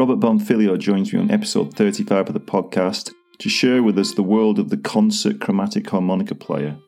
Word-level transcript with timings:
Robert 0.00 0.18
Bonfiglio 0.18 0.78
joins 0.78 1.12
me 1.12 1.20
on 1.20 1.30
episode 1.30 1.74
35 1.74 2.28
of 2.28 2.32
the 2.32 2.40
podcast 2.40 3.12
to 3.36 3.50
share 3.50 3.82
with 3.82 3.98
us 3.98 4.14
the 4.14 4.22
world 4.22 4.58
of 4.58 4.70
the 4.70 4.78
concert 4.78 5.42
chromatic 5.42 5.90
harmonica 5.90 6.34
player. 6.34 6.78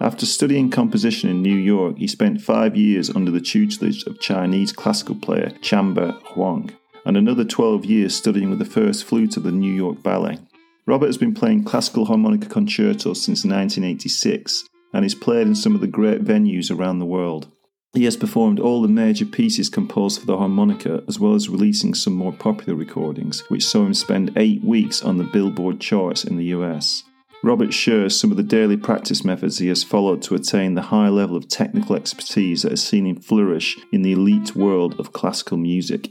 After 0.00 0.24
studying 0.24 0.70
composition 0.70 1.28
in 1.28 1.42
New 1.42 1.58
York, 1.58 1.98
he 1.98 2.06
spent 2.06 2.40
five 2.40 2.74
years 2.74 3.10
under 3.10 3.30
the 3.30 3.42
tutelage 3.42 4.04
of 4.04 4.18
Chinese 4.18 4.72
classical 4.72 5.14
player 5.14 5.50
Chamber 5.60 6.12
Huang, 6.28 6.70
and 7.04 7.18
another 7.18 7.44
12 7.44 7.84
years 7.84 8.16
studying 8.16 8.48
with 8.48 8.60
the 8.60 8.64
first 8.64 9.04
flute 9.04 9.36
of 9.36 9.42
the 9.42 9.52
New 9.52 9.74
York 9.74 10.02
Ballet. 10.02 10.38
Robert 10.86 11.08
has 11.08 11.18
been 11.18 11.34
playing 11.34 11.64
classical 11.64 12.06
harmonica 12.06 12.48
concertos 12.48 13.22
since 13.22 13.44
1986 13.44 14.66
and 14.94 15.04
is 15.04 15.14
played 15.14 15.46
in 15.46 15.54
some 15.54 15.74
of 15.74 15.82
the 15.82 15.86
great 15.86 16.24
venues 16.24 16.74
around 16.74 16.98
the 16.98 17.04
world. 17.04 17.52
He 17.94 18.04
has 18.04 18.16
performed 18.16 18.60
all 18.60 18.82
the 18.82 18.88
major 18.88 19.24
pieces 19.24 19.70
composed 19.70 20.20
for 20.20 20.26
the 20.26 20.36
harmonica, 20.36 21.02
as 21.08 21.18
well 21.18 21.34
as 21.34 21.48
releasing 21.48 21.94
some 21.94 22.12
more 22.12 22.32
popular 22.32 22.74
recordings, 22.74 23.40
which 23.48 23.64
saw 23.64 23.86
him 23.86 23.94
spend 23.94 24.32
eight 24.36 24.62
weeks 24.62 25.02
on 25.02 25.16
the 25.16 25.24
Billboard 25.24 25.80
charts 25.80 26.22
in 26.22 26.36
the 26.36 26.46
US. 26.46 27.04
Robert 27.42 27.72
shares 27.72 28.18
some 28.18 28.30
of 28.30 28.36
the 28.36 28.42
daily 28.42 28.76
practice 28.76 29.24
methods 29.24 29.58
he 29.58 29.68
has 29.68 29.84
followed 29.84 30.20
to 30.22 30.34
attain 30.34 30.74
the 30.74 30.82
high 30.82 31.08
level 31.08 31.36
of 31.36 31.48
technical 31.48 31.96
expertise 31.96 32.62
that 32.62 32.72
has 32.72 32.84
seen 32.84 33.06
him 33.06 33.16
flourish 33.16 33.76
in 33.92 34.02
the 34.02 34.12
elite 34.12 34.54
world 34.56 34.98
of 34.98 35.12
classical 35.12 35.56
music. 35.56 36.10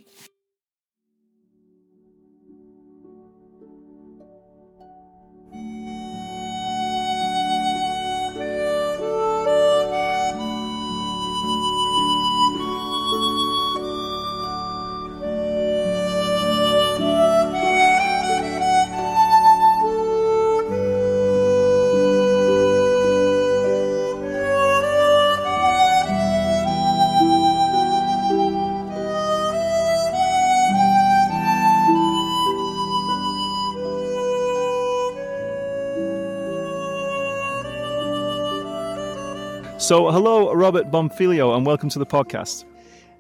So, 39.87 40.11
hello, 40.11 40.51
Robert 40.51 40.91
Bonfiglio, 40.91 41.55
and 41.55 41.65
welcome 41.65 41.87
to 41.87 41.97
the 41.97 42.05
podcast. 42.05 42.65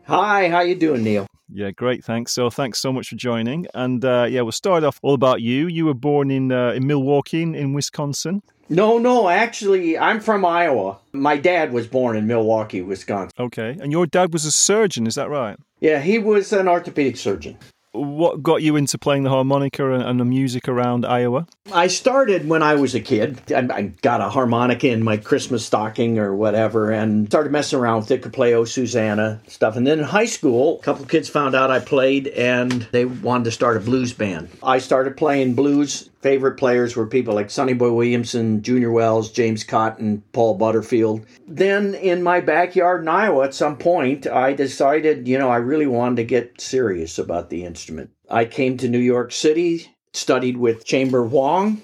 Hi, 0.03 0.49
how 0.49 0.59
you 0.59 0.75
doing, 0.75 1.01
Neil? 1.01 1.25
Yeah, 1.47 1.71
great. 1.71 2.03
Thanks. 2.03 2.33
So, 2.33 2.49
thanks 2.49 2.77
so 2.79 2.91
much 2.91 3.07
for 3.07 3.15
joining. 3.15 3.67
And 3.73 4.03
uh, 4.03 4.27
yeah, 4.29 4.41
we'll 4.41 4.51
start 4.51 4.83
off 4.83 4.99
all 5.01 5.13
about 5.13 5.41
you. 5.41 5.67
You 5.67 5.85
were 5.85 5.93
born 5.93 6.29
in 6.29 6.51
uh, 6.51 6.71
in 6.71 6.85
Milwaukee, 6.85 7.41
in 7.41 7.71
Wisconsin. 7.71 8.43
No, 8.67 8.97
no, 8.97 9.29
actually, 9.29 9.97
I'm 9.97 10.19
from 10.19 10.43
Iowa. 10.43 10.97
My 11.13 11.37
dad 11.37 11.71
was 11.71 11.87
born 11.87 12.17
in 12.17 12.27
Milwaukee, 12.27 12.81
Wisconsin. 12.81 13.31
Okay, 13.39 13.77
and 13.79 13.93
your 13.93 14.05
dad 14.05 14.33
was 14.33 14.43
a 14.43 14.51
surgeon, 14.51 15.07
is 15.07 15.15
that 15.15 15.29
right? 15.29 15.55
Yeah, 15.79 16.01
he 16.01 16.19
was 16.19 16.51
an 16.51 16.67
orthopedic 16.67 17.15
surgeon 17.15 17.57
what 17.97 18.43
got 18.43 18.61
you 18.61 18.75
into 18.75 18.97
playing 18.97 19.23
the 19.23 19.29
harmonica 19.29 19.91
and, 19.91 20.03
and, 20.03 20.19
the 20.19 20.25
music 20.25 20.67
around 20.67 21.05
Iowa? 21.05 21.47
I 21.71 21.87
started 21.87 22.47
when 22.47 22.63
I 22.63 22.75
was 22.75 22.95
a 22.95 22.99
kid. 22.99 23.39
I, 23.51 23.67
I, 23.71 23.81
got 24.01 24.21
a 24.21 24.29
harmonica 24.29 24.89
in 24.89 25.03
my 25.03 25.17
Christmas 25.17 25.65
stocking 25.65 26.19
or 26.19 26.35
whatever 26.35 26.91
and 26.91 27.27
started 27.27 27.51
messing 27.51 27.79
around 27.79 28.01
with 28.01 28.11
it, 28.11 28.21
could 28.21 28.33
play 28.33 28.53
Oh 28.53 28.65
Susanna 28.65 29.41
stuff. 29.47 29.75
And 29.75 29.85
then 29.85 29.99
in 29.99 30.05
high 30.05 30.25
school, 30.25 30.79
a 30.79 30.83
couple 30.83 31.03
of 31.03 31.09
kids 31.09 31.29
found 31.29 31.55
out 31.55 31.71
I 31.71 31.79
played 31.79 32.27
and 32.27 32.87
they 32.91 33.05
wanted 33.05 33.45
to 33.45 33.51
start 33.51 33.77
a 33.77 33.79
blues 33.79 34.13
band. 34.13 34.49
I 34.63 34.79
started 34.79 35.17
playing 35.17 35.55
blues 35.55 36.09
favorite 36.21 36.55
players 36.55 36.95
were 36.95 37.07
people 37.07 37.33
like 37.33 37.49
Sonny 37.49 37.73
Boy 37.73 37.91
Williamson, 37.91 38.61
Junior 38.61 38.91
Wells, 38.91 39.31
James 39.31 39.63
Cotton, 39.63 40.23
Paul 40.31 40.55
Butterfield. 40.55 41.25
Then 41.47 41.95
in 41.95 42.23
my 42.23 42.41
backyard 42.41 43.01
in 43.01 43.07
Iowa, 43.07 43.45
at 43.45 43.53
some 43.53 43.77
point, 43.77 44.27
I 44.27 44.53
decided, 44.53 45.27
you 45.27 45.37
know, 45.37 45.49
I 45.49 45.57
really 45.57 45.87
wanted 45.87 46.17
to 46.17 46.23
get 46.23 46.59
serious 46.59 47.17
about 47.17 47.49
the 47.49 47.63
instrument. 47.63 48.11
I 48.29 48.45
came 48.45 48.77
to 48.77 48.89
New 48.89 48.99
York 48.99 49.31
City, 49.31 49.95
studied 50.13 50.57
with 50.57 50.85
Chamber 50.85 51.25
Huang, 51.25 51.81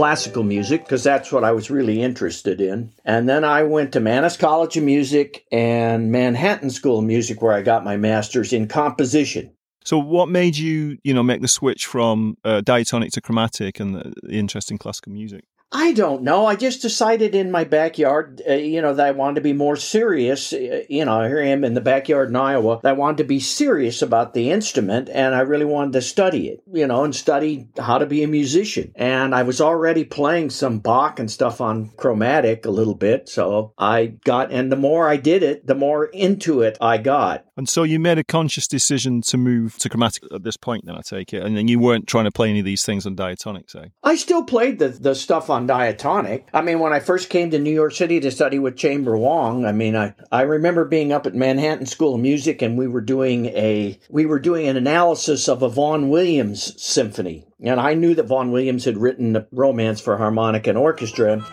classical 0.00 0.42
music 0.42 0.82
because 0.82 1.04
that's 1.04 1.30
what 1.30 1.44
I 1.44 1.52
was 1.52 1.70
really 1.70 2.00
interested 2.00 2.58
in. 2.58 2.90
And 3.04 3.28
then 3.28 3.44
I 3.44 3.64
went 3.64 3.92
to 3.92 4.00
Mannes 4.00 4.38
College 4.38 4.78
of 4.78 4.82
Music 4.82 5.44
and 5.52 6.10
Manhattan 6.10 6.70
School 6.70 7.00
of 7.00 7.04
Music 7.04 7.42
where 7.42 7.52
I 7.52 7.60
got 7.60 7.84
my 7.84 7.98
master's 7.98 8.54
in 8.54 8.66
composition. 8.66 9.52
So, 9.84 9.98
what 9.98 10.30
made 10.30 10.56
you, 10.56 10.96
you 11.04 11.12
know, 11.12 11.22
make 11.22 11.42
the 11.42 11.48
switch 11.48 11.84
from 11.84 12.38
uh, 12.46 12.62
diatonic 12.62 13.12
to 13.12 13.20
chromatic 13.20 13.78
and 13.78 13.94
the, 13.94 14.14
the 14.22 14.38
interest 14.38 14.70
in 14.70 14.78
classical 14.78 15.12
music? 15.12 15.44
I 15.72 15.92
don't 15.92 16.22
know. 16.22 16.46
I 16.46 16.56
just 16.56 16.82
decided 16.82 17.32
in 17.32 17.52
my 17.52 17.62
backyard, 17.62 18.42
uh, 18.48 18.54
you 18.54 18.82
know, 18.82 18.92
that 18.92 19.06
I 19.06 19.10
wanted 19.12 19.36
to 19.36 19.40
be 19.40 19.52
more 19.52 19.76
serious. 19.76 20.52
Uh, 20.52 20.82
you 20.88 21.04
know, 21.04 21.22
here 21.22 21.40
I 21.40 21.46
am 21.46 21.62
in 21.62 21.74
the 21.74 21.80
backyard 21.80 22.28
in 22.28 22.36
Iowa. 22.36 22.80
I 22.82 22.92
wanted 22.92 23.18
to 23.18 23.24
be 23.24 23.38
serious 23.38 24.02
about 24.02 24.34
the 24.34 24.50
instrument 24.50 25.08
and 25.08 25.32
I 25.32 25.40
really 25.40 25.64
wanted 25.64 25.92
to 25.92 26.02
study 26.02 26.48
it, 26.48 26.64
you 26.72 26.88
know, 26.88 27.04
and 27.04 27.14
study 27.14 27.68
how 27.78 27.98
to 27.98 28.06
be 28.06 28.24
a 28.24 28.28
musician. 28.28 28.90
And 28.96 29.32
I 29.32 29.44
was 29.44 29.60
already 29.60 30.04
playing 30.04 30.50
some 30.50 30.80
Bach 30.80 31.20
and 31.20 31.30
stuff 31.30 31.60
on 31.60 31.90
chromatic 31.96 32.66
a 32.66 32.70
little 32.70 32.96
bit. 32.96 33.28
So 33.28 33.72
I 33.78 34.06
got, 34.06 34.50
and 34.50 34.72
the 34.72 34.76
more 34.76 35.08
I 35.08 35.18
did 35.18 35.44
it, 35.44 35.68
the 35.68 35.76
more 35.76 36.06
into 36.06 36.62
it 36.62 36.78
I 36.80 36.98
got. 36.98 37.44
And 37.60 37.68
so 37.68 37.82
you 37.82 38.00
made 38.00 38.16
a 38.16 38.24
conscious 38.24 38.66
decision 38.66 39.20
to 39.20 39.36
move 39.36 39.76
to 39.80 39.90
chromatic 39.90 40.22
at 40.32 40.44
this 40.44 40.56
point, 40.56 40.86
then 40.86 40.94
I 40.94 41.02
take 41.02 41.34
it. 41.34 41.42
And 41.42 41.54
then 41.54 41.68
you 41.68 41.78
weren't 41.78 42.06
trying 42.06 42.24
to 42.24 42.30
play 42.30 42.48
any 42.48 42.60
of 42.60 42.64
these 42.64 42.86
things 42.86 43.04
on 43.04 43.16
diatonic, 43.16 43.68
say? 43.68 43.80
Eh? 43.80 43.88
I 44.02 44.16
still 44.16 44.44
played 44.44 44.78
the, 44.78 44.88
the 44.88 45.14
stuff 45.14 45.50
on 45.50 45.66
diatonic. 45.66 46.48
I 46.54 46.62
mean, 46.62 46.78
when 46.78 46.94
I 46.94 47.00
first 47.00 47.28
came 47.28 47.50
to 47.50 47.58
New 47.58 47.70
York 47.70 47.92
City 47.92 48.18
to 48.20 48.30
study 48.30 48.58
with 48.58 48.78
Chamber 48.78 49.14
Huang, 49.14 49.66
I 49.66 49.72
mean, 49.72 49.94
I, 49.94 50.14
I 50.32 50.40
remember 50.40 50.86
being 50.86 51.12
up 51.12 51.26
at 51.26 51.34
Manhattan 51.34 51.84
School 51.84 52.14
of 52.14 52.22
Music 52.22 52.62
and 52.62 52.78
we 52.78 52.88
were 52.88 53.02
doing 53.02 53.44
a 53.48 54.00
we 54.08 54.24
were 54.24 54.38
doing 54.38 54.66
an 54.66 54.78
analysis 54.78 55.46
of 55.46 55.62
a 55.62 55.68
Vaughan 55.68 56.08
Williams 56.08 56.82
symphony. 56.82 57.44
And 57.62 57.78
I 57.78 57.92
knew 57.92 58.14
that 58.14 58.24
Vaughan 58.24 58.52
Williams 58.52 58.86
had 58.86 58.96
written 58.96 59.36
a 59.36 59.46
Romance 59.52 60.00
for 60.00 60.16
Harmonica 60.16 60.70
and 60.70 60.78
Orchestra. 60.78 61.44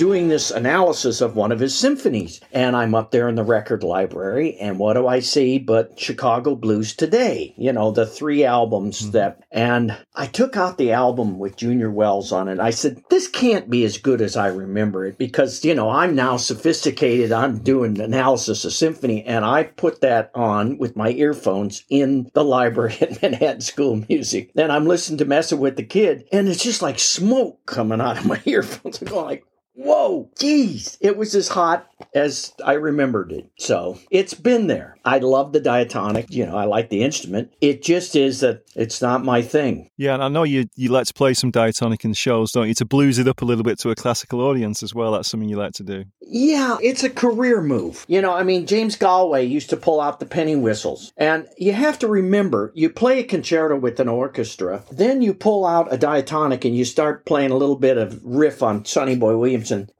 Doing 0.00 0.28
this 0.28 0.50
analysis 0.50 1.20
of 1.20 1.36
one 1.36 1.52
of 1.52 1.60
his 1.60 1.78
symphonies. 1.78 2.40
And 2.52 2.74
I'm 2.74 2.94
up 2.94 3.10
there 3.10 3.28
in 3.28 3.34
the 3.34 3.44
record 3.44 3.82
library, 3.82 4.56
and 4.56 4.78
what 4.78 4.94
do 4.94 5.06
I 5.06 5.20
see 5.20 5.58
but 5.58 6.00
Chicago 6.00 6.54
Blues 6.54 6.96
Today? 6.96 7.52
You 7.58 7.74
know, 7.74 7.90
the 7.90 8.06
three 8.06 8.42
albums 8.42 9.02
mm-hmm. 9.02 9.10
that, 9.10 9.44
and 9.50 9.94
I 10.14 10.24
took 10.24 10.56
out 10.56 10.78
the 10.78 10.92
album 10.92 11.38
with 11.38 11.58
Junior 11.58 11.90
Wells 11.90 12.32
on 12.32 12.48
it. 12.48 12.58
I 12.58 12.70
said, 12.70 13.02
this 13.10 13.28
can't 13.28 13.68
be 13.68 13.84
as 13.84 13.98
good 13.98 14.22
as 14.22 14.38
I 14.38 14.46
remember 14.46 15.04
it 15.04 15.18
because, 15.18 15.62
you 15.66 15.74
know, 15.74 15.90
I'm 15.90 16.14
now 16.14 16.38
sophisticated. 16.38 17.30
I'm 17.30 17.58
doing 17.58 18.00
analysis 18.00 18.64
of 18.64 18.72
symphony, 18.72 19.22
and 19.24 19.44
I 19.44 19.64
put 19.64 20.00
that 20.00 20.30
on 20.34 20.78
with 20.78 20.96
my 20.96 21.10
earphones 21.10 21.84
in 21.90 22.30
the 22.32 22.42
library 22.42 22.96
at 23.02 23.20
Manhattan 23.20 23.60
School 23.60 23.92
of 23.92 24.08
Music. 24.08 24.50
And 24.56 24.72
I'm 24.72 24.86
listening 24.86 25.18
to 25.18 25.26
Messing 25.26 25.60
with 25.60 25.76
the 25.76 25.82
Kid, 25.82 26.26
and 26.32 26.48
it's 26.48 26.64
just 26.64 26.80
like 26.80 26.98
smoke 26.98 27.66
coming 27.66 28.00
out 28.00 28.16
of 28.16 28.24
my 28.24 28.40
earphones. 28.46 29.02
I'm 29.02 29.08
going 29.08 29.26
like, 29.26 29.44
whoa, 29.74 30.30
geez, 30.38 30.98
it 31.00 31.16
was 31.16 31.34
as 31.34 31.48
hot 31.48 31.86
as 32.14 32.52
I 32.64 32.74
remembered 32.74 33.32
it. 33.32 33.50
So 33.58 33.98
it's 34.10 34.34
been 34.34 34.66
there. 34.66 34.96
I 35.04 35.18
love 35.18 35.52
the 35.52 35.60
diatonic. 35.60 36.30
You 36.30 36.46
know, 36.46 36.56
I 36.56 36.64
like 36.64 36.90
the 36.90 37.02
instrument. 37.02 37.52
It 37.60 37.82
just 37.82 38.16
is 38.16 38.40
that 38.40 38.64
it's 38.74 39.00
not 39.00 39.24
my 39.24 39.42
thing. 39.42 39.90
Yeah, 39.96 40.14
and 40.14 40.22
I 40.22 40.28
know 40.28 40.42
you 40.42 40.66
you 40.76 40.90
like 40.90 41.06
to 41.06 41.14
play 41.14 41.34
some 41.34 41.50
diatonic 41.50 42.04
in 42.04 42.12
shows, 42.14 42.52
don't 42.52 42.68
you? 42.68 42.74
To 42.74 42.84
blues 42.84 43.18
it 43.18 43.28
up 43.28 43.42
a 43.42 43.44
little 43.44 43.64
bit 43.64 43.78
to 43.80 43.90
a 43.90 43.94
classical 43.94 44.40
audience 44.40 44.82
as 44.82 44.94
well. 44.94 45.12
That's 45.12 45.28
something 45.28 45.48
you 45.48 45.56
like 45.56 45.72
to 45.74 45.82
do. 45.82 46.04
Yeah, 46.22 46.78
it's 46.80 47.02
a 47.02 47.10
career 47.10 47.60
move. 47.60 48.04
You 48.08 48.22
know, 48.22 48.32
I 48.32 48.44
mean, 48.44 48.66
James 48.66 48.96
Galway 48.96 49.44
used 49.44 49.70
to 49.70 49.76
pull 49.76 50.00
out 50.00 50.20
the 50.20 50.26
penny 50.26 50.54
whistles. 50.54 51.12
And 51.16 51.48
you 51.58 51.72
have 51.72 51.98
to 52.00 52.08
remember, 52.08 52.70
you 52.74 52.88
play 52.88 53.18
a 53.18 53.24
concerto 53.24 53.76
with 53.76 53.98
an 53.98 54.08
orchestra, 54.08 54.84
then 54.92 55.22
you 55.22 55.34
pull 55.34 55.66
out 55.66 55.92
a 55.92 55.98
diatonic 55.98 56.64
and 56.64 56.76
you 56.76 56.84
start 56.84 57.26
playing 57.26 57.50
a 57.50 57.56
little 57.56 57.76
bit 57.76 57.98
of 57.98 58.20
riff 58.24 58.62
on 58.62 58.84
Sonny 58.84 59.16
Boy 59.16 59.36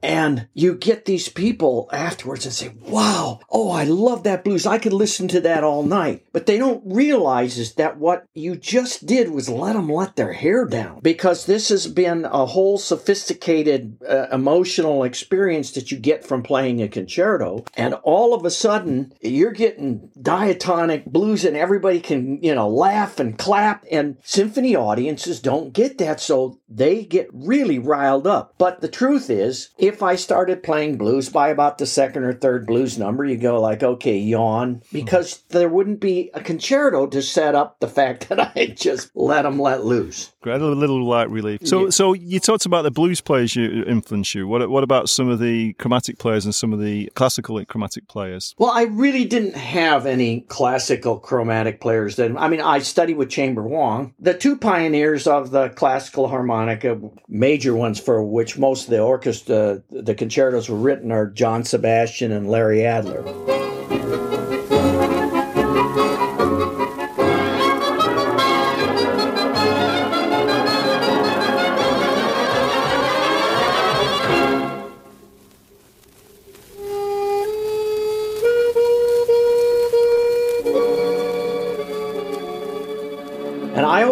And 0.01 0.47
you 0.53 0.75
get 0.75 1.05
these 1.05 1.29
people 1.29 1.89
afterwards 1.91 2.45
and 2.45 2.53
say, 2.53 2.73
wow, 2.81 3.39
oh, 3.49 3.71
I 3.71 3.83
love 3.83 4.23
that 4.23 4.43
blues. 4.43 4.65
I 4.65 4.77
could 4.77 4.93
listen 4.93 5.27
to 5.29 5.41
that 5.41 5.63
all 5.63 5.83
night. 5.83 6.25
But 6.31 6.45
they 6.45 6.57
don't 6.57 6.83
realize 6.85 7.57
is 7.57 7.75
that 7.75 7.97
what 7.97 8.25
you 8.33 8.55
just 8.55 9.05
did 9.05 9.31
was 9.31 9.49
let 9.49 9.73
them 9.73 9.89
let 9.89 10.15
their 10.15 10.33
hair 10.33 10.65
down 10.65 10.99
because 11.01 11.45
this 11.45 11.69
has 11.69 11.87
been 11.87 12.25
a 12.25 12.45
whole 12.45 12.77
sophisticated 12.77 13.97
uh, 14.07 14.27
emotional 14.31 15.03
experience 15.03 15.71
that 15.71 15.91
you 15.91 15.97
get 15.97 16.25
from 16.25 16.43
playing 16.43 16.81
a 16.81 16.87
concerto. 16.87 17.65
And 17.75 17.93
all 18.03 18.33
of 18.33 18.45
a 18.45 18.51
sudden, 18.51 19.13
you're 19.21 19.51
getting 19.51 20.09
diatonic 20.21 21.05
blues 21.05 21.45
and 21.45 21.57
everybody 21.57 21.99
can, 21.99 22.41
you 22.43 22.55
know, 22.55 22.69
laugh 22.69 23.19
and 23.19 23.37
clap. 23.37 23.85
And 23.91 24.17
symphony 24.23 24.75
audiences 24.75 25.39
don't 25.39 25.73
get 25.73 25.97
that. 25.97 26.19
So 26.19 26.59
they 26.69 27.03
get 27.03 27.27
really 27.33 27.79
riled 27.79 28.27
up. 28.27 28.55
But 28.57 28.81
the 28.81 28.87
truth 28.87 29.29
is, 29.29 29.50
if 29.77 30.03
I 30.03 30.15
started 30.15 30.63
playing 30.63 30.97
blues 30.97 31.29
by 31.29 31.49
about 31.49 31.77
the 31.77 31.85
second 31.85 32.23
or 32.23 32.33
third 32.33 32.65
blues 32.65 32.97
number, 32.97 33.25
you 33.25 33.37
go 33.37 33.59
like, 33.59 33.83
okay, 33.83 34.17
yawn, 34.17 34.75
hmm. 34.75 34.81
because 34.91 35.41
there 35.49 35.69
wouldn't 35.69 35.99
be 35.99 36.29
a 36.33 36.41
concerto 36.41 37.07
to 37.07 37.21
set 37.21 37.55
up 37.55 37.79
the 37.79 37.87
fact 37.87 38.29
that 38.29 38.53
I 38.55 38.67
just 38.67 39.11
let 39.15 39.43
them 39.43 39.59
let 39.59 39.85
loose. 39.85 40.31
Great, 40.41 40.59
a 40.59 40.65
little 40.65 41.05
light 41.05 41.29
relief. 41.29 41.59
So, 41.65 41.85
yeah. 41.85 41.89
so 41.91 42.13
you 42.13 42.39
talked 42.39 42.65
about 42.65 42.81
the 42.81 42.91
blues 42.91 43.21
players 43.21 43.55
you 43.55 43.83
influence 43.83 44.33
you. 44.33 44.47
What, 44.47 44.67
what 44.69 44.83
about 44.83 45.07
some 45.07 45.29
of 45.29 45.39
the 45.39 45.73
chromatic 45.73 46.17
players 46.17 46.45
and 46.45 46.55
some 46.55 46.73
of 46.73 46.79
the 46.79 47.11
classical 47.13 47.63
chromatic 47.65 48.07
players? 48.07 48.55
Well, 48.57 48.71
I 48.71 48.83
really 48.83 49.25
didn't 49.25 49.55
have 49.55 50.05
any 50.07 50.41
classical 50.41 51.19
chromatic 51.19 51.79
players. 51.79 52.15
Then, 52.15 52.37
I 52.37 52.47
mean, 52.47 52.61
I 52.61 52.79
studied 52.79 53.17
with 53.17 53.29
Chamber 53.29 53.61
Huang, 53.61 54.15
the 54.19 54.33
two 54.33 54.57
pioneers 54.57 55.27
of 55.27 55.51
the 55.51 55.69
classical 55.69 56.27
harmonica, 56.27 56.99
major 57.27 57.75
ones 57.75 57.99
for 57.99 58.23
which 58.23 58.57
most 58.57 58.85
of 58.85 58.89
the 58.89 58.99
orchestra, 58.99 59.40
Uh, 59.49 59.79
the 59.89 60.15
concertos 60.15 60.69
were 60.69 60.77
written, 60.77 61.11
are 61.11 61.27
John 61.27 61.63
Sebastian 61.63 62.31
and 62.31 62.49
Larry 62.49 62.85
Adler. 62.85 63.70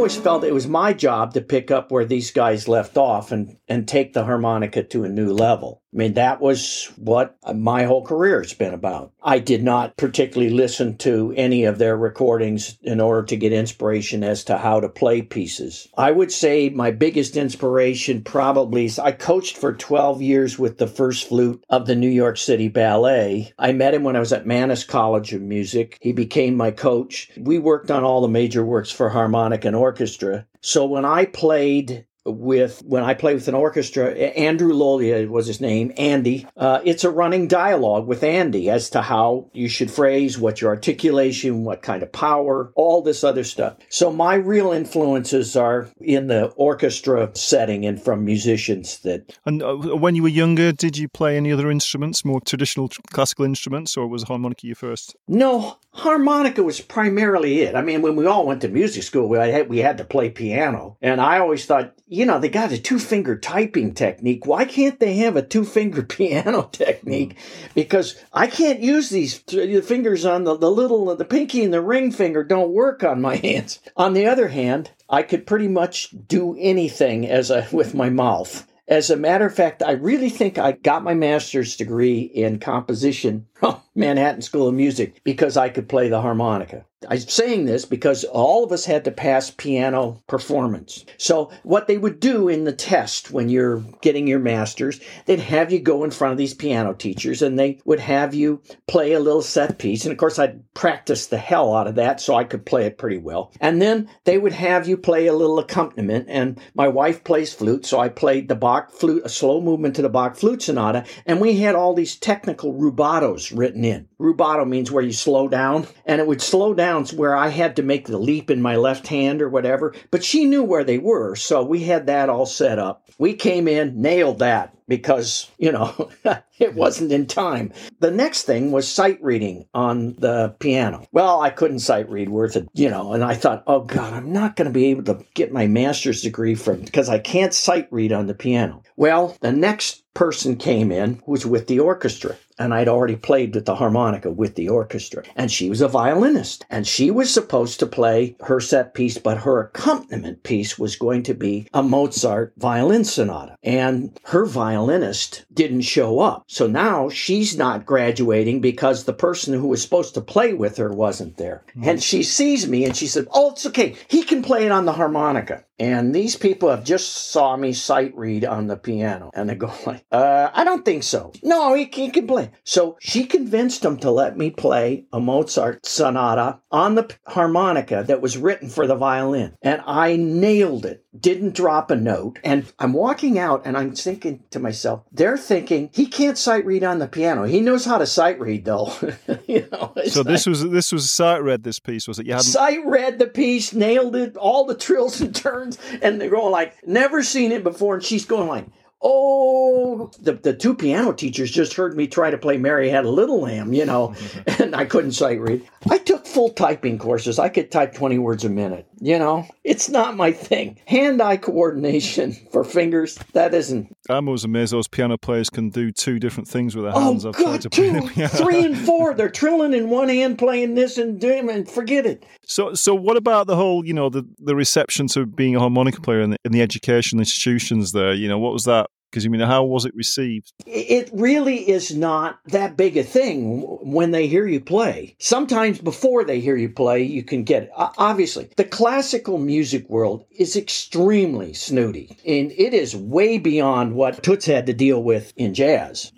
Always 0.10 0.24
felt 0.24 0.44
it 0.44 0.52
was 0.52 0.68
my 0.68 0.92
job 0.92 1.36
to 1.36 1.42
pick 1.42 1.70
up 1.70 1.92
where 1.92 2.06
these 2.06 2.32
guys 2.32 2.68
left 2.68 2.98
off 2.98 3.32
and, 3.32 3.58
and 3.68 3.88
take 3.88 4.14
the 4.14 4.24
harmonica 4.24 4.82
to 4.82 5.04
a 5.04 5.10
new 5.10 5.32
level. 5.32 5.84
I 5.92 5.98
mean, 5.98 6.14
that 6.14 6.40
was 6.40 6.92
what 6.98 7.36
my 7.52 7.86
whole 7.86 8.06
career 8.06 8.42
has 8.42 8.54
been 8.54 8.76
about. 8.76 9.12
I 9.24 9.40
did 9.40 9.64
not 9.64 9.98
particularly 9.98 10.54
listen 10.54 10.98
to 10.98 11.34
any 11.36 11.64
of 11.64 11.80
their 11.80 11.98
recordings 11.98 12.78
in 12.84 13.02
order 13.02 13.24
to 13.24 13.36
get 13.36 13.52
inspiration 13.52 14.24
as 14.24 14.44
to 14.46 14.58
how 14.58 14.80
to 14.82 14.88
play 14.88 15.24
pieces. 15.24 15.88
I 15.98 16.12
would 16.12 16.32
say 16.32 16.70
my 16.70 16.92
biggest 16.92 17.36
inspiration 17.36 18.22
probably 18.22 18.86
is 18.86 19.00
I 19.00 19.14
coached 19.14 19.58
for 19.58 19.74
12 19.74 20.22
years 20.22 20.60
with 20.60 20.78
the 20.78 20.88
first 20.88 21.28
flute 21.28 21.64
of 21.70 21.88
the 21.88 21.96
New 21.96 22.10
York 22.10 22.38
City 22.38 22.68
Ballet. 22.68 23.52
I 23.58 23.72
met 23.74 23.96
him 23.96 24.04
when 24.04 24.16
I 24.16 24.20
was 24.20 24.34
at 24.34 24.46
Mannes 24.46 24.84
College 24.84 25.34
of 25.34 25.42
Music. 25.42 25.98
He 26.02 26.14
became 26.14 26.56
my 26.56 26.70
coach. 26.70 27.32
We 27.36 27.58
worked 27.58 27.90
on 27.90 28.04
all 28.04 28.22
the 28.22 28.28
major 28.28 28.64
works 28.64 28.92
for 28.92 29.10
harmonic 29.10 29.66
and 29.66 29.76
orchestra. 29.76 30.46
So 30.62 30.86
when 30.86 31.06
I 31.06 31.26
played 31.26 32.06
with 32.30 32.82
when 32.86 33.04
I 33.04 33.14
play 33.14 33.34
with 33.34 33.48
an 33.48 33.56
orchestra. 33.56 34.12
Andrew 34.14 34.74
Lolya 34.74 35.30
was 35.30 35.48
his 35.48 35.62
name, 35.62 35.92
Andy. 35.98 36.48
Uh, 36.56 36.82
it's 36.84 37.04
a 37.04 37.10
running 37.10 37.48
dialogue 37.48 38.08
with 38.08 38.24
Andy 38.24 38.70
as 38.70 38.90
to 38.92 39.02
how 39.02 39.50
you 39.54 39.68
should 39.68 39.92
phrase, 39.92 40.38
what 40.38 40.62
your 40.62 40.70
articulation, 40.70 41.64
what 41.64 41.82
kind 41.82 42.04
of 42.04 42.12
power, 42.12 42.72
all 42.76 43.02
this 43.02 43.24
other 43.24 43.44
stuff. 43.44 43.78
So 43.90 44.12
my 44.12 44.36
real 44.36 44.72
influences 44.72 45.56
are 45.56 45.90
in 46.00 46.28
the 46.28 46.46
orchestra 46.56 47.32
setting 47.34 47.86
and 47.86 48.02
from 48.02 48.26
musicians 48.26 49.00
that. 49.00 49.38
And 49.46 49.62
uh, 49.62 49.76
when 49.76 50.16
you 50.16 50.24
were 50.24 50.30
younger, 50.30 50.72
did 50.72 50.98
you 50.98 51.08
play 51.08 51.38
any 51.38 51.52
other 51.52 51.70
instruments, 51.70 52.24
more 52.24 52.42
traditional 52.42 52.90
classical 53.12 53.46
instruments, 53.46 53.98
or 53.98 54.08
was 54.08 54.24
harmonica 54.24 54.68
your 54.68 54.76
first? 54.76 55.16
No, 55.28 55.78
harmonica 55.92 56.64
was 56.64 56.82
primarily 56.82 57.62
it. 57.62 57.76
I 57.76 57.82
mean, 57.82 58.02
when 58.02 58.16
we 58.16 58.26
all 58.26 58.46
went 58.46 58.62
to 58.62 58.68
music 58.68 59.04
school, 59.04 59.28
we 59.28 59.38
had, 59.38 59.70
we 59.70 59.80
had 59.80 59.98
to 59.98 60.04
play 60.04 60.30
piano, 60.30 60.98
and 61.02 61.20
I 61.22 61.40
always 61.40 61.66
thought 61.66 61.94
you 62.20 62.26
know, 62.26 62.38
they 62.38 62.50
got 62.50 62.74
a 62.74 62.78
two 62.78 63.00
finger 63.00 63.38
typing 63.38 63.94
technique. 63.94 64.46
Why 64.46 64.66
can't 64.66 65.00
they 65.00 65.16
have 65.16 65.38
a 65.38 65.42
two 65.42 65.64
finger 65.64 66.04
piano 66.04 66.64
technique? 66.70 67.36
Mm. 67.36 67.74
Because 67.74 68.22
I 68.34 68.48
can't 68.48 68.82
use 68.82 69.10
these 69.10 69.38
fingers 69.38 70.26
on 70.26 70.44
the, 70.44 70.58
the 70.58 70.70
little, 70.70 71.16
the 71.16 71.24
pinky 71.24 71.64
and 71.64 71.74
the 71.74 71.82
ring 71.82 72.12
finger 72.12 72.44
don't 72.44 72.74
work 72.74 73.06
on 73.06 73.22
my 73.22 73.36
hands. 73.44 73.80
On 73.96 74.12
the 74.12 74.26
other 74.26 74.50
hand, 74.50 74.92
I 75.10 75.24
could 75.24 75.48
pretty 75.48 75.70
much 75.70 76.14
do 76.28 76.58
anything 76.60 77.26
as 77.26 77.52
a, 77.52 77.66
with 77.72 77.96
my 77.96 78.10
mouth. 78.10 78.68
As 78.90 79.10
a 79.10 79.16
matter 79.16 79.46
of 79.46 79.56
fact, 79.56 79.82
I 79.82 79.92
really 79.92 80.30
think 80.30 80.58
I 80.58 80.74
got 80.74 81.04
my 81.04 81.14
master's 81.14 81.78
degree 81.78 82.20
in 82.20 82.60
composition 82.60 83.46
from 83.54 83.80
Manhattan 83.96 84.42
School 84.42 84.68
of 84.68 84.74
Music 84.74 85.22
because 85.24 85.58
I 85.58 85.70
could 85.70 85.90
play 85.90 86.10
the 86.10 86.22
harmonica. 86.22 86.86
I'm 87.08 87.20
saying 87.20 87.64
this 87.64 87.86
because 87.86 88.26
all 88.26 88.66
of 88.66 88.74
us 88.74 88.84
had 88.84 89.06
to 89.06 89.12
pass 89.12 89.52
piano 89.52 90.22
performance. 90.28 91.06
So, 91.18 91.50
what 91.64 91.88
they 91.88 91.98
would 91.98 92.20
do 92.20 92.50
in 92.50 92.66
the 92.66 92.74
test 92.74 93.32
when 93.32 93.48
you're 93.48 93.78
getting 94.02 94.28
your 94.28 94.40
master's, 94.40 95.00
they'd 95.26 95.40
have 95.40 95.72
you 95.72 95.80
go 95.80 96.04
in 96.04 96.12
front 96.12 96.34
of 96.34 96.38
these 96.38 96.54
piano 96.54 96.94
teachers 96.94 97.42
and 97.42 97.58
they 97.58 97.80
would 97.86 98.02
have 98.02 98.34
you 98.34 98.62
play 98.86 99.14
a 99.14 99.20
little 99.22 99.42
set 99.42 99.80
piece. 99.80 100.04
And 100.04 100.12
of 100.12 100.18
course, 100.18 100.38
I'd 100.38 100.74
practice 100.74 101.28
the 101.28 101.38
hell 101.38 101.74
out 101.74 101.88
of 101.88 101.96
that 101.96 102.20
so 102.20 102.36
I 102.36 102.44
could 102.44 102.66
play 102.66 102.86
it 102.86 102.98
pretty 102.98 103.18
well. 103.18 103.54
And 103.62 103.82
then 103.82 104.10
they 104.26 104.38
would 104.38 104.54
have 104.54 104.86
you 104.86 104.98
play 104.98 105.28
a 105.28 105.34
little 105.34 105.60
accompaniment. 105.60 106.26
And 106.28 106.60
my 106.76 106.90
wife 106.90 107.24
plays 107.24 107.54
flute, 107.54 107.86
so 107.86 107.98
I 108.02 108.10
played 108.10 108.50
the 108.50 108.56
Bach 108.56 108.92
flute, 108.92 109.22
a 109.24 109.30
slow 109.30 109.62
movement 109.62 109.96
to 109.96 110.02
the 110.02 110.10
Bach 110.10 110.36
flute 110.36 110.64
sonata. 110.64 111.06
And 111.26 111.40
we 111.40 111.60
had 111.60 111.76
all 111.76 111.94
these 111.94 112.18
technical 112.18 112.74
rubatos 112.74 113.58
written 113.58 113.79
in. 113.84 114.08
Rubato 114.20 114.68
means 114.68 114.92
where 114.92 115.04
you 115.04 115.14
slow 115.14 115.48
down, 115.48 115.88
and 116.06 116.20
it 116.20 116.28
would 116.28 116.42
slow 116.42 116.74
down 116.74 117.06
where 117.08 117.36
I 117.36 117.50
had 117.50 117.76
to 117.76 117.84
make 117.84 118.08
the 118.08 118.18
leap 118.18 118.50
in 118.50 118.62
my 118.62 118.76
left 118.76 119.08
hand 119.08 119.42
or 119.42 119.50
whatever. 119.50 119.94
But 120.12 120.24
she 120.24 120.46
knew 120.46 120.64
where 120.64 120.84
they 120.84 120.98
were, 120.98 121.36
so 121.36 121.64
we 121.64 121.84
had 121.84 122.08
that 122.08 122.30
all 122.30 122.46
set 122.46 122.80
up. 122.80 123.10
We 123.18 123.34
came 123.34 123.68
in, 123.68 124.02
nailed 124.02 124.40
that 124.40 124.74
because, 124.90 125.50
you 125.58 125.72
know, 125.72 126.10
it 126.60 126.76
wasn't 126.76 127.14
in 127.14 127.28
time. 127.28 127.72
The 128.00 128.12
next 128.12 128.44
thing 128.44 128.72
was 128.72 128.88
sight 128.88 129.24
reading 129.24 129.66
on 129.74 130.16
the 130.16 130.56
piano. 130.60 131.08
Well, 131.14 131.40
I 131.40 131.52
couldn't 131.52 131.80
sight 131.80 132.10
read 132.10 132.28
worth 132.28 132.58
it, 132.58 132.68
you 132.74 132.90
know, 132.90 133.14
and 133.14 133.24
I 133.24 133.36
thought, 133.36 133.64
oh 133.68 133.82
God, 133.82 134.14
I'm 134.14 134.34
not 134.34 134.58
going 134.58 134.68
to 134.68 134.74
be 134.74 134.88
able 134.88 135.04
to 135.04 135.24
get 135.36 135.54
my 135.54 135.68
master's 135.68 136.22
degree 136.22 136.56
from 136.56 136.82
because 136.82 137.08
I 137.08 137.20
can't 137.20 137.54
sight 137.54 137.88
read 137.92 138.12
on 138.12 138.28
the 138.28 138.34
piano. 138.34 138.84
Well, 138.98 139.38
the 139.40 139.54
next 139.54 140.04
person 140.14 140.58
came 140.58 140.92
in 140.92 141.22
was 141.26 141.46
with 141.46 141.68
the 141.68 141.80
orchestra 141.80 142.36
and 142.60 142.74
I'd 142.74 142.90
already 142.90 143.16
played 143.16 143.56
with 143.56 143.66
the 143.66 143.76
harmonica 143.76 144.30
with 144.30 144.56
the 144.56 144.68
orchestra. 144.68 145.24
And 145.36 145.50
she 145.50 145.70
was 145.70 145.82
a 145.82 145.88
violinist, 145.88 146.66
and 146.70 146.86
she 146.86 147.10
was 147.10 147.34
supposed 147.34 147.80
to 147.80 147.88
play 147.88 148.36
her 148.42 148.60
set 148.60 148.94
piece, 148.94 149.18
but 149.18 149.40
her 149.40 149.62
accompaniment 149.62 150.44
piece 150.44 150.78
was 150.78 150.98
going 150.98 151.24
to 151.24 151.34
be 151.34 151.68
a 151.74 151.82
Mozart 151.82 152.54
violin 152.58 153.06
sonata. 153.06 153.56
And 153.64 154.20
her 154.26 154.46
violinist 154.80 155.46
didn't 155.54 155.82
show 155.82 156.20
up. 156.20 156.44
So 156.48 156.66
now 156.66 157.10
she's 157.10 157.58
not 157.58 157.86
graduating 157.86 158.62
because 158.62 159.04
the 159.04 159.14
person 159.14 159.54
who 159.54 159.68
was 159.68 159.82
supposed 159.82 160.14
to 160.14 160.22
play 160.22 160.54
with 160.54 160.78
her 160.78 160.92
wasn't 160.92 161.38
there. 161.38 161.64
Mm-hmm. 161.72 161.90
And 161.90 162.04
she 162.04 162.24
sees 162.24 162.68
me 162.68 162.86
and 162.86 162.96
she 162.96 163.08
said, 163.08 163.28
Oh, 163.32 163.52
it's 163.52 163.66
okay. 163.66 163.96
He 164.08 164.24
can 164.24 164.42
play 164.42 164.66
it 164.66 164.72
on 164.72 164.86
the 164.86 164.94
harmonica. 164.94 165.66
And 165.80 166.14
these 166.14 166.36
people 166.36 166.70
have 166.70 166.84
just 166.84 167.32
saw 167.32 167.56
me 167.56 167.74
sight 167.74 168.16
read 168.16 168.44
on 168.46 168.68
the 168.68 168.76
piano, 168.76 169.32
and 169.34 169.50
they 169.50 169.56
go 169.56 169.74
like, 169.86 170.06
uh, 170.12 170.50
"I 170.54 170.64
don't 170.64 170.86
think 170.86 171.04
so. 171.04 171.32
No, 171.44 171.74
he, 171.74 171.90
he 171.92 172.10
can 172.10 172.28
play." 172.28 172.52
So 172.64 172.98
she 173.00 173.26
convinced 173.26 173.84
him 173.84 173.98
to 173.98 174.12
let 174.12 174.38
me 174.38 174.50
play 174.52 175.06
a 175.14 175.20
Mozart 175.20 175.86
sonata 175.86 176.60
on 176.72 176.96
the 176.96 177.10
harmonica 177.28 178.04
that 178.08 178.22
was 178.22 178.38
written 178.38 178.70
for 178.70 178.88
the 178.88 178.96
violin, 178.96 179.56
and 179.62 179.82
I 179.86 180.16
nailed 180.16 180.86
it. 180.86 181.06
Didn't 181.20 181.56
drop 181.56 181.90
a 181.90 181.96
note, 181.96 182.40
and 182.44 182.72
I'm 182.78 182.94
walking 182.94 183.40
out, 183.40 183.64
and 183.66 183.76
I'm 183.76 183.96
thinking 183.96 184.44
to 184.52 184.60
myself, 184.60 185.04
they're 185.12 185.38
thinking 185.38 185.90
he 185.92 186.06
can't 186.06 186.38
sight 186.38 186.66
read 186.66 186.84
on 186.84 187.00
the 187.00 187.08
piano. 187.08 187.46
He 187.46 187.62
knows 187.62 187.86
how 187.86 187.98
to 187.98 188.06
sight 188.06 188.40
read 188.40 188.66
though. 188.66 188.94
you 189.48 189.68
know. 189.72 189.94
So 190.08 190.24
this 190.24 190.46
was 190.46 190.70
this 190.70 190.92
was 190.92 191.10
sight 191.10 191.44
read 191.44 191.64
this 191.64 191.80
piece 191.80 192.08
was 192.08 192.20
it? 192.20 192.26
You 192.26 192.34
had 192.34 192.42
sight 192.42 192.86
read 192.86 193.20
the 193.20 193.28
piece, 193.28 193.74
nailed 193.74 194.16
it, 194.16 194.36
all 194.36 194.66
the 194.66 194.76
trills 194.76 195.22
and 195.22 195.36
turns, 195.36 195.69
and 196.02 196.20
they're 196.20 196.30
going 196.30 196.52
like, 196.52 196.76
never 196.88 197.24
seen 197.24 197.52
it 197.52 197.64
before, 197.64 197.96
and 197.96 198.04
she's 198.04 198.26
going 198.26 198.48
like, 198.48 198.66
oh, 199.02 200.12
the, 200.20 200.34
the 200.34 200.54
two 200.54 200.76
piano 200.76 201.14
teachers 201.14 201.52
just 201.52 201.74
heard 201.74 201.96
me 201.96 202.08
try 202.08 202.30
to 202.30 202.38
play 202.38 202.58
Mary 202.58 202.90
Had 202.90 203.06
a 203.06 203.10
Little 203.10 203.42
Lamb, 203.42 203.74
you 203.74 203.86
know, 203.86 204.14
and 204.60 204.76
I 204.76 204.86
couldn't 204.86 205.14
sight 205.14 205.40
read. 205.40 205.66
I 205.90 205.98
took 206.00 206.26
full 206.26 206.50
typing 206.50 207.00
courses. 207.00 207.40
I 207.40 207.50
could 207.50 207.72
type 207.72 207.94
20 207.94 208.18
words 208.18 208.44
a 208.44 208.50
minute, 208.50 208.88
you 209.02 209.18
know. 209.18 209.48
It's 209.64 209.90
not 209.90 210.16
my 210.16 210.32
thing. 210.32 210.80
Hand 210.86 211.22
eye 211.22 211.38
coordination 211.38 212.34
for 212.52 212.64
fingers, 212.64 213.18
that 213.34 213.54
isn't. 213.54 213.96
I'm 214.10 214.28
always 214.28 214.44
amazed 214.44 214.74
those 214.74 214.88
piano 214.88 215.18
players 215.18 215.50
can 215.50 215.70
do 215.70 215.92
two 215.92 216.20
different 216.20 216.48
things 216.48 216.76
with 216.76 216.86
their 216.86 216.96
oh, 216.96 217.00
hands. 217.00 217.26
Oh, 217.26 217.32
God, 217.32 217.62
two, 217.72 218.02
three 218.28 218.64
and 218.64 218.78
four. 218.78 219.14
They're 219.14 219.30
trilling 219.30 219.74
in 219.74 219.90
one 219.90 220.10
hand, 220.10 220.38
playing 220.38 220.76
this 220.76 220.98
and 220.98 221.20
doing 221.20 221.50
and 221.50 221.70
forget 221.70 222.06
it. 222.06 222.26
So, 222.46 222.74
so 222.74 222.96
what 222.96 223.18
about 223.18 223.48
the 223.48 223.56
whole, 223.56 223.86
you 223.86 223.94
know, 223.94 224.10
the, 224.10 224.28
the 224.40 224.56
reception 224.56 225.08
to 225.10 225.26
being 225.26 225.56
a 225.56 225.60
harmonica 225.60 226.02
player 226.02 226.22
in 226.22 226.32
the, 226.32 226.38
in 226.44 226.52
the 226.52 226.62
education 226.62 227.20
institutions 227.20 227.92
there? 227.92 228.14
You 228.14 228.28
know, 228.28 228.40
what 228.40 228.54
was 228.54 228.64
that 228.66 228.90
because 229.10 229.26
I 229.26 229.30
mean, 229.30 229.42
how 229.42 229.64
was 229.64 229.86
it 229.86 229.96
received? 229.96 230.54
It 230.66 231.10
really 231.14 231.70
is 231.70 231.96
not 231.96 232.40
that 232.48 232.78
big 232.78 232.98
a 232.98 233.04
thing 233.04 233.62
when 233.82 234.12
they 234.12 234.28
hear 234.28 234.48
you 234.48 234.60
play. 234.60 235.16
Sometimes 235.20 235.80
before 235.80 236.24
they 236.24 236.40
hear 236.40 236.56
you 236.56 236.70
play, 236.70 237.04
you 237.04 237.24
can 237.24 237.44
get 237.44 237.64
it. 237.64 237.72
Obviously, 237.76 238.50
the 238.56 238.64
classical 238.64 239.38
music 239.38 239.90
world 239.90 240.26
is 240.32 240.56
extremely 240.56 241.54
snooty, 241.54 242.18
and 242.26 242.52
it 242.52 242.74
is 242.74 242.96
way 242.96 243.38
beyond 243.38 243.96
what 243.96 244.22
Toots 244.24 244.46
had 244.46 244.66
to 244.68 244.74
deal 244.74 245.04
with 245.04 245.34
in 245.38 245.54
jazz. 245.54 246.12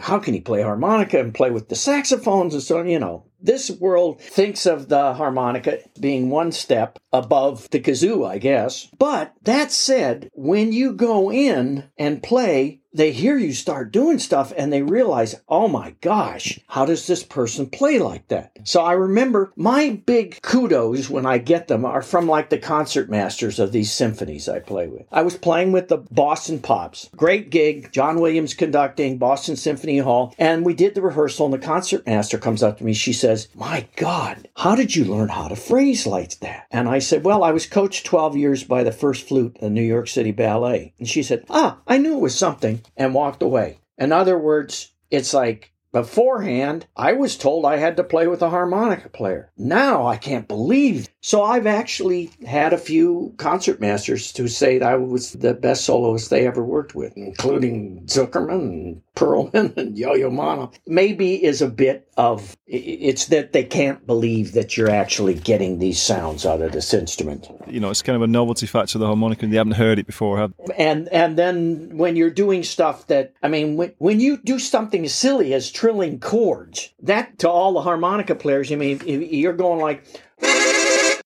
How 0.00 0.18
can 0.18 0.34
he 0.34 0.40
play 0.40 0.62
harmonica 0.62 1.18
and 1.18 1.32
play 1.34 1.50
with 1.50 1.68
the 1.68 1.76
saxophones 1.76 2.52
and 2.52 2.62
so 2.62 2.78
on? 2.78 2.88
You 2.88 2.98
know, 2.98 3.24
this 3.42 3.70
world 3.70 4.20
thinks 4.20 4.66
of 4.66 4.88
the 4.88 5.14
harmonica 5.14 5.78
being 5.98 6.30
one 6.30 6.52
step 6.52 6.98
above 7.12 7.68
the 7.70 7.80
kazoo, 7.80 8.26
I 8.28 8.38
guess. 8.38 8.88
But 8.98 9.34
that 9.42 9.72
said, 9.72 10.30
when 10.34 10.72
you 10.72 10.92
go 10.92 11.30
in 11.30 11.90
and 11.98 12.22
play 12.22 12.79
they 12.92 13.12
hear 13.12 13.36
you 13.36 13.52
start 13.52 13.92
doing 13.92 14.18
stuff 14.18 14.52
and 14.56 14.72
they 14.72 14.82
realize, 14.82 15.40
oh 15.48 15.68
my 15.68 15.94
gosh, 16.00 16.58
how 16.68 16.84
does 16.84 17.06
this 17.06 17.22
person 17.22 17.68
play 17.68 17.98
like 17.98 18.26
that? 18.28 18.52
So 18.64 18.82
I 18.82 18.92
remember 18.92 19.52
my 19.56 20.00
big 20.06 20.42
kudos 20.42 21.08
when 21.08 21.24
I 21.24 21.38
get 21.38 21.68
them 21.68 21.84
are 21.84 22.02
from 22.02 22.26
like 22.26 22.50
the 22.50 22.58
concert 22.58 23.08
masters 23.08 23.58
of 23.58 23.72
these 23.72 23.92
symphonies 23.92 24.48
I 24.48 24.58
play 24.58 24.88
with. 24.88 25.06
I 25.12 25.22
was 25.22 25.36
playing 25.36 25.72
with 25.72 25.88
the 25.88 25.98
Boston 25.98 26.58
Pops. 26.58 27.08
Great 27.16 27.50
gig, 27.50 27.92
John 27.92 28.20
Williams 28.20 28.54
conducting, 28.54 29.18
Boston 29.18 29.56
Symphony 29.56 29.98
Hall, 29.98 30.34
and 30.38 30.64
we 30.64 30.74
did 30.74 30.94
the 30.94 31.02
rehearsal 31.02 31.46
and 31.46 31.54
the 31.54 31.58
concert 31.58 32.06
master 32.06 32.38
comes 32.38 32.62
up 32.62 32.78
to 32.78 32.84
me. 32.84 32.92
She 32.92 33.12
says, 33.12 33.48
my 33.54 33.86
God, 33.96 34.48
how 34.56 34.74
did 34.74 34.96
you 34.96 35.04
learn 35.04 35.28
how 35.28 35.48
to 35.48 35.56
phrase 35.56 36.06
like 36.06 36.38
that? 36.40 36.66
And 36.70 36.88
I 36.88 36.98
said, 36.98 37.24
well, 37.24 37.44
I 37.44 37.52
was 37.52 37.66
coached 37.66 38.06
12 38.06 38.36
years 38.36 38.64
by 38.64 38.82
the 38.82 38.92
first 38.92 39.28
flute, 39.28 39.58
the 39.60 39.70
New 39.70 39.82
York 39.82 40.08
City 40.08 40.32
Ballet. 40.32 40.92
And 40.98 41.08
she 41.08 41.22
said, 41.22 41.44
ah, 41.48 41.78
I 41.86 41.98
knew 41.98 42.16
it 42.16 42.20
was 42.20 42.36
something 42.36 42.79
and 42.96 43.14
walked 43.14 43.42
away. 43.42 43.80
In 43.98 44.12
other 44.12 44.38
words, 44.38 44.92
it's 45.10 45.34
like 45.34 45.72
beforehand, 45.92 46.86
I 46.96 47.12
was 47.12 47.36
told 47.36 47.64
I 47.64 47.76
had 47.76 47.96
to 47.96 48.04
play 48.04 48.26
with 48.26 48.42
a 48.42 48.50
harmonica 48.50 49.08
player. 49.08 49.50
Now 49.56 50.06
I 50.06 50.16
can't 50.16 50.48
believe. 50.48 51.08
So 51.20 51.42
I've 51.42 51.66
actually 51.66 52.30
had 52.46 52.72
a 52.72 52.78
few 52.78 53.34
concertmasters 53.36 54.32
to 54.34 54.48
say 54.48 54.78
that 54.78 54.88
I 54.88 54.96
was 54.96 55.32
the 55.32 55.54
best 55.54 55.84
soloist 55.84 56.30
they 56.30 56.46
ever 56.46 56.64
worked 56.64 56.94
with, 56.94 57.16
including 57.16 58.04
Zukerman 58.06 59.02
Perlman 59.20 59.76
and 59.76 59.98
Yo-Yo 59.98 60.30
Ma. 60.30 60.68
Maybe 60.86 61.44
is 61.44 61.60
a 61.60 61.68
bit 61.68 62.08
of 62.16 62.56
it's 62.66 63.26
that 63.26 63.52
they 63.52 63.64
can't 63.64 64.06
believe 64.06 64.52
that 64.52 64.76
you're 64.76 64.90
actually 64.90 65.34
getting 65.34 65.78
these 65.78 66.00
sounds 66.00 66.46
out 66.46 66.62
of 66.62 66.72
this 66.72 66.94
instrument. 66.94 67.48
You 67.66 67.80
know, 67.80 67.90
it's 67.90 68.02
kind 68.02 68.16
of 68.16 68.22
a 68.22 68.26
novelty 68.26 68.66
factor 68.66 68.96
of 68.96 69.00
the 69.00 69.06
harmonica, 69.06 69.44
and 69.44 69.52
they 69.52 69.58
haven't 69.58 69.74
heard 69.74 69.98
it 69.98 70.06
before. 70.06 70.38
Have 70.38 70.54
and 70.76 71.08
and 71.08 71.36
then 71.36 71.96
when 71.96 72.16
you're 72.16 72.30
doing 72.30 72.62
stuff 72.62 73.06
that 73.08 73.34
I 73.42 73.48
mean, 73.48 73.76
when 73.76 73.92
when 73.98 74.20
you 74.20 74.38
do 74.38 74.58
something 74.58 75.04
as 75.04 75.14
silly 75.14 75.52
as 75.52 75.70
trilling 75.70 76.18
chords, 76.18 76.94
that 77.02 77.38
to 77.40 77.50
all 77.50 77.74
the 77.74 77.82
harmonica 77.82 78.34
players, 78.34 78.72
I 78.72 78.76
mean, 78.76 79.00
you're 79.06 79.52
going 79.52 79.80
like. 79.80 80.04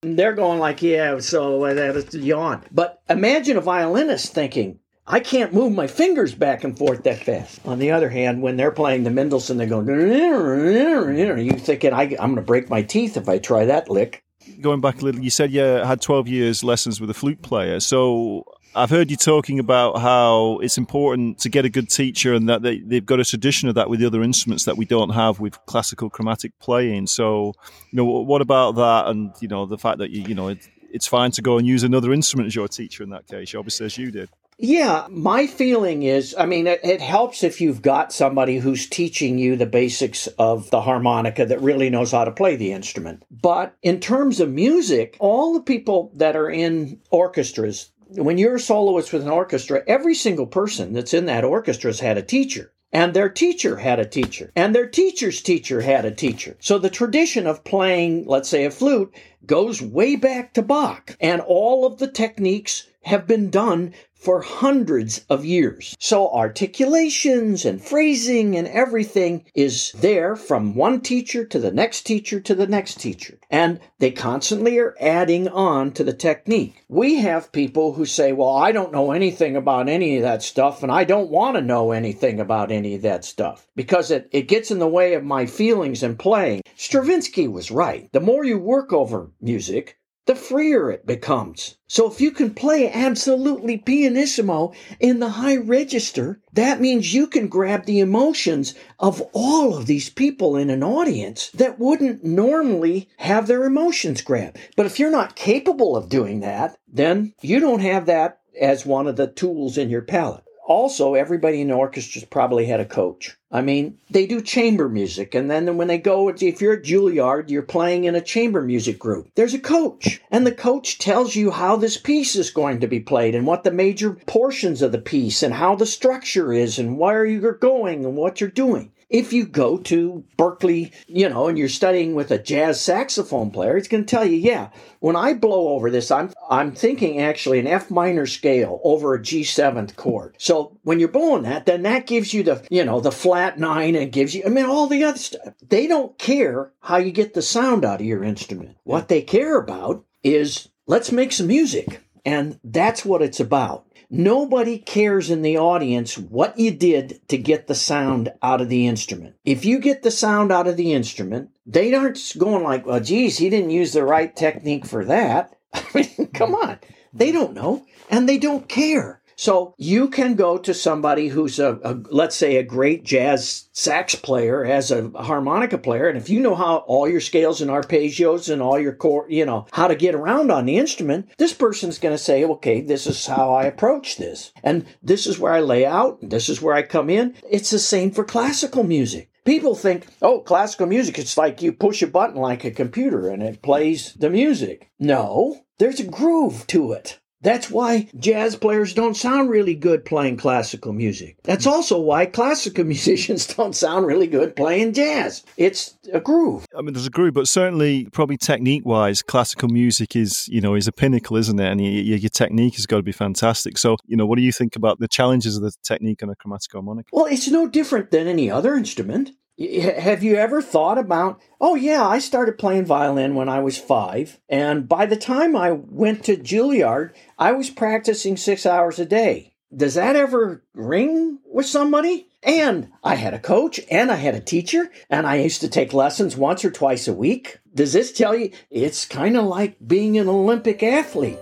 They're 0.06 0.34
going 0.34 0.58
like, 0.58 0.82
yeah, 0.82 1.18
so 1.20 1.64
uh, 1.64 1.72
that's 1.72 2.14
yawn. 2.14 2.62
But 2.70 3.00
imagine 3.08 3.56
a 3.56 3.62
violinist 3.62 4.34
thinking, 4.34 4.78
I 5.06 5.20
can't 5.20 5.52
move 5.52 5.72
my 5.74 5.86
fingers 5.86 6.34
back 6.34 6.64
and 6.64 6.76
forth 6.76 7.02
that 7.02 7.18
fast. 7.18 7.60
On 7.66 7.78
the 7.78 7.90
other 7.90 8.08
hand, 8.08 8.40
when 8.40 8.56
they're 8.56 8.70
playing 8.70 9.04
the 9.04 9.10
Mendelssohn, 9.10 9.58
they're 9.58 9.66
go, 9.66 9.80
you 9.80 11.50
thinking, 11.58 11.92
I, 11.92 12.02
I'm 12.02 12.32
going 12.32 12.36
to 12.36 12.42
break 12.42 12.70
my 12.70 12.82
teeth 12.82 13.18
if 13.18 13.28
I 13.28 13.38
try 13.38 13.66
that 13.66 13.90
lick. 13.90 14.24
Going 14.62 14.80
back 14.80 15.02
a 15.02 15.04
little, 15.04 15.20
you 15.20 15.30
said 15.30 15.50
you 15.52 15.60
had 15.60 16.00
12 16.00 16.28
years 16.28 16.64
lessons 16.64 17.00
with 17.00 17.10
a 17.10 17.14
flute 17.14 17.42
player. 17.42 17.80
So 17.80 18.44
I've 18.74 18.88
heard 18.88 19.10
you 19.10 19.18
talking 19.18 19.58
about 19.58 19.98
how 19.98 20.58
it's 20.62 20.78
important 20.78 21.38
to 21.40 21.50
get 21.50 21.66
a 21.66 21.70
good 21.70 21.90
teacher 21.90 22.32
and 22.32 22.48
that 22.48 22.62
they, 22.62 22.78
they've 22.78 23.04
got 23.04 23.20
a 23.20 23.24
tradition 23.24 23.68
of 23.68 23.74
that 23.74 23.90
with 23.90 24.00
the 24.00 24.06
other 24.06 24.22
instruments 24.22 24.64
that 24.64 24.78
we 24.78 24.86
don't 24.86 25.10
have 25.10 25.38
with 25.38 25.58
classical 25.66 26.08
chromatic 26.08 26.58
playing. 26.60 27.08
So, 27.08 27.52
you 27.90 27.96
know, 27.98 28.04
what 28.04 28.40
about 28.40 28.76
that? 28.76 29.08
And, 29.08 29.34
you 29.40 29.48
know, 29.48 29.66
the 29.66 29.78
fact 29.78 29.98
that, 29.98 30.10
you, 30.10 30.22
you 30.22 30.34
know, 30.34 30.48
it, 30.48 30.66
it's 30.90 31.06
fine 31.06 31.30
to 31.32 31.42
go 31.42 31.58
and 31.58 31.66
use 31.66 31.82
another 31.84 32.12
instrument 32.12 32.46
as 32.46 32.54
your 32.54 32.68
teacher 32.68 33.02
in 33.02 33.10
that 33.10 33.26
case, 33.26 33.54
obviously, 33.54 33.86
as 33.86 33.98
you 33.98 34.10
did. 34.10 34.30
Yeah, 34.58 35.06
my 35.10 35.46
feeling 35.46 36.02
is 36.04 36.34
I 36.38 36.46
mean, 36.46 36.66
it, 36.66 36.80
it, 36.84 37.00
helps 37.00 37.42
if 37.42 37.60
you've 37.60 37.82
got 37.82 38.12
somebody 38.12 38.58
who's 38.58 38.88
teaching 38.88 39.38
you 39.38 39.56
the 39.56 39.66
basics 39.66 40.26
of 40.38 40.70
the 40.70 40.82
harmonica 40.82 41.44
that 41.46 41.60
really 41.60 41.90
knows 41.90 42.12
how 42.12 42.24
to 42.24 42.30
play 42.30 42.56
the 42.56 42.72
instrument. 42.72 43.24
But 43.30 43.74
in 43.82 44.00
terms 44.00 44.40
of 44.40 44.50
music, 44.50 45.16
all 45.18 45.54
the 45.54 45.62
people 45.62 46.12
that 46.16 46.36
are 46.36 46.50
in 46.50 47.00
orchestras, 47.10 47.90
when 48.08 48.38
you're 48.38 48.56
a 48.56 48.60
soloist 48.60 49.12
with 49.12 49.22
an 49.22 49.30
orchestra, 49.30 49.82
every 49.86 50.14
single 50.14 50.46
person 50.46 50.92
that's 50.92 51.14
in 51.14 51.26
that 51.26 51.44
orchestra 51.44 51.88
has 51.88 52.00
had 52.00 52.18
a 52.18 52.22
teacher. 52.22 52.72
And 52.92 53.12
their 53.12 53.28
teacher 53.28 53.78
had 53.78 53.98
a 53.98 54.04
teacher. 54.04 54.52
And 54.54 54.72
their 54.72 54.86
teacher's 54.86 55.42
teacher 55.42 55.80
had 55.80 56.04
a 56.04 56.12
teacher. 56.12 56.56
So 56.60 56.78
the 56.78 56.88
tradition 56.88 57.44
of 57.48 57.64
playing, 57.64 58.26
let's 58.26 58.48
say, 58.48 58.64
a 58.64 58.70
flute 58.70 59.12
goes 59.44 59.82
way 59.82 60.14
back 60.14 60.54
to 60.54 60.62
Bach. 60.62 61.16
And 61.20 61.40
all 61.40 61.86
of 61.86 61.98
the 61.98 62.06
techniques 62.06 62.86
have 63.02 63.26
been 63.26 63.50
done 63.50 63.94
for 64.24 64.40
hundreds 64.40 65.22
of 65.28 65.44
years. 65.44 65.94
So 66.00 66.30
articulations 66.32 67.66
and 67.66 67.82
phrasing 67.82 68.56
and 68.56 68.66
everything 68.66 69.44
is 69.54 69.92
there 69.92 70.34
from 70.34 70.74
one 70.74 71.02
teacher 71.02 71.44
to 71.44 71.58
the 71.58 71.70
next 71.70 72.02
teacher 72.02 72.40
to 72.40 72.54
the 72.54 72.66
next 72.66 72.98
teacher. 73.00 73.38
And 73.50 73.80
they 73.98 74.10
constantly 74.10 74.78
are 74.78 74.96
adding 74.98 75.46
on 75.48 75.92
to 75.92 76.04
the 76.04 76.14
technique. 76.14 76.84
We 76.88 77.16
have 77.16 77.52
people 77.52 77.92
who 77.92 78.06
say, 78.06 78.32
well, 78.32 78.56
I 78.56 78.72
don't 78.72 78.92
know 78.92 79.12
anything 79.12 79.56
about 79.56 79.90
any 79.90 80.16
of 80.16 80.22
that 80.22 80.42
stuff 80.42 80.82
and 80.82 80.90
I 80.90 81.04
don't 81.04 81.30
want 81.30 81.56
to 81.56 81.62
know 81.62 81.92
anything 81.92 82.40
about 82.40 82.72
any 82.72 82.94
of 82.94 83.02
that 83.02 83.26
stuff 83.26 83.66
because 83.76 84.10
it, 84.10 84.28
it 84.32 84.48
gets 84.48 84.70
in 84.70 84.78
the 84.78 84.88
way 84.88 85.14
of 85.14 85.22
my 85.22 85.44
feelings 85.44 86.02
and 86.02 86.18
playing. 86.18 86.62
Stravinsky 86.76 87.46
was 87.46 87.70
right. 87.70 88.08
The 88.12 88.20
more 88.20 88.44
you 88.44 88.58
work 88.58 88.92
over 88.92 89.30
music, 89.40 89.98
the 90.26 90.34
freer 90.34 90.90
it 90.90 91.06
becomes. 91.06 91.76
So 91.86 92.10
if 92.10 92.20
you 92.20 92.30
can 92.30 92.54
play 92.54 92.90
absolutely 92.90 93.76
pianissimo 93.76 94.72
in 94.98 95.20
the 95.20 95.30
high 95.30 95.56
register, 95.56 96.40
that 96.52 96.80
means 96.80 97.12
you 97.12 97.26
can 97.26 97.48
grab 97.48 97.84
the 97.84 98.00
emotions 98.00 98.74
of 98.98 99.20
all 99.32 99.76
of 99.76 99.86
these 99.86 100.08
people 100.08 100.56
in 100.56 100.70
an 100.70 100.82
audience 100.82 101.50
that 101.50 101.78
wouldn't 101.78 102.24
normally 102.24 103.08
have 103.18 103.46
their 103.46 103.64
emotions 103.64 104.22
grabbed. 104.22 104.58
But 104.76 104.86
if 104.86 104.98
you're 104.98 105.10
not 105.10 105.36
capable 105.36 105.96
of 105.96 106.08
doing 106.08 106.40
that, 106.40 106.78
then 106.88 107.34
you 107.42 107.60
don't 107.60 107.80
have 107.80 108.06
that 108.06 108.40
as 108.60 108.86
one 108.86 109.06
of 109.06 109.16
the 109.16 109.26
tools 109.26 109.76
in 109.76 109.90
your 109.90 110.02
palette 110.02 110.44
also, 110.66 111.14
everybody 111.14 111.60
in 111.60 111.68
the 111.68 111.74
orchestra's 111.74 112.24
probably 112.24 112.66
had 112.66 112.80
a 112.80 112.86
coach. 112.86 113.36
I 113.54 113.62
mean, 113.62 113.98
they 114.10 114.26
do 114.26 114.40
chamber 114.40 114.88
music, 114.88 115.32
and 115.32 115.48
then 115.48 115.76
when 115.76 115.86
they 115.86 115.96
go, 115.96 116.28
if 116.28 116.60
you're 116.60 116.72
at 116.74 116.82
Juilliard, 116.82 117.50
you're 117.50 117.62
playing 117.62 118.02
in 118.02 118.16
a 118.16 118.20
chamber 118.20 118.60
music 118.60 118.98
group. 118.98 119.28
There's 119.36 119.54
a 119.54 119.60
coach, 119.60 120.20
and 120.32 120.44
the 120.44 120.50
coach 120.50 120.98
tells 120.98 121.36
you 121.36 121.52
how 121.52 121.76
this 121.76 121.96
piece 121.96 122.34
is 122.34 122.50
going 122.50 122.80
to 122.80 122.88
be 122.88 122.98
played, 122.98 123.32
and 123.32 123.46
what 123.46 123.62
the 123.62 123.70
major 123.70 124.14
portions 124.26 124.82
of 124.82 124.90
the 124.90 124.98
piece, 124.98 125.40
and 125.40 125.54
how 125.54 125.76
the 125.76 125.86
structure 125.86 126.52
is, 126.52 126.80
and 126.80 126.98
where 126.98 127.24
you're 127.24 127.52
going, 127.52 128.04
and 128.04 128.16
what 128.16 128.40
you're 128.40 128.50
doing. 128.50 128.90
If 129.14 129.32
you 129.32 129.46
go 129.46 129.78
to 129.78 130.24
Berklee, 130.36 130.92
you 131.06 131.28
know, 131.28 131.46
and 131.46 131.56
you're 131.56 131.68
studying 131.68 132.16
with 132.16 132.32
a 132.32 132.38
jazz 132.38 132.80
saxophone 132.80 133.52
player, 133.52 133.76
it's 133.76 133.86
going 133.86 134.04
to 134.04 134.10
tell 134.10 134.24
you, 134.24 134.36
yeah, 134.36 134.70
when 134.98 135.14
I 135.14 135.34
blow 135.34 135.68
over 135.68 135.88
this, 135.88 136.10
I'm 136.10 136.32
I'm 136.50 136.72
thinking 136.72 137.20
actually 137.20 137.60
an 137.60 137.68
F 137.68 137.92
minor 137.92 138.26
scale 138.26 138.80
over 138.82 139.14
a 139.14 139.20
G7th 139.20 139.94
chord. 139.94 140.34
So 140.40 140.76
when 140.82 140.98
you're 140.98 141.08
blowing 141.08 141.44
that, 141.44 141.64
then 141.64 141.82
that 141.82 142.08
gives 142.08 142.34
you 142.34 142.42
the, 142.42 142.66
you 142.70 142.84
know, 142.84 142.98
the 142.98 143.12
flat 143.12 143.56
nine 143.56 143.94
and 143.94 144.10
gives 144.10 144.34
you, 144.34 144.42
I 144.44 144.48
mean, 144.48 144.64
all 144.64 144.88
the 144.88 145.04
other 145.04 145.18
stuff. 145.18 145.54
They 145.62 145.86
don't 145.86 146.18
care 146.18 146.72
how 146.80 146.96
you 146.96 147.12
get 147.12 147.34
the 147.34 147.42
sound 147.42 147.84
out 147.84 148.00
of 148.00 148.06
your 148.06 148.24
instrument. 148.24 148.78
What 148.82 149.06
they 149.06 149.22
care 149.22 149.56
about 149.60 150.04
is 150.24 150.70
let's 150.88 151.12
make 151.12 151.30
some 151.30 151.46
music. 151.46 152.00
And 152.26 152.58
that's 152.64 153.04
what 153.04 153.22
it's 153.22 153.38
about. 153.38 153.86
Nobody 154.10 154.78
cares 154.78 155.30
in 155.30 155.42
the 155.42 155.58
audience 155.58 156.16
what 156.16 156.58
you 156.58 156.70
did 156.70 157.20
to 157.28 157.38
get 157.38 157.66
the 157.66 157.74
sound 157.74 158.32
out 158.42 158.60
of 158.60 158.68
the 158.68 158.86
instrument. 158.86 159.36
If 159.44 159.64
you 159.64 159.78
get 159.78 160.02
the 160.02 160.10
sound 160.10 160.52
out 160.52 160.66
of 160.66 160.76
the 160.76 160.92
instrument, 160.92 161.50
they 161.66 161.94
aren't 161.94 162.34
going 162.38 162.62
like, 162.62 162.86
well, 162.86 163.00
geez, 163.00 163.38
he 163.38 163.50
didn't 163.50 163.70
use 163.70 163.92
the 163.92 164.04
right 164.04 164.34
technique 164.34 164.86
for 164.86 165.04
that. 165.06 165.56
I 165.74 165.84
mean, 165.94 166.28
come 166.28 166.54
on. 166.54 166.78
They 167.12 167.32
don't 167.32 167.54
know 167.54 167.86
and 168.10 168.28
they 168.28 168.38
don't 168.38 168.68
care. 168.68 169.20
So 169.36 169.74
you 169.78 170.08
can 170.08 170.34
go 170.34 170.58
to 170.58 170.74
somebody 170.74 171.28
who's 171.28 171.58
a, 171.58 171.78
a, 171.84 171.94
let's 172.10 172.36
say 172.36 172.56
a 172.56 172.62
great 172.62 173.04
jazz 173.04 173.68
sax 173.72 174.14
player 174.14 174.64
as 174.64 174.90
a 174.90 175.10
harmonica 175.10 175.78
player, 175.78 176.08
and 176.08 176.16
if 176.16 176.28
you 176.28 176.40
know 176.40 176.54
how 176.54 176.78
all 176.86 177.08
your 177.08 177.20
scales 177.20 177.60
and 177.60 177.70
arpeggios 177.70 178.52
and 178.52 178.62
all 178.62 178.78
your 178.78 178.94
chord, 178.94 179.32
you 179.32 179.44
know 179.44 179.66
how 179.72 179.88
to 179.88 179.94
get 179.94 180.14
around 180.14 180.50
on 180.50 180.66
the 180.66 180.78
instrument, 180.78 181.28
this 181.38 181.52
person's 181.52 181.98
going 181.98 182.14
to 182.14 182.22
say, 182.22 182.44
okay, 182.44 182.80
this 182.80 183.06
is 183.06 183.26
how 183.26 183.52
I 183.52 183.64
approach 183.64 184.16
this, 184.16 184.52
and 184.62 184.86
this 185.02 185.26
is 185.26 185.38
where 185.38 185.52
I 185.52 185.60
lay 185.60 185.84
out, 185.84 186.22
and 186.22 186.30
this 186.30 186.48
is 186.48 186.62
where 186.62 186.74
I 186.74 186.82
come 186.82 187.10
in. 187.10 187.34
It's 187.50 187.70
the 187.70 187.78
same 187.78 188.10
for 188.10 188.24
classical 188.24 188.84
music. 188.84 189.30
People 189.44 189.74
think, 189.74 190.06
oh, 190.22 190.40
classical 190.40 190.86
music, 190.86 191.18
it's 191.18 191.36
like 191.36 191.60
you 191.60 191.72
push 191.72 192.00
a 192.00 192.06
button 192.06 192.36
like 192.36 192.64
a 192.64 192.70
computer 192.70 193.28
and 193.28 193.42
it 193.42 193.60
plays 193.60 194.14
the 194.14 194.30
music. 194.30 194.90
No, 194.98 195.64
there's 195.78 196.00
a 196.00 196.04
groove 196.04 196.66
to 196.68 196.92
it. 196.92 197.20
That's 197.44 197.70
why 197.70 198.08
jazz 198.18 198.56
players 198.56 198.94
don't 198.94 199.14
sound 199.14 199.50
really 199.50 199.74
good 199.74 200.04
playing 200.06 200.38
classical 200.38 200.94
music. 200.94 201.36
That's 201.44 201.66
also 201.66 202.00
why 202.00 202.24
classical 202.26 202.84
musicians 202.94 203.46
don't 203.46 203.76
sound 203.76 204.06
really 204.06 204.26
good 204.26 204.56
playing 204.56 204.94
jazz. 204.94 205.44
It's 205.58 205.96
a 206.12 206.20
groove. 206.20 206.66
I 206.76 206.80
mean, 206.80 206.94
there's 206.94 207.06
a 207.06 207.10
groove, 207.10 207.34
but 207.34 207.46
certainly, 207.46 208.08
probably 208.12 208.38
technique-wise, 208.38 209.20
classical 209.22 209.68
music 209.68 210.16
is, 210.16 210.48
you 210.48 210.62
know, 210.62 210.74
is 210.74 210.88
a 210.88 210.92
pinnacle, 210.92 211.36
isn't 211.36 211.60
it? 211.60 211.70
And 211.70 211.84
your, 211.84 212.16
your 212.16 212.30
technique 212.30 212.76
has 212.76 212.86
got 212.86 212.96
to 212.96 213.02
be 213.02 213.12
fantastic. 213.12 213.76
So, 213.76 213.96
you 214.06 214.16
know, 214.16 214.24
what 214.24 214.36
do 214.36 214.42
you 214.42 214.52
think 214.52 214.74
about 214.74 214.98
the 214.98 215.08
challenges 215.08 215.56
of 215.56 215.62
the 215.62 215.72
technique 215.82 216.22
on 216.22 216.30
a 216.30 216.36
chromatic 216.36 216.72
harmonica? 216.72 217.10
Well, 217.12 217.26
it's 217.26 217.48
no 217.48 217.68
different 217.68 218.10
than 218.10 218.26
any 218.26 218.50
other 218.50 218.74
instrument. 218.74 219.32
Have 219.56 220.24
you 220.24 220.34
ever 220.34 220.60
thought 220.60 220.98
about, 220.98 221.40
oh, 221.60 221.76
yeah, 221.76 222.04
I 222.04 222.18
started 222.18 222.58
playing 222.58 222.86
violin 222.86 223.36
when 223.36 223.48
I 223.48 223.60
was 223.60 223.78
five. 223.78 224.40
And 224.48 224.88
by 224.88 225.06
the 225.06 225.16
time 225.16 225.54
I 225.54 225.70
went 225.70 226.24
to 226.24 226.36
Juilliard, 226.36 227.12
I 227.38 227.52
was 227.52 227.70
practicing 227.70 228.36
six 228.36 228.66
hours 228.66 228.98
a 228.98 229.04
day. 229.04 229.54
Does 229.74 229.94
that 229.94 230.16
ever 230.16 230.64
ring 230.74 231.38
with 231.46 231.66
somebody? 231.66 232.28
And 232.42 232.90
I 233.02 233.14
had 233.14 233.32
a 233.32 233.38
coach 233.38 233.80
and 233.90 234.10
I 234.10 234.16
had 234.16 234.34
a 234.34 234.40
teacher 234.40 234.90
and 235.08 235.26
I 235.26 235.36
used 235.36 235.60
to 235.62 235.68
take 235.68 235.92
lessons 235.92 236.36
once 236.36 236.64
or 236.64 236.70
twice 236.70 237.08
a 237.08 237.12
week. 237.12 237.58
Does 237.74 237.92
this 237.92 238.12
tell 238.12 238.36
you 238.36 238.50
it's 238.70 239.06
kind 239.06 239.36
of 239.36 239.44
like 239.44 239.76
being 239.84 240.18
an 240.18 240.28
Olympic 240.28 240.82
athlete? 240.82 241.38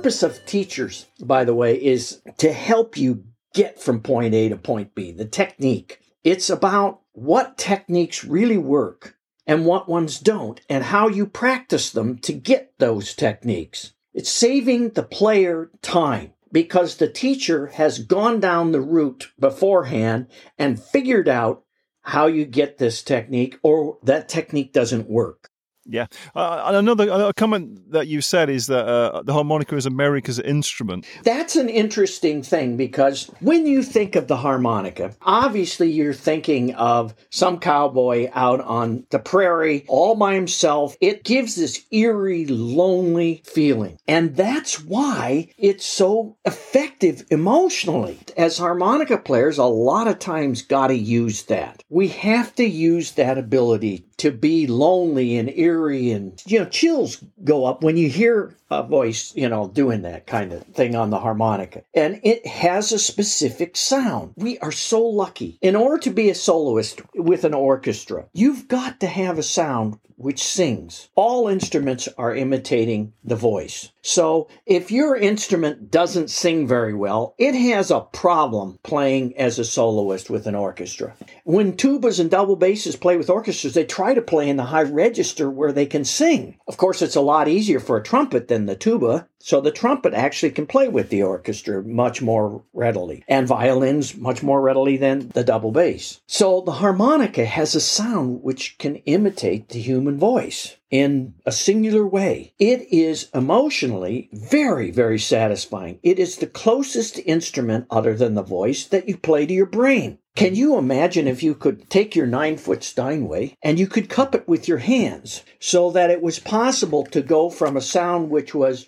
Purpose 0.00 0.22
of 0.22 0.46
teachers, 0.46 1.04
by 1.22 1.44
the 1.44 1.52
way, 1.52 1.74
is 1.74 2.22
to 2.38 2.54
help 2.54 2.96
you 2.96 3.22
get 3.52 3.78
from 3.78 4.00
point 4.00 4.32
A 4.32 4.48
to 4.48 4.56
point 4.56 4.94
B, 4.94 5.12
the 5.12 5.26
technique. 5.26 6.00
It's 6.24 6.48
about 6.48 7.02
what 7.12 7.58
techniques 7.58 8.24
really 8.24 8.56
work 8.56 9.18
and 9.46 9.66
what 9.66 9.90
ones 9.90 10.18
don't, 10.18 10.58
and 10.70 10.84
how 10.84 11.08
you 11.08 11.26
practice 11.26 11.90
them 11.90 12.16
to 12.20 12.32
get 12.32 12.72
those 12.78 13.14
techniques. 13.14 13.92
It's 14.14 14.30
saving 14.30 14.90
the 14.90 15.02
player 15.02 15.70
time 15.82 16.32
because 16.50 16.96
the 16.96 17.08
teacher 17.08 17.66
has 17.66 17.98
gone 17.98 18.40
down 18.40 18.72
the 18.72 18.80
route 18.80 19.30
beforehand 19.38 20.28
and 20.56 20.82
figured 20.82 21.28
out 21.28 21.64
how 22.00 22.26
you 22.26 22.46
get 22.46 22.78
this 22.78 23.02
technique 23.02 23.58
or 23.62 23.98
that 24.04 24.30
technique 24.30 24.72
doesn't 24.72 25.10
work. 25.10 25.49
Yeah, 25.90 26.06
uh, 26.36 26.62
another 26.66 27.32
comment 27.32 27.90
that 27.90 28.06
you 28.06 28.20
said 28.20 28.48
is 28.48 28.68
that 28.68 28.86
uh, 28.86 29.22
the 29.22 29.32
harmonica 29.32 29.74
is 29.74 29.86
America's 29.86 30.38
instrument. 30.38 31.04
That's 31.24 31.56
an 31.56 31.68
interesting 31.68 32.42
thing 32.44 32.76
because 32.76 33.24
when 33.40 33.66
you 33.66 33.82
think 33.82 34.14
of 34.14 34.28
the 34.28 34.36
harmonica, 34.36 35.16
obviously 35.22 35.90
you're 35.90 36.14
thinking 36.14 36.74
of 36.76 37.12
some 37.30 37.58
cowboy 37.58 38.30
out 38.34 38.60
on 38.60 39.04
the 39.10 39.18
prairie 39.18 39.84
all 39.88 40.14
by 40.14 40.34
himself. 40.34 40.96
It 41.00 41.24
gives 41.24 41.56
this 41.56 41.84
eerie, 41.90 42.46
lonely 42.46 43.42
feeling, 43.44 43.98
and 44.06 44.36
that's 44.36 44.84
why 44.84 45.48
it's 45.58 45.84
so 45.84 46.36
effective 46.44 47.24
emotionally. 47.30 48.20
As 48.36 48.58
harmonica 48.58 49.18
players, 49.18 49.58
a 49.58 49.64
lot 49.64 50.06
of 50.06 50.20
times 50.20 50.62
got 50.62 50.88
to 50.88 50.94
use 50.94 51.42
that. 51.44 51.82
We 51.88 52.08
have 52.08 52.54
to 52.54 52.64
use 52.64 53.12
that 53.12 53.38
ability 53.38 54.04
to 54.20 54.30
be 54.30 54.66
lonely 54.66 55.36
and 55.38 55.50
eerie 55.56 56.10
and 56.10 56.42
you 56.46 56.58
know 56.58 56.66
chills 56.66 57.24
go 57.42 57.64
up 57.64 57.82
when 57.82 57.96
you 57.96 58.08
hear 58.08 58.54
a 58.70 58.82
voice 58.82 59.34
you 59.34 59.48
know 59.48 59.68
doing 59.68 60.02
that 60.02 60.26
kind 60.26 60.52
of 60.52 60.62
thing 60.64 60.94
on 60.94 61.10
the 61.10 61.20
harmonica. 61.20 61.82
And 61.94 62.20
it 62.22 62.46
has 62.46 62.92
a 62.92 62.98
specific 62.98 63.76
sound. 63.76 64.32
We 64.36 64.58
are 64.58 64.72
so 64.72 65.04
lucky. 65.04 65.58
In 65.60 65.76
order 65.76 65.98
to 66.02 66.10
be 66.10 66.30
a 66.30 66.34
soloist 66.34 67.02
with 67.14 67.44
an 67.44 67.54
orchestra 67.54 68.26
you've 68.32 68.68
got 68.68 69.00
to 69.00 69.06
have 69.06 69.38
a 69.38 69.42
sound 69.42 69.98
which 70.20 70.44
sings. 70.44 71.08
All 71.14 71.48
instruments 71.48 72.06
are 72.18 72.34
imitating 72.34 73.14
the 73.24 73.36
voice. 73.36 73.90
So 74.02 74.48
if 74.66 74.90
your 74.90 75.16
instrument 75.16 75.90
doesn't 75.90 76.28
sing 76.28 76.66
very 76.66 76.92
well, 76.92 77.34
it 77.38 77.54
has 77.54 77.90
a 77.90 78.00
problem 78.00 78.78
playing 78.82 79.36
as 79.38 79.58
a 79.58 79.64
soloist 79.64 80.28
with 80.28 80.46
an 80.46 80.54
orchestra. 80.54 81.14
When 81.44 81.72
tubas 81.72 82.20
and 82.20 82.30
double 82.30 82.56
basses 82.56 82.96
play 82.96 83.16
with 83.16 83.30
orchestras, 83.30 83.72
they 83.72 83.84
try 83.84 84.12
to 84.12 84.20
play 84.20 84.50
in 84.50 84.58
the 84.58 84.64
high 84.64 84.82
register 84.82 85.48
where 85.48 85.72
they 85.72 85.86
can 85.86 86.04
sing. 86.04 86.58
Of 86.68 86.76
course, 86.76 87.00
it's 87.00 87.16
a 87.16 87.22
lot 87.22 87.48
easier 87.48 87.80
for 87.80 87.96
a 87.96 88.02
trumpet 88.02 88.48
than 88.48 88.59
the 88.66 88.76
tuba, 88.76 89.28
so 89.38 89.60
the 89.60 89.70
trumpet 89.70 90.14
actually 90.14 90.52
can 90.52 90.66
play 90.66 90.88
with 90.88 91.08
the 91.08 91.22
orchestra 91.22 91.82
much 91.82 92.20
more 92.20 92.62
readily, 92.72 93.24
and 93.26 93.48
violins 93.48 94.16
much 94.16 94.42
more 94.42 94.60
readily 94.60 94.96
than 94.96 95.30
the 95.30 95.44
double 95.44 95.72
bass. 95.72 96.20
So 96.26 96.60
the 96.60 96.72
harmonica 96.72 97.46
has 97.46 97.74
a 97.74 97.80
sound 97.80 98.42
which 98.42 98.78
can 98.78 98.96
imitate 98.96 99.70
the 99.70 99.80
human 99.80 100.18
voice 100.18 100.76
in 100.90 101.34
a 101.46 101.52
singular 101.52 102.06
way. 102.06 102.52
It 102.58 102.86
is 102.92 103.28
emotionally 103.34 104.28
very, 104.32 104.90
very 104.90 105.18
satisfying. 105.18 105.98
It 106.02 106.18
is 106.18 106.36
the 106.36 106.46
closest 106.46 107.18
instrument 107.20 107.86
other 107.90 108.14
than 108.14 108.34
the 108.34 108.42
voice 108.42 108.86
that 108.86 109.08
you 109.08 109.16
play 109.16 109.46
to 109.46 109.54
your 109.54 109.66
brain. 109.66 110.18
Can 110.36 110.54
you 110.54 110.78
imagine 110.78 111.26
if 111.26 111.42
you 111.42 111.54
could 111.54 111.90
take 111.90 112.16
your 112.16 112.26
nine 112.26 112.56
foot 112.56 112.82
Steinway 112.82 113.56
and 113.62 113.78
you 113.78 113.86
could 113.86 114.08
cup 114.08 114.34
it 114.34 114.48
with 114.48 114.68
your 114.68 114.78
hands 114.78 115.42
so 115.58 115.90
that 115.90 116.10
it 116.10 116.22
was 116.22 116.38
possible 116.38 117.04
to 117.06 117.20
go 117.20 117.50
from 117.50 117.76
a 117.76 117.80
sound 117.80 118.30
which 118.30 118.54
was 118.54 118.86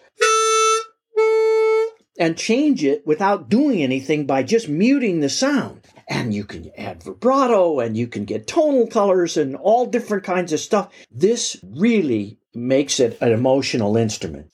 and 2.18 2.36
change 2.36 2.84
it 2.84 3.06
without 3.06 3.48
doing 3.48 3.82
anything 3.82 4.26
by 4.26 4.42
just 4.42 4.68
muting 4.68 5.20
the 5.20 5.28
sound? 5.28 5.82
and 6.12 6.34
you 6.34 6.44
can 6.44 6.70
add 6.76 7.02
vibrato 7.02 7.80
and 7.80 7.96
you 7.96 8.06
can 8.06 8.24
get 8.26 8.46
tonal 8.46 8.86
colors 8.86 9.38
and 9.38 9.56
all 9.56 9.86
different 9.86 10.24
kinds 10.24 10.52
of 10.52 10.60
stuff. 10.60 10.92
This 11.10 11.56
really 11.62 12.38
makes 12.54 13.00
it 13.00 13.16
an 13.22 13.32
emotional 13.32 13.96
instrument. 13.96 14.51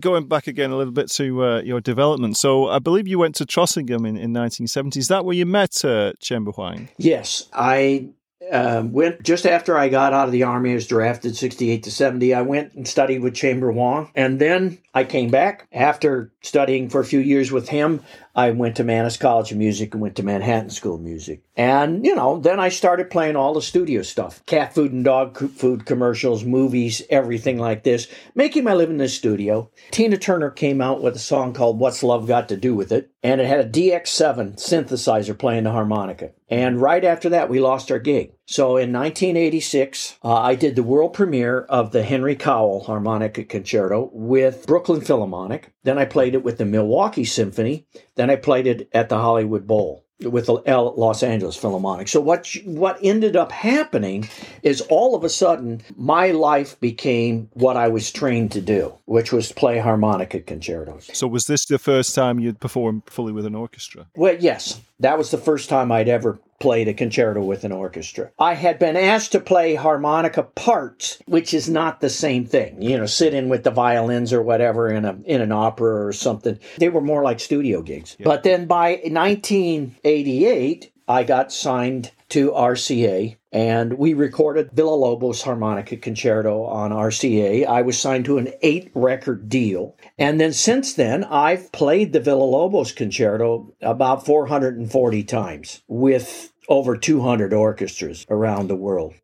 Going 0.00 0.26
back 0.26 0.46
again 0.46 0.70
a 0.70 0.76
little 0.76 0.92
bit 0.92 1.10
to 1.12 1.44
uh, 1.44 1.60
your 1.62 1.80
development. 1.80 2.36
So, 2.36 2.68
I 2.68 2.78
believe 2.78 3.06
you 3.08 3.18
went 3.18 3.34
to 3.36 3.46
Trossingen 3.46 4.00
in, 4.00 4.16
in 4.16 4.32
1970. 4.32 4.98
Is 4.98 5.08
that 5.08 5.24
where 5.24 5.34
you 5.34 5.46
met 5.46 5.84
uh, 5.84 6.12
Huang? 6.20 6.88
Yes. 6.98 7.48
I 7.52 8.10
uh, 8.50 8.82
went 8.86 9.22
just 9.22 9.46
after 9.46 9.76
I 9.76 9.88
got 9.88 10.12
out 10.12 10.26
of 10.26 10.32
the 10.32 10.42
army. 10.42 10.72
I 10.72 10.74
was 10.74 10.86
drafted 10.86 11.36
68 11.36 11.82
to 11.84 11.90
70. 11.90 12.34
I 12.34 12.42
went 12.42 12.74
and 12.74 12.86
studied 12.86 13.20
with 13.20 13.34
Chamber 13.34 13.72
Huang. 13.72 14.10
And 14.14 14.38
then 14.38 14.78
I 14.94 15.04
came 15.04 15.30
back 15.30 15.66
after 15.72 16.32
studying 16.42 16.88
for 16.88 17.00
a 17.00 17.04
few 17.04 17.20
years 17.20 17.50
with 17.50 17.68
him. 17.68 18.02
I 18.34 18.50
went 18.50 18.76
to 18.76 18.84
Mannes 18.84 19.16
College 19.16 19.52
of 19.52 19.58
Music 19.58 19.94
and 19.94 20.02
went 20.02 20.16
to 20.16 20.22
Manhattan 20.22 20.70
School 20.70 20.96
of 20.96 21.00
Music. 21.00 21.42
And, 21.56 22.04
you 22.04 22.14
know, 22.14 22.38
then 22.38 22.60
I 22.60 22.68
started 22.68 23.08
playing 23.08 23.34
all 23.34 23.54
the 23.54 23.62
studio 23.62 24.02
stuff 24.02 24.44
cat 24.44 24.74
food 24.74 24.92
and 24.92 25.04
dog 25.04 25.38
food 25.38 25.86
commercials, 25.86 26.44
movies, 26.44 27.00
everything 27.08 27.58
like 27.58 27.82
this, 27.82 28.08
making 28.34 28.64
my 28.64 28.74
living 28.74 28.96
in 28.96 28.98
the 28.98 29.08
studio. 29.08 29.70
Tina 29.90 30.18
Turner 30.18 30.50
came 30.50 30.82
out 30.82 31.02
with 31.02 31.16
a 31.16 31.20
song 31.20 31.54
called 31.54 31.78
What's 31.78 32.02
Love 32.02 32.26
Got 32.26 32.50
to 32.50 32.58
Do 32.58 32.74
with 32.74 32.92
It? 32.92 33.10
And 33.22 33.40
it 33.40 33.46
had 33.46 33.60
a 33.60 33.68
DX7 33.68 34.56
synthesizer 34.56 35.36
playing 35.36 35.64
the 35.64 35.72
harmonica. 35.72 36.32
And 36.48 36.80
right 36.80 37.04
after 37.04 37.30
that, 37.30 37.48
we 37.48 37.58
lost 37.58 37.90
our 37.90 37.98
gig. 37.98 38.32
So 38.46 38.76
in 38.76 38.92
1986, 38.92 40.18
uh, 40.22 40.34
I 40.34 40.54
did 40.54 40.76
the 40.76 40.82
world 40.82 41.14
premiere 41.14 41.62
of 41.62 41.90
the 41.90 42.04
Henry 42.04 42.36
Cowell 42.36 42.84
Harmonica 42.84 43.44
Concerto 43.44 44.10
with 44.12 44.66
Brooklyn 44.66 45.00
Philharmonic. 45.00 45.72
Then 45.82 45.98
I 45.98 46.04
played 46.04 46.34
it 46.34 46.44
with 46.44 46.58
the 46.58 46.66
Milwaukee 46.66 47.24
Symphony. 47.24 47.86
Then 48.14 48.30
I 48.30 48.36
played 48.36 48.66
it 48.66 48.88
at 48.92 49.08
the 49.08 49.18
Hollywood 49.18 49.66
Bowl 49.66 50.05
with 50.20 50.46
the 50.46 50.54
Los 50.54 51.22
Angeles 51.22 51.56
Philharmonic. 51.56 52.08
So 52.08 52.20
what 52.20 52.54
what 52.64 52.98
ended 53.02 53.36
up 53.36 53.52
happening 53.52 54.28
is 54.62 54.80
all 54.82 55.14
of 55.14 55.24
a 55.24 55.28
sudden 55.28 55.82
my 55.96 56.30
life 56.30 56.78
became 56.80 57.50
what 57.52 57.76
I 57.76 57.88
was 57.88 58.10
trained 58.10 58.52
to 58.52 58.60
do, 58.60 58.94
which 59.04 59.32
was 59.32 59.52
play 59.52 59.78
harmonica 59.78 60.40
concertos. 60.40 61.10
So 61.12 61.26
was 61.26 61.46
this 61.46 61.66
the 61.66 61.78
first 61.78 62.14
time 62.14 62.38
you'd 62.38 62.60
performed 62.60 63.02
fully 63.06 63.32
with 63.32 63.46
an 63.46 63.54
orchestra? 63.54 64.06
Well, 64.16 64.36
yes. 64.38 64.80
That 65.00 65.18
was 65.18 65.30
the 65.30 65.38
first 65.38 65.68
time 65.68 65.92
I'd 65.92 66.08
ever 66.08 66.40
played 66.58 66.88
a 66.88 66.94
concerto 66.94 67.42
with 67.44 67.64
an 67.64 67.72
orchestra. 67.72 68.30
I 68.38 68.54
had 68.54 68.78
been 68.78 68.96
asked 68.96 69.32
to 69.32 69.40
play 69.40 69.74
harmonica 69.74 70.42
parts, 70.42 71.18
which 71.26 71.52
is 71.52 71.68
not 71.68 72.00
the 72.00 72.08
same 72.08 72.46
thing. 72.46 72.80
You 72.80 72.96
know, 72.96 73.06
sit 73.06 73.34
in 73.34 73.48
with 73.48 73.64
the 73.64 73.70
violins 73.70 74.32
or 74.32 74.42
whatever 74.42 74.88
in 74.88 75.04
a 75.04 75.18
in 75.24 75.42
an 75.42 75.52
opera 75.52 76.06
or 76.06 76.12
something. 76.12 76.58
They 76.78 76.88
were 76.88 77.02
more 77.02 77.22
like 77.22 77.40
studio 77.40 77.82
gigs. 77.82 78.16
Yeah. 78.18 78.24
But 78.24 78.42
then 78.42 78.66
by 78.66 79.00
1988, 79.04 80.92
I 81.08 81.24
got 81.24 81.52
signed 81.52 82.12
to 82.30 82.50
RCA 82.50 83.36
and 83.52 83.94
we 83.94 84.14
recorded 84.14 84.72
Villa-Lobos 84.72 85.42
harmonica 85.42 85.96
concerto 85.96 86.64
on 86.64 86.90
RCA. 86.90 87.66
I 87.66 87.82
was 87.82 87.98
signed 87.98 88.24
to 88.26 88.38
an 88.38 88.52
eight 88.62 88.90
record 88.94 89.48
deal. 89.48 89.96
And 90.18 90.40
then 90.40 90.52
since 90.52 90.94
then, 90.94 91.24
I've 91.24 91.72
played 91.72 92.12
the 92.12 92.20
Villa-Lobos 92.20 92.92
concerto 92.92 93.74
about 93.80 94.26
440 94.26 95.24
times 95.24 95.82
with 95.88 96.52
over 96.68 96.96
200 96.96 97.52
orchestras 97.52 98.26
around 98.28 98.68
the 98.68 98.76
world. 98.76 99.14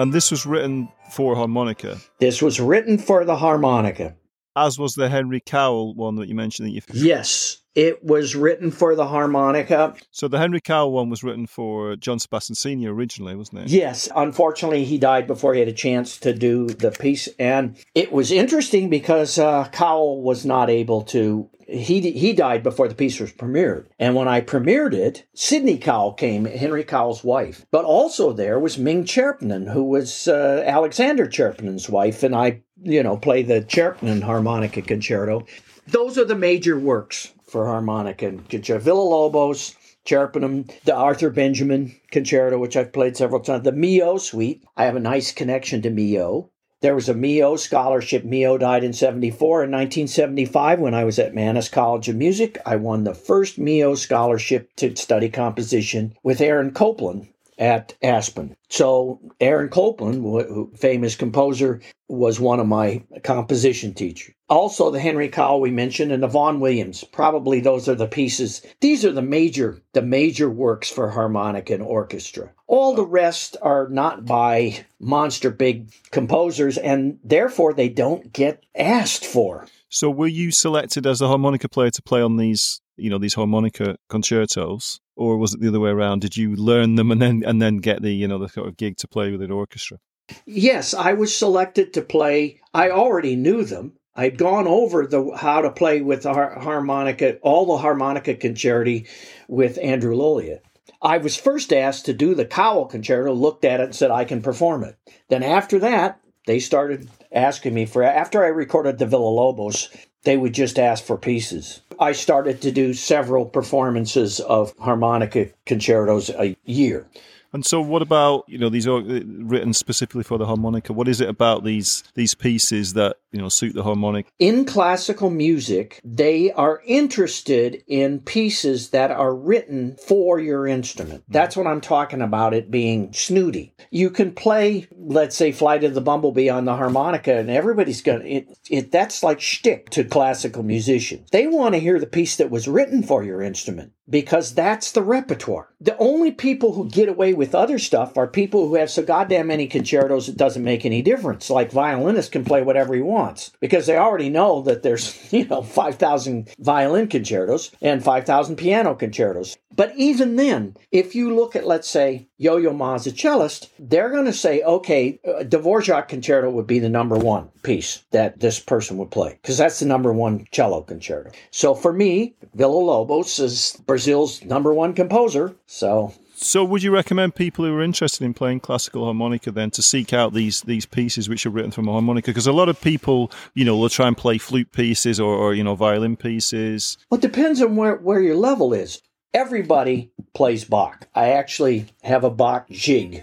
And 0.00 0.14
this 0.14 0.30
was 0.30 0.46
written 0.46 0.88
for 1.10 1.36
harmonica. 1.36 1.98
This 2.20 2.40
was 2.40 2.58
written 2.58 2.96
for 2.96 3.22
the 3.26 3.36
harmonica. 3.36 4.16
As 4.56 4.78
was 4.78 4.94
the 4.94 5.10
Henry 5.10 5.40
Cowell 5.40 5.94
one 5.94 6.16
that 6.16 6.26
you 6.26 6.34
mentioned 6.34 6.68
that 6.68 6.72
you 6.72 6.80
Yes. 6.94 7.58
It 7.74 8.02
was 8.02 8.34
written 8.34 8.70
for 8.70 8.94
the 8.94 9.06
harmonica. 9.06 9.94
So 10.10 10.26
the 10.26 10.38
Henry 10.38 10.62
Cowell 10.62 10.92
one 10.92 11.10
was 11.10 11.22
written 11.22 11.46
for 11.46 11.96
John 11.96 12.18
Sebastian 12.18 12.54
Sr. 12.54 12.90
originally, 12.90 13.36
wasn't 13.36 13.64
it? 13.64 13.68
Yes. 13.68 14.08
Unfortunately, 14.16 14.86
he 14.86 14.96
died 14.96 15.26
before 15.26 15.52
he 15.52 15.60
had 15.60 15.68
a 15.68 15.72
chance 15.72 16.16
to 16.20 16.32
do 16.32 16.68
the 16.68 16.92
piece. 16.92 17.28
And 17.38 17.76
it 17.94 18.10
was 18.10 18.32
interesting 18.32 18.88
because 18.88 19.38
uh, 19.38 19.68
Cowell 19.70 20.22
was 20.22 20.46
not 20.46 20.70
able 20.70 21.02
to 21.02 21.50
he 21.70 22.10
he 22.10 22.32
died 22.32 22.62
before 22.62 22.88
the 22.88 22.94
piece 22.94 23.20
was 23.20 23.32
premiered. 23.32 23.86
And 23.98 24.14
when 24.14 24.28
I 24.28 24.40
premiered 24.40 24.92
it, 24.92 25.24
Sidney 25.34 25.78
Cowell 25.78 26.12
came, 26.12 26.44
Henry 26.44 26.84
Cowell's 26.84 27.24
wife. 27.24 27.64
But 27.70 27.84
also 27.84 28.32
there 28.32 28.58
was 28.58 28.78
Ming 28.78 29.04
Tcherepnin, 29.04 29.72
who 29.72 29.84
was 29.84 30.28
uh, 30.28 30.62
Alexander 30.66 31.26
Tcherepnin's 31.26 31.88
wife, 31.88 32.22
and 32.22 32.34
I, 32.34 32.62
you 32.82 33.02
know, 33.02 33.16
play 33.16 33.42
the 33.42 33.60
Tcherepnin 33.60 34.22
harmonica 34.22 34.82
concerto. 34.82 35.46
Those 35.86 36.18
are 36.18 36.24
the 36.24 36.36
major 36.36 36.78
works 36.78 37.32
for 37.48 37.66
harmonica 37.66 38.26
and 38.28 38.48
concerto. 38.48 38.80
Villa 38.80 39.00
Lobos, 39.02 39.74
Tcherepnin, 40.04 40.70
the 40.84 40.94
Arthur 40.94 41.30
Benjamin 41.30 41.94
concerto, 42.10 42.58
which 42.58 42.76
I've 42.76 42.92
played 42.92 43.16
several 43.16 43.40
times, 43.40 43.64
the 43.64 43.72
Milhaud 43.72 44.20
suite. 44.20 44.64
I 44.76 44.84
have 44.84 44.96
a 44.96 45.00
nice 45.00 45.32
connection 45.32 45.82
to 45.82 45.90
Milhaud. 45.90 46.49
There 46.82 46.94
was 46.94 47.10
a 47.10 47.14
Milhaud 47.14 47.58
scholarship. 47.58 48.24
Milhaud 48.24 48.60
died 48.60 48.84
in 48.84 48.94
74. 48.94 49.64
In 49.64 49.70
1975, 49.70 50.80
when 50.80 50.94
I 50.94 51.04
was 51.04 51.18
at 51.18 51.34
Mannes 51.34 51.68
College 51.68 52.08
of 52.08 52.16
Music, 52.16 52.56
I 52.64 52.76
won 52.76 53.04
the 53.04 53.12
first 53.12 53.58
Milhaud 53.58 53.98
scholarship 53.98 54.74
to 54.76 54.96
study 54.96 55.28
composition 55.28 56.14
with 56.22 56.40
Aaron 56.40 56.70
Copland 56.70 57.28
at 57.58 57.94
Aspen. 58.02 58.56
So 58.70 59.20
Aaron 59.40 59.68
Copland, 59.68 60.78
famous 60.78 61.16
composer, 61.16 61.80
was 62.08 62.38
one 62.40 62.60
of 62.60 62.68
my 62.68 63.02
composition 63.24 63.94
teachers. 63.94 64.34
Also, 64.48 64.90
the 64.90 65.00
Henry 65.00 65.28
Cowell 65.28 65.60
we 65.60 65.70
mentioned 65.70 66.12
and 66.12 66.22
the 66.22 66.28
Vaughan 66.28 66.60
Williams. 66.60 67.04
Probably 67.04 67.60
those 67.60 67.88
are 67.88 67.94
the 67.94 68.06
pieces. 68.06 68.62
These 68.80 69.04
are 69.04 69.12
the 69.12 69.22
major, 69.22 69.80
the 69.92 70.02
major 70.02 70.48
works 70.48 70.88
for 70.88 71.10
harmonic 71.10 71.68
and 71.70 71.82
orchestra. 71.82 72.52
All 72.68 72.94
the 72.94 73.06
rest 73.06 73.56
are 73.60 73.88
not 73.88 74.24
by 74.24 74.84
monster 75.00 75.50
big 75.50 75.92
composers, 76.12 76.78
and 76.78 77.18
therefore 77.24 77.74
they 77.74 77.88
don't 77.88 78.32
get 78.32 78.64
asked 78.76 79.24
for. 79.24 79.66
So, 79.88 80.10
were 80.10 80.28
you 80.28 80.52
selected 80.52 81.06
as 81.06 81.20
a 81.20 81.26
harmonica 81.26 81.68
player 81.68 81.90
to 81.90 82.02
play 82.02 82.22
on 82.22 82.36
these, 82.36 82.80
you 82.96 83.10
know, 83.10 83.18
these 83.18 83.34
harmonica 83.34 83.96
concertos, 84.08 85.00
or 85.20 85.36
was 85.36 85.52
it 85.52 85.60
the 85.60 85.68
other 85.68 85.80
way 85.80 85.90
around? 85.90 86.22
Did 86.22 86.36
you 86.36 86.56
learn 86.56 86.94
them 86.94 87.10
and 87.10 87.20
then 87.20 87.42
and 87.46 87.60
then 87.60 87.76
get 87.76 88.00
the, 88.00 88.10
you 88.10 88.26
know, 88.26 88.38
the 88.38 88.48
sort 88.48 88.68
of 88.68 88.76
gig 88.76 88.96
to 88.98 89.08
play 89.08 89.30
with 89.30 89.42
an 89.42 89.50
orchestra? 89.50 89.98
Yes, 90.46 90.94
I 90.94 91.12
was 91.12 91.36
selected 91.36 91.92
to 91.92 92.02
play. 92.02 92.60
I 92.72 92.90
already 92.90 93.36
knew 93.36 93.64
them. 93.64 93.92
I'd 94.16 94.38
gone 94.38 94.66
over 94.66 95.06
the 95.06 95.36
how 95.36 95.60
to 95.60 95.70
play 95.70 96.00
with 96.00 96.22
the 96.22 96.32
harmonica, 96.32 97.38
all 97.42 97.66
the 97.66 97.78
harmonica 97.78 98.34
concerti 98.34 99.06
with 99.46 99.78
Andrew 99.78 100.16
Lolya. 100.16 100.60
I 101.02 101.18
was 101.18 101.36
first 101.36 101.72
asked 101.72 102.06
to 102.06 102.12
do 102.12 102.34
the 102.34 102.44
Cowell 102.44 102.86
concerto, 102.86 103.32
looked 103.32 103.64
at 103.64 103.80
it 103.80 103.84
and 103.84 103.94
said 103.94 104.10
I 104.10 104.24
can 104.24 104.42
perform 104.42 104.84
it. 104.84 104.96
Then 105.28 105.42
after 105.42 105.78
that, 105.80 106.20
they 106.46 106.58
started 106.58 107.08
asking 107.30 107.74
me 107.74 107.86
for 107.86 108.02
after 108.02 108.42
I 108.42 108.48
recorded 108.48 108.98
the 108.98 109.06
Villa 109.06 109.28
Lobos, 109.28 109.88
they 110.24 110.36
would 110.36 110.52
just 110.52 110.78
ask 110.78 111.04
for 111.04 111.16
pieces. 111.16 111.80
I 111.98 112.12
started 112.12 112.62
to 112.62 112.70
do 112.70 112.94
several 112.94 113.44
performances 113.44 114.40
of 114.40 114.74
harmonica 114.78 115.48
concertos 115.66 116.30
a 116.30 116.56
year. 116.64 117.06
And 117.52 117.64
so, 117.64 117.80
what 117.80 118.02
about 118.02 118.44
you 118.46 118.58
know 118.58 118.68
these 118.68 118.86
are 118.86 119.00
written 119.00 119.72
specifically 119.72 120.22
for 120.22 120.38
the 120.38 120.46
harmonica? 120.46 120.92
What 120.92 121.08
is 121.08 121.20
it 121.20 121.28
about 121.28 121.64
these 121.64 122.04
these 122.14 122.34
pieces 122.34 122.94
that 122.94 123.16
you 123.32 123.40
know 123.40 123.48
suit 123.48 123.74
the 123.74 123.82
harmonic? 123.82 124.26
In 124.38 124.64
classical 124.64 125.30
music, 125.30 126.00
they 126.04 126.52
are 126.52 126.80
interested 126.86 127.82
in 127.86 128.20
pieces 128.20 128.90
that 128.90 129.10
are 129.10 129.34
written 129.34 129.96
for 129.96 130.38
your 130.38 130.66
instrument. 130.66 131.22
Mm-hmm. 131.22 131.32
That's 131.32 131.56
what 131.56 131.66
I'm 131.66 131.80
talking 131.80 132.22
about. 132.22 132.54
It 132.54 132.70
being 132.70 133.12
snooty. 133.12 133.74
You 133.90 134.10
can 134.10 134.32
play, 134.32 134.86
let's 134.96 135.36
say, 135.36 135.50
"Flight 135.50 135.82
of 135.82 135.94
the 135.94 136.00
Bumblebee" 136.00 136.48
on 136.48 136.64
the 136.64 136.76
harmonica, 136.76 137.36
and 137.36 137.50
everybody's 137.50 138.02
gonna 138.02 138.24
it. 138.24 138.58
it 138.68 138.92
that's 138.92 139.22
like 139.22 139.40
shtick 139.40 139.90
to 139.90 140.04
classical 140.04 140.62
musicians. 140.62 141.28
They 141.30 141.48
want 141.48 141.74
to 141.74 141.80
hear 141.80 141.98
the 141.98 142.06
piece 142.06 142.36
that 142.36 142.50
was 142.50 142.68
written 142.68 143.02
for 143.02 143.24
your 143.24 143.42
instrument 143.42 143.92
because 144.10 144.54
that's 144.54 144.92
the 144.92 145.02
repertoire. 145.02 145.68
The 145.80 145.96
only 145.98 146.32
people 146.32 146.72
who 146.72 146.90
get 146.90 147.08
away 147.08 147.32
with 147.40 147.54
other 147.54 147.78
stuff 147.78 148.18
are 148.18 148.26
people 148.26 148.68
who 148.68 148.74
have 148.74 148.90
so 148.90 149.02
goddamn 149.02 149.46
many 149.46 149.66
concertos 149.66 150.28
it 150.28 150.36
doesn't 150.36 150.62
make 150.62 150.84
any 150.84 151.00
difference. 151.00 151.48
Like 151.48 151.72
violinists 151.72 152.30
can 152.30 152.44
play 152.44 152.60
whatever 152.60 152.94
he 152.94 153.00
wants 153.00 153.52
because 153.60 153.86
they 153.86 153.96
already 153.96 154.28
know 154.28 154.60
that 154.60 154.82
there's, 154.82 155.32
you 155.32 155.46
know, 155.46 155.62
5,000 155.62 156.50
violin 156.58 157.08
concertos 157.08 157.70
and 157.80 158.04
5,000 158.04 158.56
piano 158.56 158.94
concertos. 158.94 159.56
But 159.74 159.94
even 159.96 160.36
then, 160.36 160.76
if 160.92 161.14
you 161.14 161.34
look 161.34 161.56
at, 161.56 161.66
let's 161.66 161.88
say, 161.88 162.28
Yo-Yo 162.36 162.74
Ma's 162.74 163.06
a 163.06 163.12
cellist, 163.12 163.70
they're 163.78 164.10
going 164.10 164.26
to 164.26 164.32
say, 164.34 164.60
okay, 164.60 165.18
uh, 165.26 165.42
Dvorak 165.42 166.08
concerto 166.08 166.50
would 166.50 166.66
be 166.66 166.78
the 166.78 166.90
number 166.90 167.16
one 167.16 167.48
piece 167.62 168.02
that 168.10 168.40
this 168.40 168.58
person 168.58 168.98
would 168.98 169.10
play 169.10 169.38
because 169.40 169.56
that's 169.56 169.80
the 169.80 169.86
number 169.86 170.12
one 170.12 170.46
cello 170.50 170.82
concerto. 170.82 171.30
So 171.50 171.74
for 171.74 171.94
me, 171.94 172.34
Villa 172.54 172.72
Lobos 172.72 173.38
is 173.38 173.80
Brazil's 173.86 174.44
number 174.44 174.74
one 174.74 174.92
composer. 174.92 175.54
So 175.66 176.12
So, 176.42 176.64
would 176.64 176.82
you 176.82 176.90
recommend 176.90 177.34
people 177.34 177.66
who 177.66 177.74
are 177.74 177.82
interested 177.82 178.24
in 178.24 178.32
playing 178.32 178.60
classical 178.60 179.04
harmonica 179.04 179.50
then 179.50 179.70
to 179.72 179.82
seek 179.82 180.14
out 180.14 180.32
these 180.32 180.62
these 180.62 180.86
pieces 180.86 181.28
which 181.28 181.44
are 181.44 181.50
written 181.50 181.70
from 181.70 181.86
a 181.86 181.92
harmonica? 181.92 182.30
Because 182.30 182.46
a 182.46 182.52
lot 182.52 182.70
of 182.70 182.80
people, 182.80 183.30
you 183.52 183.62
know, 183.62 183.76
will 183.76 183.90
try 183.90 184.08
and 184.08 184.16
play 184.16 184.38
flute 184.38 184.72
pieces 184.72 185.20
or, 185.20 185.34
or 185.34 185.52
you 185.52 185.62
know 185.62 185.74
violin 185.74 186.16
pieces. 186.16 186.96
Well, 187.10 187.18
it 187.18 187.22
depends 187.22 187.60
on 187.60 187.76
where 187.76 187.96
where 187.96 188.22
your 188.22 188.36
level 188.36 188.72
is. 188.72 189.02
Everybody 189.34 190.12
plays 190.32 190.64
Bach. 190.64 191.08
I 191.14 191.32
actually 191.32 191.86
have 192.02 192.24
a 192.24 192.30
Bach 192.30 192.70
jig 192.70 193.22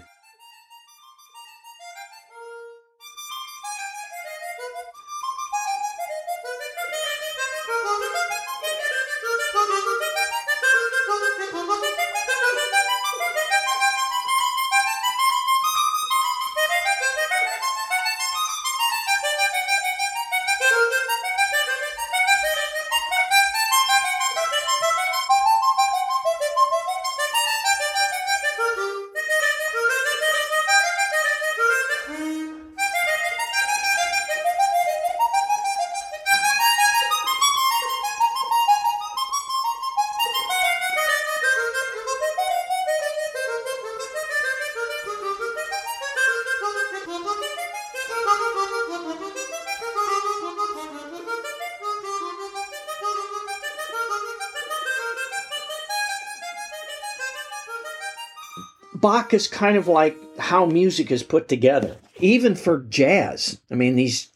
Bach 59.28 59.34
is 59.34 59.46
kind 59.46 59.76
of 59.76 59.86
like 59.86 60.16
how 60.38 60.64
music 60.64 61.10
is 61.10 61.22
put 61.22 61.48
together, 61.48 61.98
even 62.18 62.54
for 62.54 62.78
jazz. 62.84 63.60
I 63.70 63.74
mean, 63.74 63.94
these 63.94 64.30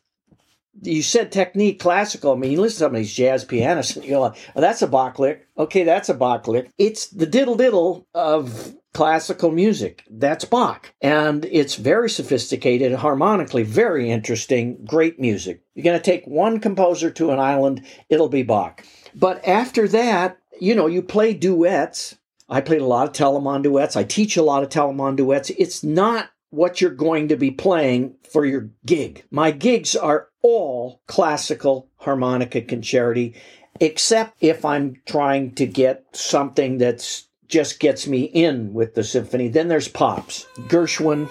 you 0.83 1.00
said 1.00 1.33
technique 1.33 1.81
classical. 1.81 2.33
I 2.33 2.37
mean, 2.37 2.50
you 2.50 2.61
listen 2.61 2.76
to 2.76 2.81
some 2.81 2.94
of 2.94 2.98
these 2.98 3.14
jazz 3.14 3.42
pianists 3.42 3.96
and 3.96 4.05
you 4.05 4.11
go, 4.11 4.35
oh, 4.55 4.61
that's 4.61 4.83
a 4.83 4.87
Bach 4.87 5.18
lick. 5.18 5.48
Okay, 5.57 5.85
that's 5.85 6.11
a 6.11 6.14
Bach 6.14 6.46
lick. 6.46 6.70
It's 6.76 7.07
the 7.07 7.24
diddle 7.24 7.55
diddle 7.55 8.07
of 8.12 8.74
classical 8.92 9.50
music. 9.50 10.05
That's 10.11 10.44
Bach. 10.44 10.92
And 11.00 11.46
it's 11.46 11.76
very 11.76 12.11
sophisticated, 12.11 12.92
harmonically, 12.92 13.62
very 13.62 14.11
interesting, 14.11 14.85
great 14.85 15.18
music. 15.18 15.62
You're 15.74 15.85
going 15.85 15.98
to 15.98 16.05
take 16.05 16.26
one 16.26 16.61
composer 16.61 17.11
to 17.12 17.31
an 17.31 17.38
island, 17.38 17.83
it'll 18.11 18.28
be 18.28 18.42
Bach. 18.42 18.85
But 19.14 19.46
after 19.48 19.88
that, 19.88 20.37
you 20.61 20.74
know, 20.74 20.87
you 20.87 21.00
play 21.00 21.33
duets 21.33 22.18
I 22.48 22.61
played 22.61 22.81
a 22.81 22.87
lot 22.87 23.07
of 23.07 23.14
Telemann 23.14 23.62
duets. 23.62 23.96
I 23.96 24.05
teach 24.05 24.37
a 24.37 24.42
lot 24.42 24.62
of 24.62 24.68
Telemann 24.68 25.16
duets. 25.16 25.50
It's 25.50 25.83
not 25.83 26.31
what 26.50 26.81
you're 26.81 26.90
going 26.90 27.28
to 27.28 27.37
be 27.37 27.50
playing 27.50 28.14
for 28.31 28.44
your 28.44 28.68
gig. 28.85 29.24
My 29.31 29.50
gigs 29.50 29.96
are 29.96 30.28
all 30.42 31.00
classical 31.07 31.88
harmonica 31.96 32.61
concerti, 32.61 33.35
except 33.81 34.37
if 34.40 34.64
I'm 34.64 35.00
trying 35.07 35.55
to 35.55 35.66
get 35.66 36.05
something 36.12 36.78
that's 36.78 37.28
just 37.48 37.81
gets 37.81 38.07
me 38.07 38.22
in 38.22 38.72
with 38.72 38.94
the 38.94 39.05
symphony. 39.05 39.48
Then 39.48 39.68
there's 39.68 39.88
pops. 39.88 40.46
Gershwin, 40.68 41.28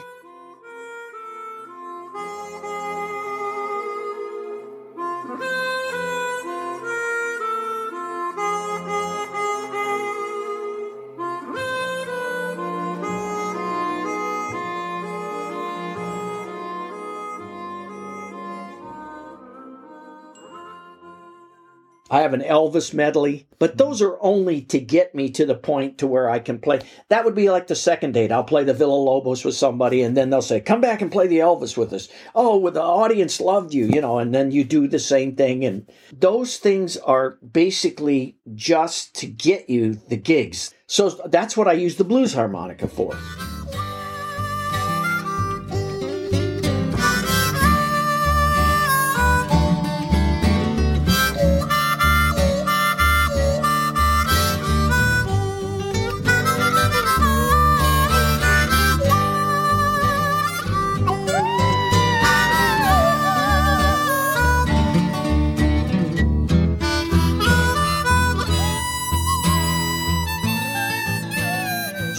have 22.32 22.40
an 22.40 22.48
Elvis 22.48 22.94
medley, 22.94 23.48
but 23.60 23.78
those 23.78 24.00
hmm. 24.00 24.06
are 24.06 24.18
only 24.22 24.62
to 24.62 24.80
get 24.80 25.14
me 25.14 25.30
to 25.32 25.46
the 25.46 25.56
point 25.56 25.98
to 25.98 26.08
where 26.08 26.30
I 26.30 26.40
can 26.40 26.60
play. 26.60 26.80
That 27.10 27.26
would 27.26 27.36
be 27.36 27.50
like 27.50 27.68
the 27.68 27.76
second 27.76 28.14
date. 28.14 28.32
I'll 28.32 28.44
play 28.44 28.64
the 28.64 28.74
Villa 28.74 28.96
Lobos 28.96 29.44
with 29.44 29.56
somebody, 29.56 30.02
and 30.02 30.16
then 30.16 30.30
they'll 30.30 30.42
say, 30.42 30.60
"Come 30.62 30.82
back 30.82 31.02
and 31.02 31.12
play 31.12 31.28
the 31.28 31.40
Elvis 31.40 31.78
with 31.78 31.94
us." 31.94 32.08
Oh, 32.34 32.58
well, 32.58 32.72
the 32.72 32.82
audience 32.82 33.42
loved 33.42 33.74
you, 33.74 33.86
you 33.86 34.02
know, 34.02 34.20
and 34.20 34.34
then 34.34 34.52
you 34.52 34.64
do 34.64 34.88
the 34.88 35.00
same 35.00 35.36
thing, 35.36 35.66
and 35.66 35.86
those 36.12 36.58
things 36.58 36.98
are 36.98 37.38
basically 37.42 38.38
just 38.56 39.14
to 39.16 39.28
get 39.28 39.70
you 39.70 39.96
the 40.08 40.18
gigs. 40.18 40.74
So 40.88 41.10
that's 41.10 41.56
what 41.56 41.68
I 41.68 41.74
use 41.74 41.96
the 41.96 42.04
blues 42.04 42.34
harmonica 42.34 42.88
for. 42.88 43.18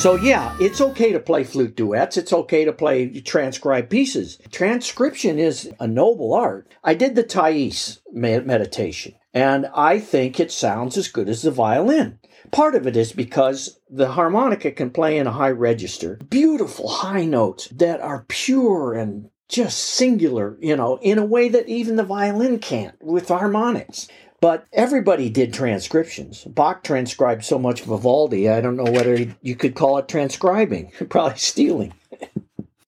So 0.03 0.17
yeah, 0.17 0.57
it's 0.59 0.81
okay 0.81 1.13
to 1.13 1.21
play 1.21 1.45
flute 1.45 1.77
duets. 1.77 2.17
It's 2.17 2.33
okay 2.33 2.65
to 2.65 2.73
play 2.73 3.21
transcribed 3.21 3.89
pieces. 3.89 4.37
Transcription 4.51 5.39
is 5.39 5.71
a 5.79 5.87
noble 5.87 6.35
art. 6.35 6.75
I 6.83 6.95
did 6.95 7.15
the 7.15 7.23
Thais 7.23 8.01
meditation, 8.13 9.15
and 9.33 9.71
I 9.73 10.01
think 10.01 10.41
it 10.41 10.51
sounds 10.51 10.97
as 10.97 11.07
good 11.07 11.29
as 11.29 11.43
the 11.43 11.53
violin. 11.53 12.19
Part 12.51 12.75
of 12.75 12.89
it 12.89 12.97
is 12.97 13.13
because 13.13 13.79
the 13.89 14.11
harmonica 14.11 14.73
can 14.73 14.91
play 14.91 15.19
in 15.19 15.29
a 15.29 15.33
high 15.33 15.53
register, 15.53 16.19
beautiful 16.29 16.89
high 16.89 17.25
notes 17.25 17.69
that 17.69 18.01
are 18.01 18.27
pure 18.27 18.95
and 18.95 19.31
just 19.49 19.79
singular, 19.79 20.59
you 20.61 20.75
know, 20.75 20.99
in 21.01 21.19
a 21.19 21.25
way 21.25 21.49
that 21.49 21.69
even 21.69 21.95
the 21.95 22.03
violin 22.03 22.59
can't 22.59 23.01
with 23.01 23.29
harmonics. 23.29 24.09
But 24.43 24.67
everybody 24.73 25.31
did 25.31 25.55
transcriptions. 25.55 26.43
Bach 26.43 26.83
transcribed 26.83 27.45
so 27.45 27.61
much 27.61 27.83
Vivaldi, 27.83 28.51
I 28.51 28.61
don't 28.61 28.77
know 28.77 28.91
whether 28.91 29.17
you 29.41 29.55
could 29.55 29.77
call 29.77 29.99
it 29.99 30.09
transcribing, 30.09 30.91
probably 31.09 31.39
stealing. 31.39 31.95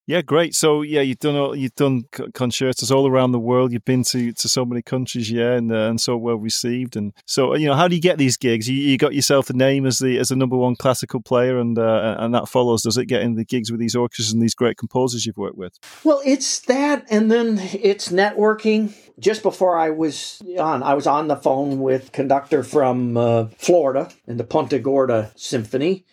Yeah, 0.07 0.21
great. 0.21 0.55
So 0.55 0.83
yeah, 0.83 1.01
you've 1.01 1.19
done 1.19 1.35
all, 1.35 1.57
you've 1.57 1.75
done 1.77 2.05
concertos 2.35 2.91
all 2.91 3.09
around 3.09 3.33
the 3.33 3.39
world. 3.39 3.73
You've 3.73 3.87
been 3.87 4.03
to, 4.05 4.33
to 4.33 4.49
so 4.49 4.65
many 4.67 4.83
countries, 4.83 5.31
yeah, 5.31 5.53
and 5.53 5.73
uh, 5.73 5.89
and 5.89 5.99
so 5.99 6.17
well 6.17 6.37
received. 6.37 6.95
And 6.97 7.15
so 7.25 7.55
you 7.55 7.67
know, 7.67 7.75
how 7.75 7.89
do 7.89 7.95
you 7.95 8.03
get 8.03 8.19
these 8.19 8.37
gigs? 8.37 8.69
You, 8.69 8.77
you 8.77 8.99
got 8.99 9.15
yourself 9.15 9.49
a 9.49 9.55
name 9.55 9.87
as 9.87 10.01
the 10.01 10.19
as 10.19 10.29
the 10.29 10.37
number 10.37 10.57
one 10.57 10.77
classical 10.77 11.23
player, 11.23 11.59
and 11.59 11.79
uh, 11.79 12.17
and 12.19 12.35
that 12.35 12.49
follows. 12.49 12.83
Does 12.83 12.99
it 12.99 13.07
get 13.07 13.23
in 13.23 13.35
the 13.35 13.47
gigs 13.47 13.71
with 13.71 13.81
these 13.81 13.97
orchestras 13.97 14.33
and 14.33 14.43
these 14.43 14.55
great 14.55 14.77
composers 14.77 15.25
you've 15.25 15.39
worked 15.39 15.57
with? 15.57 15.79
Well, 16.05 16.21
it's 16.25 16.61
that, 16.61 17.07
and 17.11 17.31
then 17.31 17.59
it's 17.59 18.11
networking. 18.11 18.95
Just 19.19 19.43
before 19.43 19.79
I 19.79 19.91
was 19.91 20.43
on, 20.59 20.83
I 20.83 20.95
was 20.95 21.07
on 21.07 21.29
the 21.29 21.37
phone 21.37 21.81
with 21.81 22.13
conductor 22.13 22.63
from 22.63 23.17
uh, 23.17 23.47
Florida 23.57 24.11
in 24.27 24.37
the 24.37 24.45
Punta 24.45 24.79
Gorda 24.79 25.33
Symphony 25.37 26.05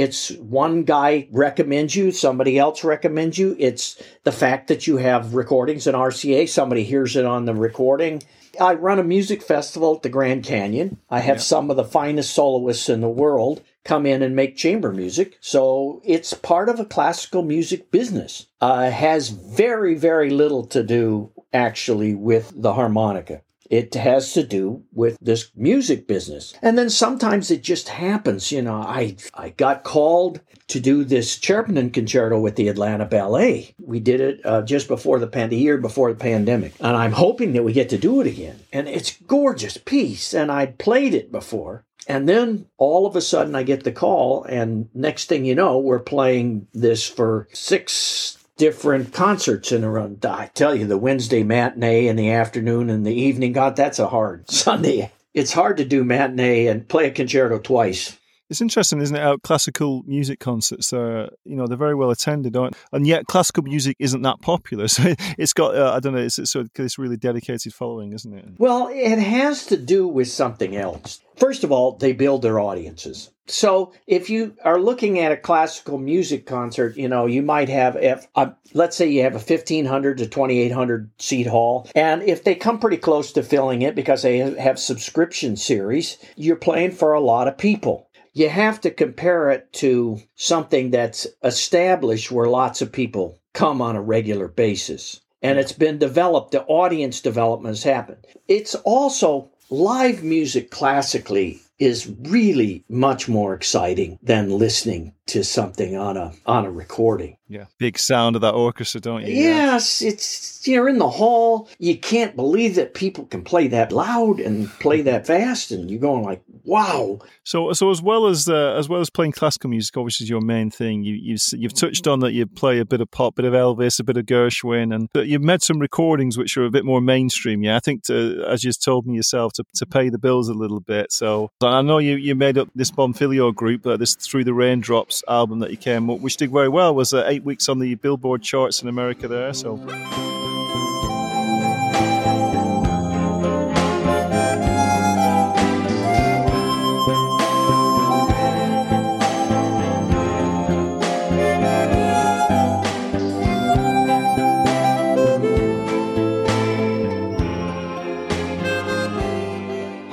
it's 0.00 0.30
one 0.32 0.84
guy 0.84 1.28
recommends 1.30 1.94
you, 1.94 2.10
somebody 2.10 2.58
else 2.58 2.82
recommends 2.82 3.38
you. 3.38 3.56
It's 3.58 4.02
the 4.24 4.32
fact 4.32 4.68
that 4.68 4.86
you 4.86 4.96
have 4.96 5.34
recordings 5.34 5.86
in 5.86 5.94
RCA, 5.94 6.48
somebody 6.48 6.84
hears 6.84 7.16
it 7.16 7.24
on 7.24 7.44
the 7.44 7.54
recording. 7.54 8.22
I 8.60 8.74
run 8.74 8.98
a 8.98 9.04
music 9.04 9.42
festival 9.42 9.96
at 9.96 10.02
the 10.02 10.08
Grand 10.08 10.44
Canyon. 10.44 10.98
I 11.08 11.20
have 11.20 11.36
yeah. 11.36 11.42
some 11.42 11.70
of 11.70 11.76
the 11.76 11.84
finest 11.84 12.34
soloists 12.34 12.88
in 12.88 13.00
the 13.00 13.08
world 13.08 13.62
come 13.84 14.06
in 14.06 14.22
and 14.22 14.34
make 14.34 14.56
chamber 14.56 14.92
music. 14.92 15.38
So 15.40 16.00
it's 16.04 16.34
part 16.34 16.68
of 16.68 16.80
a 16.80 16.84
classical 16.84 17.42
music 17.42 17.90
business. 17.90 18.46
Uh, 18.60 18.90
has 18.90 19.28
very, 19.28 19.94
very 19.94 20.30
little 20.30 20.66
to 20.66 20.82
do 20.82 21.32
actually 21.52 22.14
with 22.14 22.52
the 22.54 22.74
harmonica. 22.74 23.42
It 23.70 23.94
has 23.94 24.32
to 24.32 24.42
do 24.42 24.82
with 24.92 25.16
this 25.20 25.52
music 25.54 26.06
business. 26.08 26.54
And 26.60 26.76
then 26.76 26.90
sometimes 26.90 27.50
it 27.50 27.62
just 27.62 27.88
happens. 27.88 28.50
You 28.50 28.62
know, 28.62 28.74
I, 28.74 29.16
I 29.32 29.50
got 29.50 29.84
called 29.84 30.40
to 30.68 30.80
do 30.80 31.04
this 31.04 31.38
Tcherepnin 31.38 31.92
concerto 31.92 32.38
with 32.40 32.56
the 32.56 32.68
Atlanta 32.68 33.06
Ballet. 33.06 33.74
We 33.80 34.00
did 34.00 34.20
it 34.20 34.40
uh, 34.44 34.62
just 34.62 34.88
before 34.88 35.20
the 35.20 35.26
pan- 35.26 35.50
the 35.50 35.56
year 35.56 35.78
before 35.78 36.12
the 36.12 36.18
pandemic. 36.18 36.74
And 36.80 36.96
I'm 36.96 37.12
hoping 37.12 37.52
that 37.52 37.62
we 37.62 37.72
get 37.72 37.88
to 37.90 37.98
do 37.98 38.20
it 38.20 38.26
again. 38.26 38.60
And 38.72 38.88
it's 38.88 39.16
gorgeous 39.26 39.76
piece. 39.76 40.34
And 40.34 40.50
I'd 40.50 40.78
played 40.78 41.14
it 41.14 41.30
before. 41.30 41.84
And 42.08 42.28
then 42.28 42.66
all 42.76 43.06
of 43.06 43.14
a 43.14 43.20
sudden 43.20 43.54
I 43.54 43.62
get 43.62 43.84
the 43.84 43.92
call, 43.92 44.42
and 44.44 44.88
next 44.94 45.28
thing 45.28 45.44
you 45.44 45.54
know, 45.54 45.78
we're 45.78 46.00
playing 46.00 46.66
this 46.72 47.06
for 47.06 47.46
six 47.52 48.39
different 48.60 49.14
concerts 49.14 49.72
in 49.72 49.82
a 49.82 49.90
row. 49.90 50.14
I 50.22 50.50
tell 50.52 50.74
you, 50.74 50.86
the 50.86 50.98
Wednesday 50.98 51.42
matinee 51.42 52.08
in 52.08 52.16
the 52.16 52.30
afternoon 52.30 52.90
and 52.90 53.06
the 53.06 53.14
evening, 53.14 53.54
God, 53.54 53.74
that's 53.74 53.98
a 53.98 54.08
hard 54.08 54.50
Sunday. 54.50 55.10
It's 55.32 55.54
hard 55.54 55.78
to 55.78 55.84
do 55.86 56.04
matinee 56.04 56.66
and 56.66 56.86
play 56.86 57.06
a 57.06 57.10
concerto 57.10 57.58
twice. 57.58 58.18
It's 58.50 58.60
interesting, 58.60 59.00
isn't 59.00 59.14
it? 59.14 59.22
How 59.22 59.36
classical 59.36 60.02
music 60.06 60.40
concerts 60.40 60.92
are, 60.92 61.30
you 61.44 61.54
know, 61.54 61.68
they're 61.68 61.78
very 61.78 61.94
well 61.94 62.10
attended, 62.10 62.56
aren't? 62.56 62.76
And 62.92 63.06
yet, 63.06 63.26
classical 63.26 63.62
music 63.62 63.96
isn't 64.00 64.22
that 64.22 64.40
popular. 64.42 64.88
So 65.00 65.14
it's 65.38 65.52
got, 65.52 65.76
uh, 65.76 65.92
I 65.94 66.00
don't 66.00 66.14
know, 66.14 66.18
it's, 66.18 66.38
it's 66.38 66.50
sort 66.50 66.66
of 66.66 66.72
this 66.74 66.98
really 66.98 67.16
dedicated 67.16 67.72
following, 67.72 68.12
isn't 68.12 68.34
it? 68.34 68.44
Well, 68.58 68.88
it 68.92 69.18
has 69.18 69.66
to 69.66 69.76
do 69.76 70.08
with 70.08 70.28
something 70.28 70.76
else. 70.76 71.20
First 71.36 71.62
of 71.62 71.70
all, 71.70 71.92
they 71.92 72.12
build 72.12 72.42
their 72.42 72.58
audiences. 72.58 73.30
So 73.46 73.92
if 74.06 74.30
you 74.30 74.56
are 74.64 74.80
looking 74.80 75.20
at 75.20 75.32
a 75.32 75.36
classical 75.36 75.96
music 75.96 76.44
concert, 76.44 76.96
you 76.96 77.08
know, 77.08 77.26
you 77.26 77.42
might 77.42 77.68
have, 77.68 77.96
if, 77.96 78.26
uh, 78.34 78.50
let's 78.74 78.96
say 78.96 79.08
you 79.08 79.22
have 79.22 79.34
a 79.34 79.38
1500 79.38 80.18
to 80.18 80.26
2800 80.26 81.10
seat 81.18 81.46
hall. 81.46 81.88
And 81.94 82.22
if 82.22 82.44
they 82.44 82.54
come 82.56 82.78
pretty 82.78 82.98
close 82.98 83.32
to 83.32 83.42
filling 83.42 83.82
it 83.82 83.94
because 83.94 84.22
they 84.22 84.38
have 84.38 84.78
subscription 84.78 85.56
series, 85.56 86.18
you're 86.36 86.56
playing 86.56 86.92
for 86.92 87.12
a 87.12 87.20
lot 87.20 87.48
of 87.48 87.56
people 87.56 88.09
you 88.32 88.48
have 88.48 88.80
to 88.82 88.90
compare 88.90 89.50
it 89.50 89.72
to 89.74 90.20
something 90.34 90.90
that's 90.90 91.26
established 91.42 92.30
where 92.30 92.46
lots 92.46 92.82
of 92.82 92.92
people 92.92 93.40
come 93.52 93.82
on 93.82 93.96
a 93.96 94.02
regular 94.02 94.48
basis. 94.48 95.20
And 95.42 95.58
it's 95.58 95.72
been 95.72 95.98
developed, 95.98 96.52
the 96.52 96.64
audience 96.64 97.20
development 97.20 97.76
has 97.76 97.82
happened. 97.82 98.26
It's 98.46 98.74
also 98.74 99.50
live 99.70 100.22
music 100.22 100.70
classically 100.70 101.60
is 101.78 102.12
really 102.22 102.84
much 102.88 103.28
more 103.28 103.54
exciting 103.54 104.18
than 104.22 104.50
listening 104.50 105.14
to 105.30 105.44
something 105.44 105.96
on 105.96 106.16
a 106.16 106.32
on 106.46 106.64
a 106.64 106.70
recording. 106.70 107.36
Yeah, 107.48 107.64
big 107.78 107.98
sound 107.98 108.36
of 108.36 108.42
that 108.42 108.54
orchestra, 108.54 109.00
don't 109.00 109.26
you? 109.26 109.34
Yes, 109.34 110.02
it's 110.02 110.66
you're 110.68 110.88
in 110.88 110.98
the 110.98 111.08
hall. 111.08 111.68
You 111.78 111.98
can't 111.98 112.36
believe 112.36 112.76
that 112.76 112.94
people 112.94 113.26
can 113.26 113.42
play 113.42 113.66
that 113.68 113.92
loud 113.92 114.38
and 114.40 114.68
play 114.78 115.02
that 115.02 115.26
fast, 115.26 115.72
and 115.72 115.90
you're 115.90 116.00
going 116.00 116.22
like, 116.22 116.42
wow. 116.64 117.18
So, 117.42 117.72
so 117.72 117.90
as 117.90 118.00
well 118.02 118.26
as 118.26 118.48
uh, 118.48 118.74
as 118.74 118.88
well 118.88 119.00
as 119.00 119.10
playing 119.10 119.32
classical 119.32 119.70
music, 119.70 119.96
obviously 119.96 120.24
is 120.24 120.30
your 120.30 120.40
main 120.40 120.70
thing. 120.70 121.02
You, 121.02 121.14
you've 121.14 121.42
you've 121.52 121.74
touched 121.74 122.06
on 122.06 122.20
that 122.20 122.32
you 122.32 122.46
play 122.46 122.78
a 122.78 122.84
bit 122.84 123.00
of 123.00 123.10
pop, 123.10 123.34
a 123.38 123.42
bit 123.42 123.44
of 123.46 123.54
Elvis, 123.54 123.98
a 123.98 124.04
bit 124.04 124.16
of 124.16 124.26
Gershwin, 124.26 124.94
and 124.94 125.08
you've 125.28 125.42
made 125.42 125.62
some 125.62 125.78
recordings 125.78 126.38
which 126.38 126.56
are 126.56 126.64
a 126.64 126.70
bit 126.70 126.84
more 126.84 127.00
mainstream. 127.00 127.62
Yeah, 127.62 127.76
I 127.76 127.80
think 127.80 128.04
to, 128.04 128.44
as 128.48 128.64
you've 128.64 128.80
told 128.80 129.06
me 129.06 129.16
yourself 129.16 129.54
to, 129.54 129.64
to 129.74 129.86
pay 129.86 130.08
the 130.08 130.18
bills 130.18 130.48
a 130.48 130.54
little 130.54 130.80
bit. 130.80 131.12
So 131.12 131.50
I 131.62 131.82
know 131.82 131.98
you, 131.98 132.16
you 132.16 132.34
made 132.34 132.58
up 132.58 132.68
this 132.74 132.90
Bonfiglio 132.90 133.54
group, 133.54 133.86
uh, 133.86 133.96
this 133.96 134.14
Through 134.14 134.44
the 134.44 134.54
Raindrops 134.54 135.19
album 135.28 135.60
that 135.60 135.70
he 135.70 135.76
came 135.76 136.10
up, 136.10 136.20
which 136.20 136.36
did 136.36 136.50
very 136.50 136.68
well. 136.68 136.94
Was 136.94 137.12
uh, 137.12 137.24
eight 137.26 137.44
weeks 137.44 137.68
on 137.68 137.78
the 137.78 137.94
Billboard 137.96 138.42
charts 138.42 138.82
in 138.82 138.88
America 138.88 139.28
there. 139.28 139.52
So. 139.54 139.78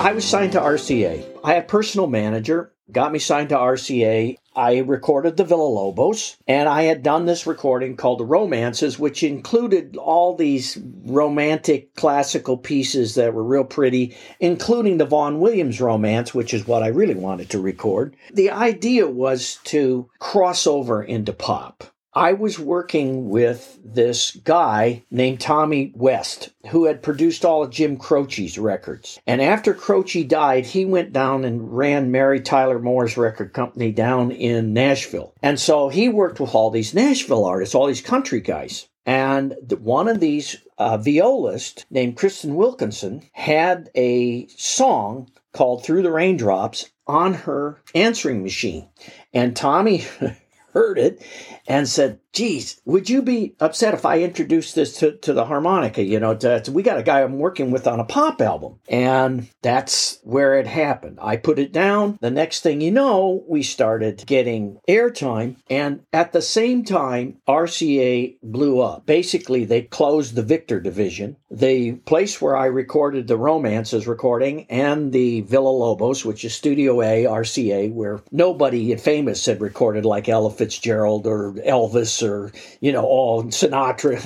I 0.00 0.12
was 0.12 0.24
signed 0.24 0.52
to 0.52 0.60
RCA. 0.60 1.26
I 1.44 1.52
have 1.54 1.68
personal 1.68 2.06
manager, 2.06 2.72
got 2.90 3.12
me 3.12 3.18
signed 3.18 3.50
to 3.50 3.56
RCA. 3.56 4.36
I 4.56 4.78
recorded 4.78 5.36
the 5.36 5.44
Villa 5.44 5.62
Lobos, 5.62 6.36
and 6.46 6.68
I 6.68 6.82
had 6.82 7.02
done 7.02 7.26
this 7.26 7.46
recording 7.46 7.96
called 7.96 8.18
The 8.18 8.24
Romances, 8.24 8.98
which 8.98 9.22
included 9.22 9.96
all 9.96 10.34
these 10.34 10.78
romantic 11.04 11.94
classical 11.94 12.56
pieces 12.56 13.14
that 13.14 13.34
were 13.34 13.44
real 13.44 13.64
pretty, 13.64 14.16
including 14.40 14.98
the 14.98 15.04
Vaughan 15.04 15.38
Williams 15.38 15.80
romance, 15.80 16.34
which 16.34 16.52
is 16.52 16.66
what 16.66 16.82
I 16.82 16.88
really 16.88 17.14
wanted 17.14 17.50
to 17.50 17.60
record. 17.60 18.16
The 18.32 18.50
idea 18.50 19.06
was 19.06 19.58
to 19.64 20.10
cross 20.18 20.66
over 20.66 21.02
into 21.02 21.32
pop. 21.32 21.84
I 22.18 22.32
was 22.32 22.58
working 22.58 23.28
with 23.28 23.78
this 23.84 24.32
guy 24.42 25.04
named 25.08 25.38
Tommy 25.38 25.92
West, 25.94 26.50
who 26.70 26.86
had 26.86 27.00
produced 27.00 27.44
all 27.44 27.62
of 27.62 27.70
Jim 27.70 27.96
Croce's 27.96 28.58
records. 28.58 29.20
And 29.24 29.40
after 29.40 29.72
Croce 29.72 30.24
died, 30.24 30.66
he 30.66 30.84
went 30.84 31.12
down 31.12 31.44
and 31.44 31.76
ran 31.76 32.10
Mary 32.10 32.40
Tyler 32.40 32.80
Moore's 32.80 33.16
record 33.16 33.52
company 33.52 33.92
down 33.92 34.32
in 34.32 34.72
Nashville. 34.72 35.32
And 35.44 35.60
so 35.60 35.90
he 35.90 36.08
worked 36.08 36.40
with 36.40 36.56
all 36.56 36.70
these 36.70 36.92
Nashville 36.92 37.44
artists, 37.44 37.76
all 37.76 37.86
these 37.86 38.02
country 38.02 38.40
guys. 38.40 38.88
And 39.06 39.54
one 39.78 40.08
of 40.08 40.18
these 40.18 40.56
uh, 40.76 40.96
violists 40.96 41.86
named 41.88 42.16
Kristen 42.16 42.56
Wilkinson 42.56 43.22
had 43.30 43.90
a 43.94 44.48
song 44.48 45.30
called 45.52 45.84
Through 45.84 46.02
the 46.02 46.10
Raindrops 46.10 46.90
on 47.06 47.34
her 47.34 47.80
answering 47.94 48.42
machine. 48.42 48.88
And 49.32 49.54
Tommy 49.54 50.04
heard 50.78 50.98
it 50.98 51.20
and 51.66 51.88
said, 51.88 52.20
geez, 52.32 52.80
would 52.84 53.10
you 53.10 53.20
be 53.20 53.56
upset 53.58 53.94
if 53.94 54.06
I 54.06 54.20
introduced 54.20 54.76
this 54.76 54.96
to, 54.98 55.16
to 55.18 55.32
the 55.32 55.44
harmonica? 55.44 56.04
You 56.04 56.20
know, 56.20 56.36
to, 56.36 56.60
to, 56.60 56.70
we 56.70 56.84
got 56.84 56.98
a 56.98 57.02
guy 57.02 57.22
I'm 57.22 57.40
working 57.40 57.72
with 57.72 57.88
on 57.88 57.98
a 57.98 58.04
pop 58.04 58.40
album. 58.40 58.78
And 58.88 59.48
that's 59.60 60.20
where 60.22 60.56
it 60.58 60.68
happened. 60.68 61.18
I 61.20 61.36
put 61.36 61.58
it 61.58 61.72
down. 61.72 62.16
The 62.20 62.30
next 62.30 62.60
thing 62.60 62.80
you 62.80 62.92
know, 62.92 63.44
we 63.48 63.64
started 63.64 64.24
getting 64.24 64.78
airtime. 64.88 65.56
And 65.68 66.04
at 66.12 66.32
the 66.32 66.42
same 66.42 66.84
time, 66.84 67.38
RCA 67.48 68.36
blew 68.40 68.80
up. 68.80 69.04
Basically, 69.04 69.64
they 69.64 69.82
closed 69.82 70.36
the 70.36 70.42
Victor 70.42 70.80
division. 70.80 71.36
The 71.50 71.92
place 71.92 72.42
where 72.42 72.54
I 72.54 72.66
recorded 72.66 73.26
the 73.26 73.38
romances 73.38 74.06
recording 74.06 74.66
and 74.68 75.12
the 75.12 75.40
Villa 75.40 75.70
Lobos, 75.70 76.22
which 76.22 76.44
is 76.44 76.52
Studio 76.52 77.00
A, 77.00 77.24
RCA, 77.24 77.90
where 77.90 78.20
nobody 78.30 78.94
famous 78.96 79.46
had 79.46 79.62
recorded 79.62 80.04
like 80.04 80.28
Ella 80.28 80.50
Fitzgerald 80.50 81.26
or 81.26 81.54
Elvis 81.54 82.22
or, 82.22 82.52
you 82.80 82.92
know, 82.92 83.04
all 83.04 83.44
Sinatra, 83.44 84.20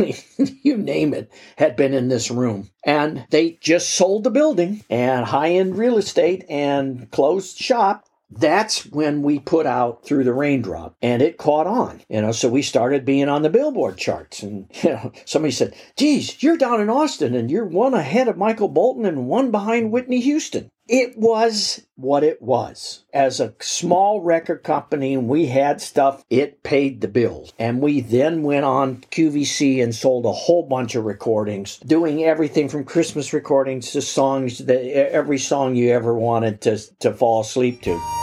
you 0.64 0.76
name 0.76 1.14
it, 1.14 1.30
had 1.56 1.76
been 1.76 1.94
in 1.94 2.08
this 2.08 2.28
room. 2.28 2.68
And 2.85 3.24
they 3.30 3.52
just 3.61 3.90
sold 3.90 4.24
the 4.24 4.30
building 4.30 4.82
and 4.90 5.24
high 5.24 5.50
end 5.50 5.78
real 5.78 5.98
estate 5.98 6.44
and 6.48 7.08
closed 7.12 7.56
shop 7.56 8.08
that's 8.38 8.87
when 8.87 9.23
we 9.23 9.38
put 9.38 9.66
out 9.66 10.05
through 10.05 10.25
the 10.25 10.33
raindrop 10.33 10.97
and 11.03 11.23
it 11.23 11.38
caught 11.38 11.66
on 11.66 12.01
you 12.09 12.21
know 12.21 12.33
so 12.33 12.49
we 12.49 12.62
started 12.62 13.05
being 13.05 13.29
on 13.29 13.42
the 13.42 13.51
billboard 13.51 13.97
charts 13.97 14.42
and 14.42 14.66
you 14.83 14.90
know 14.90 15.12
somebody 15.25 15.53
said 15.53 15.75
geez 15.97 16.42
you're 16.42 16.57
down 16.57 16.81
in 16.81 16.90
austin 16.90 17.35
and 17.35 17.51
you're 17.51 17.64
one 17.64 17.95
ahead 17.95 18.29
of 18.29 18.37
michael 18.37 18.68
bolton 18.68 19.05
and 19.05 19.27
one 19.27 19.51
behind 19.51 19.90
whitney 19.90 20.21
houston 20.21 20.71
it 20.88 21.16
was 21.16 21.87
what 21.95 22.25
it 22.25 22.42
was. 22.42 23.05
As 23.14 23.40
a 23.40 23.55
small 23.61 24.21
record 24.21 24.62
company, 24.64 25.16
we 25.16 25.47
had 25.47 25.81
stuff, 25.81 26.25
it 26.29 26.62
paid 26.62 27.01
the 27.01 27.09
bills. 27.09 27.53
And 27.59 27.81
we 27.81 28.01
then 28.01 28.42
went 28.42 28.64
on 28.64 28.99
QVC 29.11 29.83
and 29.83 29.95
sold 29.95 30.27
a 30.27 30.33
whole 30.33 30.64
bunch 30.64 30.95
of 30.95 31.05
recordings, 31.05 31.79
doing 31.79 32.25
everything 32.25 32.68
from 32.68 32.85
Christmas 32.85 33.33
recordings 33.33 33.92
to 33.92 34.03
songs 34.03 34.59
that 34.59 34.85
every 34.85 35.38
song 35.38 35.77
you 35.77 35.92
ever 35.92 36.14
wanted 36.14 36.61
to, 36.62 36.79
to 36.99 37.12
fall 37.12 37.40
asleep 37.40 37.83
to. 37.83 38.21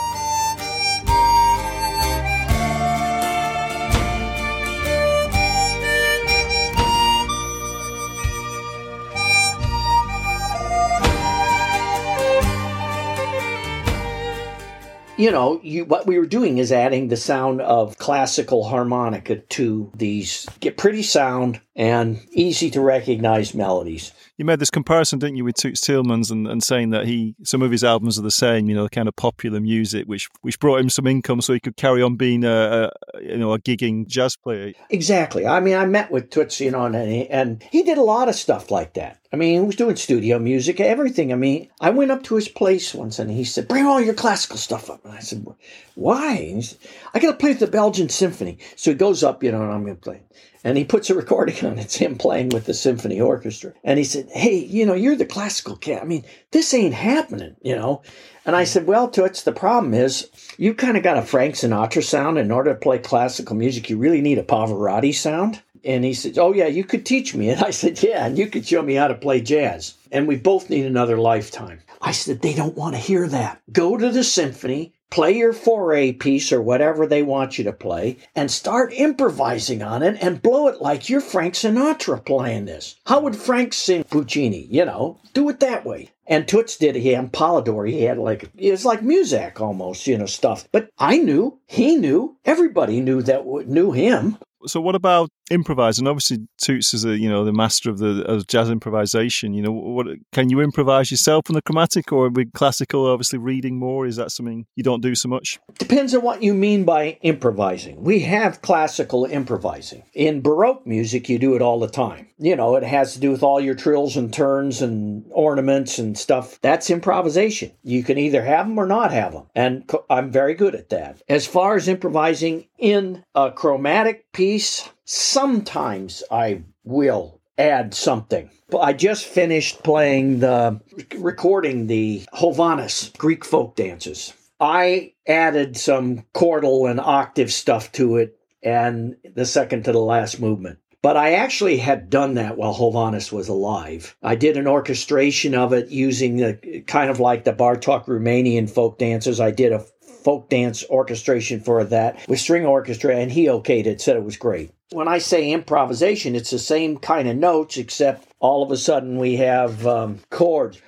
You 15.20 15.30
know, 15.30 15.60
you, 15.62 15.84
what 15.84 16.06
we 16.06 16.18
were 16.18 16.26
doing 16.26 16.58
is 16.58 16.72
adding 16.72 17.08
the 17.08 17.16
sound 17.16 17.60
of 17.60 17.98
classical 17.98 18.64
harmonica 18.64 19.36
to 19.36 19.92
these 19.94 20.48
get 20.60 20.76
pretty 20.76 21.02
sound 21.02 21.60
and 21.80 22.20
easy 22.32 22.70
to 22.70 22.80
recognize 22.82 23.54
melodies. 23.54 24.12
You 24.36 24.44
made 24.44 24.58
this 24.58 24.68
comparison, 24.68 25.18
didn't 25.18 25.36
you, 25.36 25.44
with 25.46 25.56
Toots 25.56 25.80
Thielemans 25.80 26.30
and, 26.30 26.46
and 26.46 26.62
saying 26.62 26.90
that 26.90 27.06
he 27.06 27.34
some 27.42 27.62
of 27.62 27.70
his 27.70 27.82
albums 27.82 28.18
are 28.18 28.22
the 28.22 28.30
same, 28.30 28.68
you 28.68 28.74
know, 28.74 28.84
the 28.84 28.90
kind 28.90 29.08
of 29.08 29.16
popular 29.16 29.60
music, 29.60 30.04
which 30.04 30.28
which 30.42 30.58
brought 30.58 30.80
him 30.80 30.90
some 30.90 31.06
income 31.06 31.40
so 31.40 31.54
he 31.54 31.60
could 31.60 31.78
carry 31.78 32.02
on 32.02 32.16
being 32.16 32.44
a, 32.44 32.90
a 33.14 33.22
you 33.22 33.38
know 33.38 33.54
a 33.54 33.58
gigging 33.58 34.06
jazz 34.06 34.36
player. 34.36 34.74
Exactly. 34.90 35.46
I 35.46 35.60
mean, 35.60 35.74
I 35.74 35.86
met 35.86 36.10
with 36.10 36.28
Toots, 36.28 36.60
you 36.60 36.70
know, 36.70 36.84
and 36.84 36.94
he, 36.94 37.26
and 37.30 37.62
he 37.70 37.82
did 37.82 37.96
a 37.96 38.02
lot 38.02 38.28
of 38.28 38.34
stuff 38.34 38.70
like 38.70 38.92
that. 38.94 39.18
I 39.32 39.36
mean, 39.36 39.60
he 39.60 39.66
was 39.66 39.76
doing 39.76 39.96
studio 39.96 40.38
music, 40.38 40.80
everything. 40.80 41.32
I 41.32 41.36
mean, 41.36 41.70
I 41.80 41.90
went 41.90 42.10
up 42.10 42.24
to 42.24 42.34
his 42.34 42.48
place 42.48 42.92
once 42.92 43.18
and 43.18 43.30
he 43.30 43.44
said, 43.44 43.68
Bring 43.68 43.86
all 43.86 44.00
your 44.00 44.14
classical 44.14 44.56
stuff 44.58 44.90
up. 44.90 45.04
And 45.04 45.14
I 45.14 45.20
said, 45.20 45.46
Why? 45.94 46.60
Said, 46.60 46.78
I 47.14 47.20
got 47.20 47.30
to 47.30 47.36
play 47.36 47.50
with 47.50 47.60
the 47.60 47.68
Belgian 47.68 48.08
Symphony. 48.08 48.58
So 48.74 48.90
he 48.90 48.96
goes 48.96 49.22
up, 49.22 49.44
you 49.44 49.52
know, 49.52 49.62
and 49.62 49.72
I'm 49.72 49.84
going 49.84 49.94
to 49.96 50.02
play. 50.02 50.22
And 50.62 50.76
he 50.76 50.84
puts 50.84 51.08
a 51.08 51.14
recording 51.14 51.64
on. 51.66 51.78
It's 51.78 51.96
him 51.96 52.16
playing 52.16 52.50
with 52.50 52.66
the 52.66 52.74
symphony 52.74 53.20
orchestra. 53.20 53.72
And 53.82 53.98
he 53.98 54.04
said, 54.04 54.28
Hey, 54.30 54.56
you 54.56 54.84
know, 54.84 54.94
you're 54.94 55.16
the 55.16 55.24
classical 55.24 55.76
cat. 55.76 56.02
I 56.02 56.04
mean, 56.04 56.24
this 56.50 56.74
ain't 56.74 56.94
happening, 56.94 57.56
you 57.62 57.74
know. 57.74 58.02
And 58.44 58.54
I 58.54 58.64
said, 58.64 58.86
Well, 58.86 59.08
Toots, 59.08 59.42
the 59.42 59.52
problem 59.52 59.94
is 59.94 60.28
you 60.58 60.74
kind 60.74 60.96
of 60.96 61.02
got 61.02 61.16
a 61.16 61.22
Frank 61.22 61.54
Sinatra 61.54 62.02
sound. 62.02 62.38
In 62.38 62.50
order 62.50 62.72
to 62.72 62.78
play 62.78 62.98
classical 62.98 63.56
music, 63.56 63.88
you 63.88 63.96
really 63.96 64.20
need 64.20 64.38
a 64.38 64.42
Pavarotti 64.42 65.14
sound. 65.14 65.62
And 65.82 66.04
he 66.04 66.12
said, 66.12 66.38
Oh, 66.38 66.52
yeah, 66.52 66.66
you 66.66 66.84
could 66.84 67.06
teach 67.06 67.34
me. 67.34 67.50
And 67.50 67.62
I 67.62 67.70
said, 67.70 68.02
Yeah, 68.02 68.26
and 68.26 68.36
you 68.36 68.46
could 68.46 68.66
show 68.66 68.82
me 68.82 68.94
how 68.94 69.08
to 69.08 69.14
play 69.14 69.40
jazz. 69.40 69.94
And 70.12 70.28
we 70.28 70.36
both 70.36 70.68
need 70.68 70.84
another 70.84 71.18
lifetime. 71.18 71.80
I 72.02 72.12
said, 72.12 72.42
They 72.42 72.54
don't 72.54 72.76
want 72.76 72.94
to 72.94 73.00
hear 73.00 73.26
that. 73.28 73.62
Go 73.72 73.96
to 73.96 74.10
the 74.10 74.24
symphony, 74.24 74.92
play 75.10 75.36
your 75.36 75.52
4A 75.52 76.18
piece 76.18 76.52
or 76.52 76.62
whatever 76.62 77.06
they 77.06 77.22
want 77.22 77.58
you 77.58 77.64
to 77.64 77.72
play, 77.72 78.16
and 78.34 78.50
start 78.50 78.92
improvising 78.92 79.82
on 79.82 80.02
it 80.02 80.16
and 80.22 80.42
blow 80.42 80.68
it 80.68 80.80
like 80.80 81.08
you're 81.08 81.20
Frank 81.20 81.54
Sinatra 81.54 82.24
playing 82.24 82.64
this. 82.64 82.96
How 83.06 83.20
would 83.20 83.36
Frank 83.36 83.72
sing 83.72 84.04
Puccini? 84.04 84.66
You 84.70 84.84
know, 84.84 85.20
do 85.34 85.48
it 85.48 85.60
that 85.60 85.84
way. 85.84 86.10
And 86.26 86.46
Toots 86.46 86.76
did. 86.76 86.94
He 86.94 87.08
had 87.08 87.32
Polidori. 87.32 87.90
He 87.90 88.02
had 88.02 88.18
like 88.18 88.50
it 88.56 88.70
was 88.70 88.84
like 88.84 89.00
Muzak 89.00 89.60
almost, 89.60 90.06
you 90.06 90.16
know, 90.16 90.26
stuff. 90.26 90.68
But 90.70 90.88
I 90.96 91.18
knew, 91.18 91.58
he 91.66 91.96
knew, 91.96 92.36
everybody 92.44 93.00
knew 93.00 93.20
that 93.22 93.44
knew 93.66 93.90
him. 93.90 94.38
So 94.66 94.80
what 94.80 94.94
about 94.94 95.30
improvising? 95.50 96.06
Obviously, 96.06 96.38
Toots 96.58 96.92
is 96.92 97.04
a 97.04 97.16
you 97.16 97.28
know 97.28 97.44
the 97.44 97.52
master 97.52 97.90
of 97.90 97.98
the 97.98 98.22
of 98.24 98.46
jazz 98.46 98.68
improvisation. 98.70 99.54
You 99.54 99.62
know, 99.62 99.72
what 99.72 100.06
can 100.32 100.50
you 100.50 100.60
improvise 100.60 101.10
yourself 101.10 101.44
on 101.48 101.54
the 101.54 101.62
chromatic, 101.62 102.12
or 102.12 102.28
with 102.28 102.52
classical? 102.52 103.06
Obviously, 103.06 103.38
reading 103.38 103.78
more 103.78 104.06
is 104.06 104.16
that 104.16 104.32
something 104.32 104.66
you 104.76 104.82
don't 104.82 105.00
do 105.00 105.14
so 105.14 105.28
much? 105.28 105.58
Depends 105.78 106.14
on 106.14 106.22
what 106.22 106.42
you 106.42 106.54
mean 106.54 106.84
by 106.84 107.18
improvising. 107.22 108.02
We 108.02 108.20
have 108.20 108.62
classical 108.62 109.24
improvising 109.24 110.04
in 110.12 110.42
Baroque 110.42 110.86
music. 110.86 111.28
You 111.28 111.38
do 111.38 111.54
it 111.54 111.62
all 111.62 111.80
the 111.80 111.88
time. 111.88 112.28
You 112.38 112.56
know, 112.56 112.76
it 112.76 112.84
has 112.84 113.14
to 113.14 113.20
do 113.20 113.30
with 113.30 113.42
all 113.42 113.60
your 113.60 113.74
trills 113.74 114.16
and 114.16 114.32
turns 114.32 114.80
and 114.82 115.24
ornaments 115.30 115.98
and 115.98 116.16
stuff. 116.16 116.58
That's 116.62 116.90
improvisation. 116.90 117.72
You 117.82 118.02
can 118.02 118.18
either 118.18 118.42
have 118.42 118.66
them 118.66 118.78
or 118.78 118.86
not 118.86 119.12
have 119.12 119.32
them, 119.32 119.46
and 119.54 119.90
I'm 120.08 120.30
very 120.30 120.54
good 120.54 120.74
at 120.74 120.90
that. 120.90 121.22
As 121.28 121.46
far 121.46 121.76
as 121.76 121.88
improvising 121.88 122.66
in 122.80 123.24
a 123.34 123.52
chromatic 123.52 124.32
piece, 124.32 124.88
sometimes 125.04 126.22
I 126.30 126.62
will 126.82 127.40
add 127.58 127.94
something. 127.94 128.50
I 128.78 128.92
just 128.92 129.26
finished 129.26 129.82
playing 129.82 130.40
the 130.40 130.80
recording 131.18 131.86
the 131.86 132.22
Hovhaness 132.34 133.16
Greek 133.18 133.44
folk 133.44 133.76
dances. 133.76 134.32
I 134.60 135.12
added 135.26 135.76
some 135.76 136.24
chordal 136.34 136.90
and 136.90 137.00
octave 137.00 137.52
stuff 137.52 137.92
to 137.92 138.16
it 138.16 138.36
and 138.62 139.16
the 139.34 139.46
second 139.46 139.84
to 139.84 139.92
the 139.92 139.98
last 139.98 140.40
movement. 140.40 140.78
But 141.02 141.16
I 141.16 141.32
actually 141.32 141.78
had 141.78 142.10
done 142.10 142.34
that 142.34 142.58
while 142.58 142.74
Hovhaness 142.74 143.32
was 143.32 143.48
alive. 143.48 144.14
I 144.22 144.34
did 144.34 144.58
an 144.58 144.66
orchestration 144.66 145.54
of 145.54 145.72
it 145.72 145.88
using 145.88 146.36
the 146.36 146.82
kind 146.86 147.10
of 147.10 147.18
like 147.18 147.44
the 147.44 147.54
Bartok 147.54 148.04
Romanian 148.04 148.68
folk 148.68 148.98
dances. 148.98 149.40
I 149.40 149.50
did 149.50 149.72
a 149.72 149.84
folk 150.22 150.48
dance 150.48 150.84
orchestration 150.90 151.60
for 151.60 151.84
that 151.84 152.26
with 152.28 152.40
string 152.40 152.66
orchestra, 152.66 153.16
and 153.16 153.32
he 153.32 153.46
okayed 153.46 153.86
it, 153.86 154.00
said 154.00 154.16
it 154.16 154.24
was 154.24 154.36
great. 154.36 154.72
When 154.92 155.08
I 155.08 155.18
say 155.18 155.52
improvisation, 155.52 156.34
it's 156.34 156.50
the 156.50 156.58
same 156.58 156.98
kind 156.98 157.28
of 157.28 157.36
notes, 157.36 157.76
except 157.76 158.26
all 158.40 158.62
of 158.62 158.70
a 158.70 158.76
sudden 158.76 159.18
we 159.18 159.36
have 159.36 159.86
um, 159.86 160.18
chords 160.30 160.80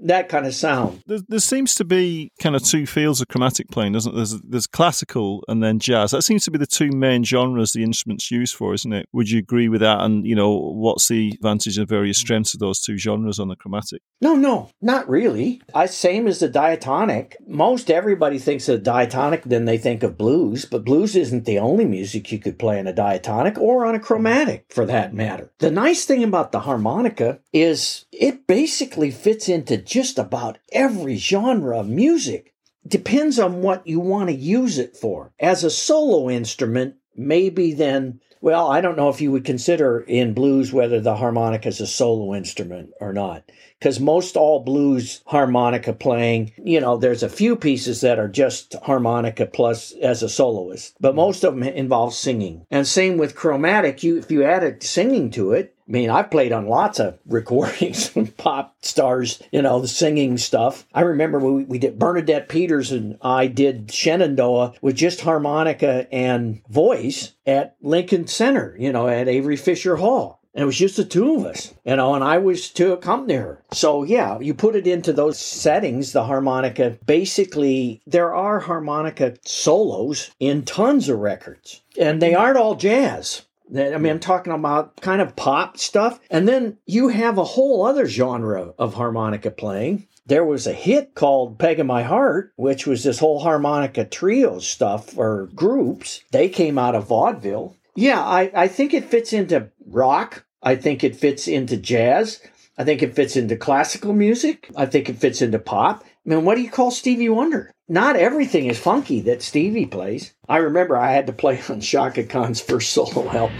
that 0.00 0.28
kind 0.28 0.46
of 0.46 0.54
sound. 0.54 1.02
There, 1.06 1.20
there, 1.28 1.38
seems 1.38 1.74
to 1.76 1.84
be 1.84 2.32
kind 2.40 2.54
of 2.54 2.62
two 2.62 2.86
fields 2.86 3.20
of 3.20 3.28
chromatic 3.28 3.68
playing, 3.68 3.92
doesn't 3.92 4.12
there? 4.12 4.24
There's, 4.24 4.40
there's 4.42 4.66
classical 4.66 5.42
and 5.48 5.62
then 5.62 5.78
jazz. 5.78 6.12
That 6.12 6.22
seems 6.22 6.44
to 6.44 6.50
be 6.50 6.58
the 6.58 6.66
two 6.66 6.90
main 6.90 7.24
genres 7.24 7.72
the 7.72 7.82
instruments 7.82 8.30
used 8.30 8.54
for, 8.54 8.74
isn't 8.74 8.92
it? 8.92 9.08
Would 9.12 9.30
you 9.30 9.38
agree 9.38 9.68
with 9.68 9.80
that? 9.80 10.00
And, 10.00 10.26
you 10.26 10.34
know, 10.34 10.56
what's 10.56 11.08
the 11.08 11.32
advantage 11.34 11.78
and 11.78 11.88
various 11.88 12.18
mm. 12.18 12.22
strengths 12.22 12.54
of 12.54 12.60
those 12.60 12.80
two 12.80 12.96
genres 12.96 13.38
on 13.38 13.48
the 13.48 13.56
chromatic? 13.56 14.02
No, 14.20 14.34
no, 14.34 14.70
not 14.80 15.08
really. 15.08 15.62
I 15.74 15.86
same 15.86 16.26
as 16.26 16.40
the 16.40 16.48
diatonic. 16.48 17.36
Most 17.46 17.90
everybody 17.90 18.38
thinks 18.38 18.68
of 18.68 18.82
diatonic, 18.82 19.44
then 19.44 19.64
they 19.64 19.78
think 19.78 20.02
of 20.02 20.18
blues, 20.18 20.64
but 20.64 20.84
blues 20.84 21.16
isn't 21.16 21.44
the 21.44 21.58
only 21.58 21.84
music 21.84 22.30
you 22.30 22.38
could 22.38 22.58
play 22.58 22.78
on 22.78 22.86
a 22.86 22.92
diatonic 22.92 23.58
or 23.58 23.84
on 23.86 23.94
a 23.94 24.00
chromatic 24.00 24.66
for 24.70 24.86
that 24.86 25.14
matter. 25.14 25.50
The 25.58 25.70
nice 25.70 26.04
thing 26.04 26.22
about 26.22 26.52
the 26.52 26.60
harmonica 26.60 27.40
is 27.52 28.06
it 28.12 28.46
basically 28.46 29.10
fits 29.10 29.48
into 29.48 29.78
just 29.88 30.18
about 30.18 30.58
every 30.72 31.16
genre 31.16 31.78
of 31.78 31.88
music. 31.88 32.54
Depends 32.86 33.38
on 33.38 33.62
what 33.62 33.86
you 33.86 34.00
want 34.00 34.28
to 34.28 34.34
use 34.34 34.78
it 34.78 34.96
for. 34.96 35.32
As 35.40 35.64
a 35.64 35.70
solo 35.70 36.30
instrument, 36.30 36.96
maybe 37.16 37.72
then, 37.72 38.20
well, 38.40 38.70
I 38.70 38.80
don't 38.80 38.96
know 38.96 39.08
if 39.08 39.20
you 39.20 39.32
would 39.32 39.44
consider 39.44 40.00
in 40.00 40.34
blues 40.34 40.72
whether 40.72 41.00
the 41.00 41.16
harmonica 41.16 41.68
is 41.68 41.80
a 41.80 41.86
solo 41.86 42.34
instrument 42.34 42.90
or 43.00 43.12
not. 43.12 43.50
Because 43.78 44.00
most 44.00 44.36
all 44.36 44.60
blues 44.60 45.22
harmonica 45.26 45.92
playing, 45.92 46.52
you 46.62 46.80
know, 46.80 46.96
there's 46.96 47.22
a 47.22 47.28
few 47.28 47.56
pieces 47.56 48.00
that 48.00 48.18
are 48.18 48.28
just 48.28 48.74
harmonica 48.82 49.46
plus 49.46 49.92
as 49.92 50.22
a 50.22 50.28
soloist, 50.28 50.96
but 51.00 51.10
mm-hmm. 51.10 51.16
most 51.16 51.44
of 51.44 51.54
them 51.54 51.62
involve 51.62 52.14
singing. 52.14 52.66
And 52.70 52.86
same 52.86 53.18
with 53.18 53.36
chromatic, 53.36 54.02
you 54.02 54.18
if 54.18 54.30
you 54.30 54.44
add 54.44 54.82
singing 54.82 55.30
to 55.32 55.52
it, 55.52 55.74
I 55.88 55.90
mean, 55.90 56.10
I've 56.10 56.30
played 56.30 56.52
on 56.52 56.68
lots 56.68 57.00
of 57.00 57.18
recordings 57.26 58.08
from 58.08 58.26
pop 58.26 58.76
stars, 58.82 59.42
you 59.50 59.62
know, 59.62 59.80
the 59.80 59.88
singing 59.88 60.36
stuff. 60.36 60.86
I 60.92 61.00
remember 61.00 61.38
we, 61.38 61.64
we 61.64 61.78
did 61.78 61.98
Bernadette 61.98 62.48
Peters 62.48 62.92
and 62.92 63.16
I 63.22 63.46
did 63.46 63.90
Shenandoah 63.90 64.74
with 64.82 64.96
just 64.96 65.22
harmonica 65.22 66.06
and 66.12 66.62
voice 66.68 67.32
at 67.46 67.76
Lincoln 67.80 68.26
Center, 68.26 68.76
you 68.78 68.92
know, 68.92 69.08
at 69.08 69.28
Avery 69.28 69.56
Fisher 69.56 69.96
Hall. 69.96 70.37
And 70.58 70.64
it 70.64 70.66
was 70.66 70.76
just 70.76 70.96
the 70.96 71.04
two 71.04 71.36
of 71.36 71.44
us, 71.46 71.72
you 71.84 71.94
know, 71.94 72.16
and 72.16 72.24
I 72.24 72.38
was 72.38 72.68
to 72.70 72.92
accompany 72.92 73.34
her. 73.34 73.62
So, 73.70 74.02
yeah, 74.02 74.40
you 74.40 74.54
put 74.54 74.74
it 74.74 74.88
into 74.88 75.12
those 75.12 75.38
settings, 75.38 76.10
the 76.10 76.24
harmonica. 76.24 76.98
Basically, 77.06 78.02
there 78.08 78.34
are 78.34 78.58
harmonica 78.58 79.36
solos 79.44 80.32
in 80.40 80.64
tons 80.64 81.08
of 81.08 81.20
records, 81.20 81.82
and 81.96 82.20
they 82.20 82.34
aren't 82.34 82.56
all 82.56 82.74
jazz. 82.74 83.42
I 83.72 83.98
mean, 83.98 84.10
I'm 84.10 84.18
talking 84.18 84.52
about 84.52 85.00
kind 85.00 85.22
of 85.22 85.36
pop 85.36 85.78
stuff. 85.78 86.18
And 86.28 86.48
then 86.48 86.78
you 86.86 87.06
have 87.06 87.38
a 87.38 87.44
whole 87.44 87.86
other 87.86 88.06
genre 88.06 88.74
of 88.80 88.94
harmonica 88.94 89.52
playing. 89.52 90.08
There 90.26 90.44
was 90.44 90.66
a 90.66 90.72
hit 90.72 91.14
called 91.14 91.60
Peg 91.60 91.78
in 91.78 91.86
My 91.86 92.02
Heart, 92.02 92.52
which 92.56 92.84
was 92.84 93.04
this 93.04 93.20
whole 93.20 93.38
harmonica 93.38 94.04
trio 94.04 94.58
stuff 94.58 95.16
or 95.16 95.50
groups. 95.54 96.24
They 96.32 96.48
came 96.48 96.78
out 96.78 96.96
of 96.96 97.06
vaudeville. 97.06 97.76
Yeah, 97.94 98.20
I, 98.20 98.50
I 98.54 98.66
think 98.66 98.92
it 98.92 99.04
fits 99.04 99.32
into 99.32 99.70
rock. 99.86 100.44
I 100.62 100.76
think 100.76 101.04
it 101.04 101.16
fits 101.16 101.48
into 101.48 101.76
jazz. 101.76 102.40
I 102.76 102.84
think 102.84 103.02
it 103.02 103.14
fits 103.14 103.36
into 103.36 103.56
classical 103.56 104.12
music. 104.12 104.70
I 104.76 104.86
think 104.86 105.08
it 105.08 105.16
fits 105.16 105.42
into 105.42 105.58
pop. 105.58 106.04
I 106.04 106.30
mean, 106.34 106.44
what 106.44 106.56
do 106.56 106.62
you 106.62 106.70
call 106.70 106.90
Stevie 106.90 107.28
Wonder? 107.28 107.72
Not 107.88 108.16
everything 108.16 108.66
is 108.66 108.78
funky 108.78 109.20
that 109.22 109.42
Stevie 109.42 109.86
plays. 109.86 110.34
I 110.48 110.58
remember 110.58 110.96
I 110.96 111.12
had 111.12 111.26
to 111.28 111.32
play 111.32 111.60
on 111.68 111.80
Chaka 111.80 112.24
Khan's 112.24 112.60
first 112.60 112.90
solo 112.92 113.28
album. 113.30 113.56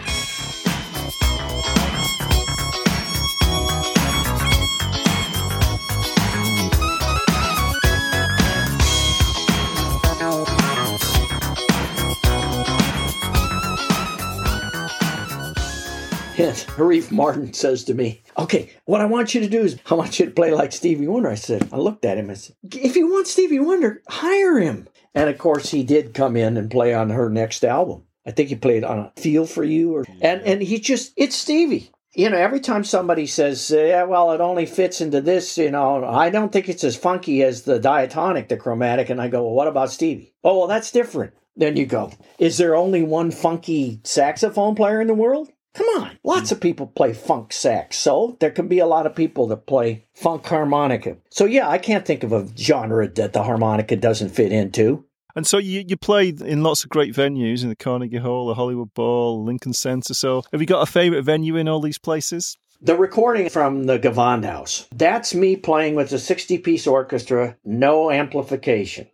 And 16.39 16.55
Arif 16.55 17.09
Mardin 17.09 17.53
says 17.53 17.83
to 17.85 17.95
me, 17.95 18.23
Okay, 18.39 18.71
what 18.85 19.01
I 19.01 19.07
want 19.07 19.35
you 19.35 19.41
to 19.41 19.49
do 19.49 19.63
is 19.63 19.77
I 19.91 19.95
want 19.95 20.21
you 20.21 20.27
to 20.27 20.31
play 20.31 20.53
like 20.53 20.71
Stevie 20.71 21.09
Wonder. 21.09 21.31
I 21.31 21.35
said, 21.35 21.69
I 21.73 21.79
looked 21.79 22.05
at 22.05 22.17
him 22.17 22.31
and 22.31 22.39
said, 22.39 22.55
If 22.63 22.95
you 22.95 23.11
want 23.11 23.27
Stevie 23.27 23.59
Wonder, 23.59 24.03
hire 24.09 24.61
him. 24.61 24.89
And 25.17 25.29
of 25.29 25.37
course, 25.37 25.71
he 25.71 25.83
did 25.83 26.15
come 26.15 26.37
in 26.37 26.57
and 26.57 26.71
play 26.71 26.95
on 26.95 27.11
her 27.11 27.29
next 27.29 27.65
album. 27.65 28.05
I 28.25 28.31
think 28.31 28.51
he 28.51 28.55
played 28.55 28.85
on 28.85 28.99
a 29.01 29.13
Feel 29.21 29.47
for 29.47 29.65
You, 29.65 29.97
or 29.97 30.05
and 30.21 30.43
and 30.43 30.63
he 30.63 30.79
just 30.79 31.13
it's 31.17 31.35
Stevie. 31.35 31.91
You 32.15 32.31
know, 32.31 32.37
every 32.37 32.61
time 32.61 32.85
somebody 32.85 33.27
says, 33.27 33.71
"Yeah, 33.75 34.05
well, 34.05 34.31
it 34.33 34.41
only 34.41 34.67
fits 34.67 35.01
into 35.01 35.21
this," 35.21 35.59
you 35.59 35.71
know, 35.71 36.05
I 36.05 36.31
don't 36.31 36.53
think 36.53 36.69
it's 36.69 36.85
as 36.85 36.95
funky 36.95 37.43
as 37.43 37.63
the 37.63 37.81
diatonic, 37.81 38.49
the 38.49 38.57
chromatic, 38.57 39.09
and 39.09 39.21
I 39.21 39.29
go, 39.29 39.43
"Well, 39.43 39.55
what 39.55 39.67
about 39.67 39.91
Stevie?" 39.91 40.35
Oh, 40.45 40.59
well, 40.59 40.69
that's 40.69 40.93
different. 40.93 41.33
Then 41.57 41.77
you 41.77 41.87
go, 41.87 42.13
"Is 42.39 42.59
there 42.59 42.77
only 42.77 43.03
one 43.03 43.31
funky 43.31 44.01
saxophone 44.05 44.75
player 44.75 45.01
in 45.01 45.07
the 45.09 45.15
world?" 45.15 45.49
Come 45.79 46.03
on. 46.03 46.19
Lots 46.25 46.51
of 46.51 46.61
people 46.61 46.89
play 46.89 47.13
funk 47.13 47.53
sax. 47.53 47.97
So 47.97 48.37
there 48.41 48.51
can 48.51 48.67
be 48.67 48.81
a 48.81 48.87
lot 48.87 49.07
of 49.07 49.15
people 49.15 49.47
that 49.47 49.69
play 49.69 50.07
funk 50.13 50.45
harmonica. 50.45 51.19
So 51.31 51.45
yeah, 51.45 51.69
I 51.69 51.79
can't 51.79 52.05
think 52.05 52.25
of 52.25 52.33
a 52.33 52.49
genre 52.57 53.07
that 53.07 53.33
the 53.33 53.45
harmonica 53.45 53.95
doesn't 53.95 54.31
fit 54.31 54.51
into. 54.51 55.05
And 55.37 55.47
so 55.47 55.59
you, 55.59 55.85
you 55.87 55.97
played 55.97 56.41
in 56.41 56.65
lots 56.65 56.83
of 56.83 56.91
great 56.91 57.15
venues 57.15 57.63
in 57.63 57.69
the 57.69 57.77
Carnegie 57.77 58.17
Hall, 58.17 58.49
the 58.49 58.55
Hollywood 58.55 58.93
Bowl, 58.93 59.45
Lincoln 59.45 59.73
Center. 59.73 60.15
So 60.15 60.43
have 60.51 60.61
you 60.61 60.67
got 60.67 60.83
a 60.83 60.91
favorite 60.91 61.23
venue 61.23 61.55
in 61.55 61.69
all 61.69 61.81
these 61.81 61.99
places? 61.99 62.59
The 62.81 62.97
recording 62.97 63.49
from 63.49 63.85
the 63.85 64.01
Gewandhaus. 64.01 64.89
That's 64.93 65.37
me 65.37 65.55
playing 65.55 65.95
with 65.95 66.13
a 66.13 66.19
60 66.19 66.59
piece 66.59 66.89
orchestra, 66.89 67.57
no 67.65 68.11
amplification. 68.11 69.07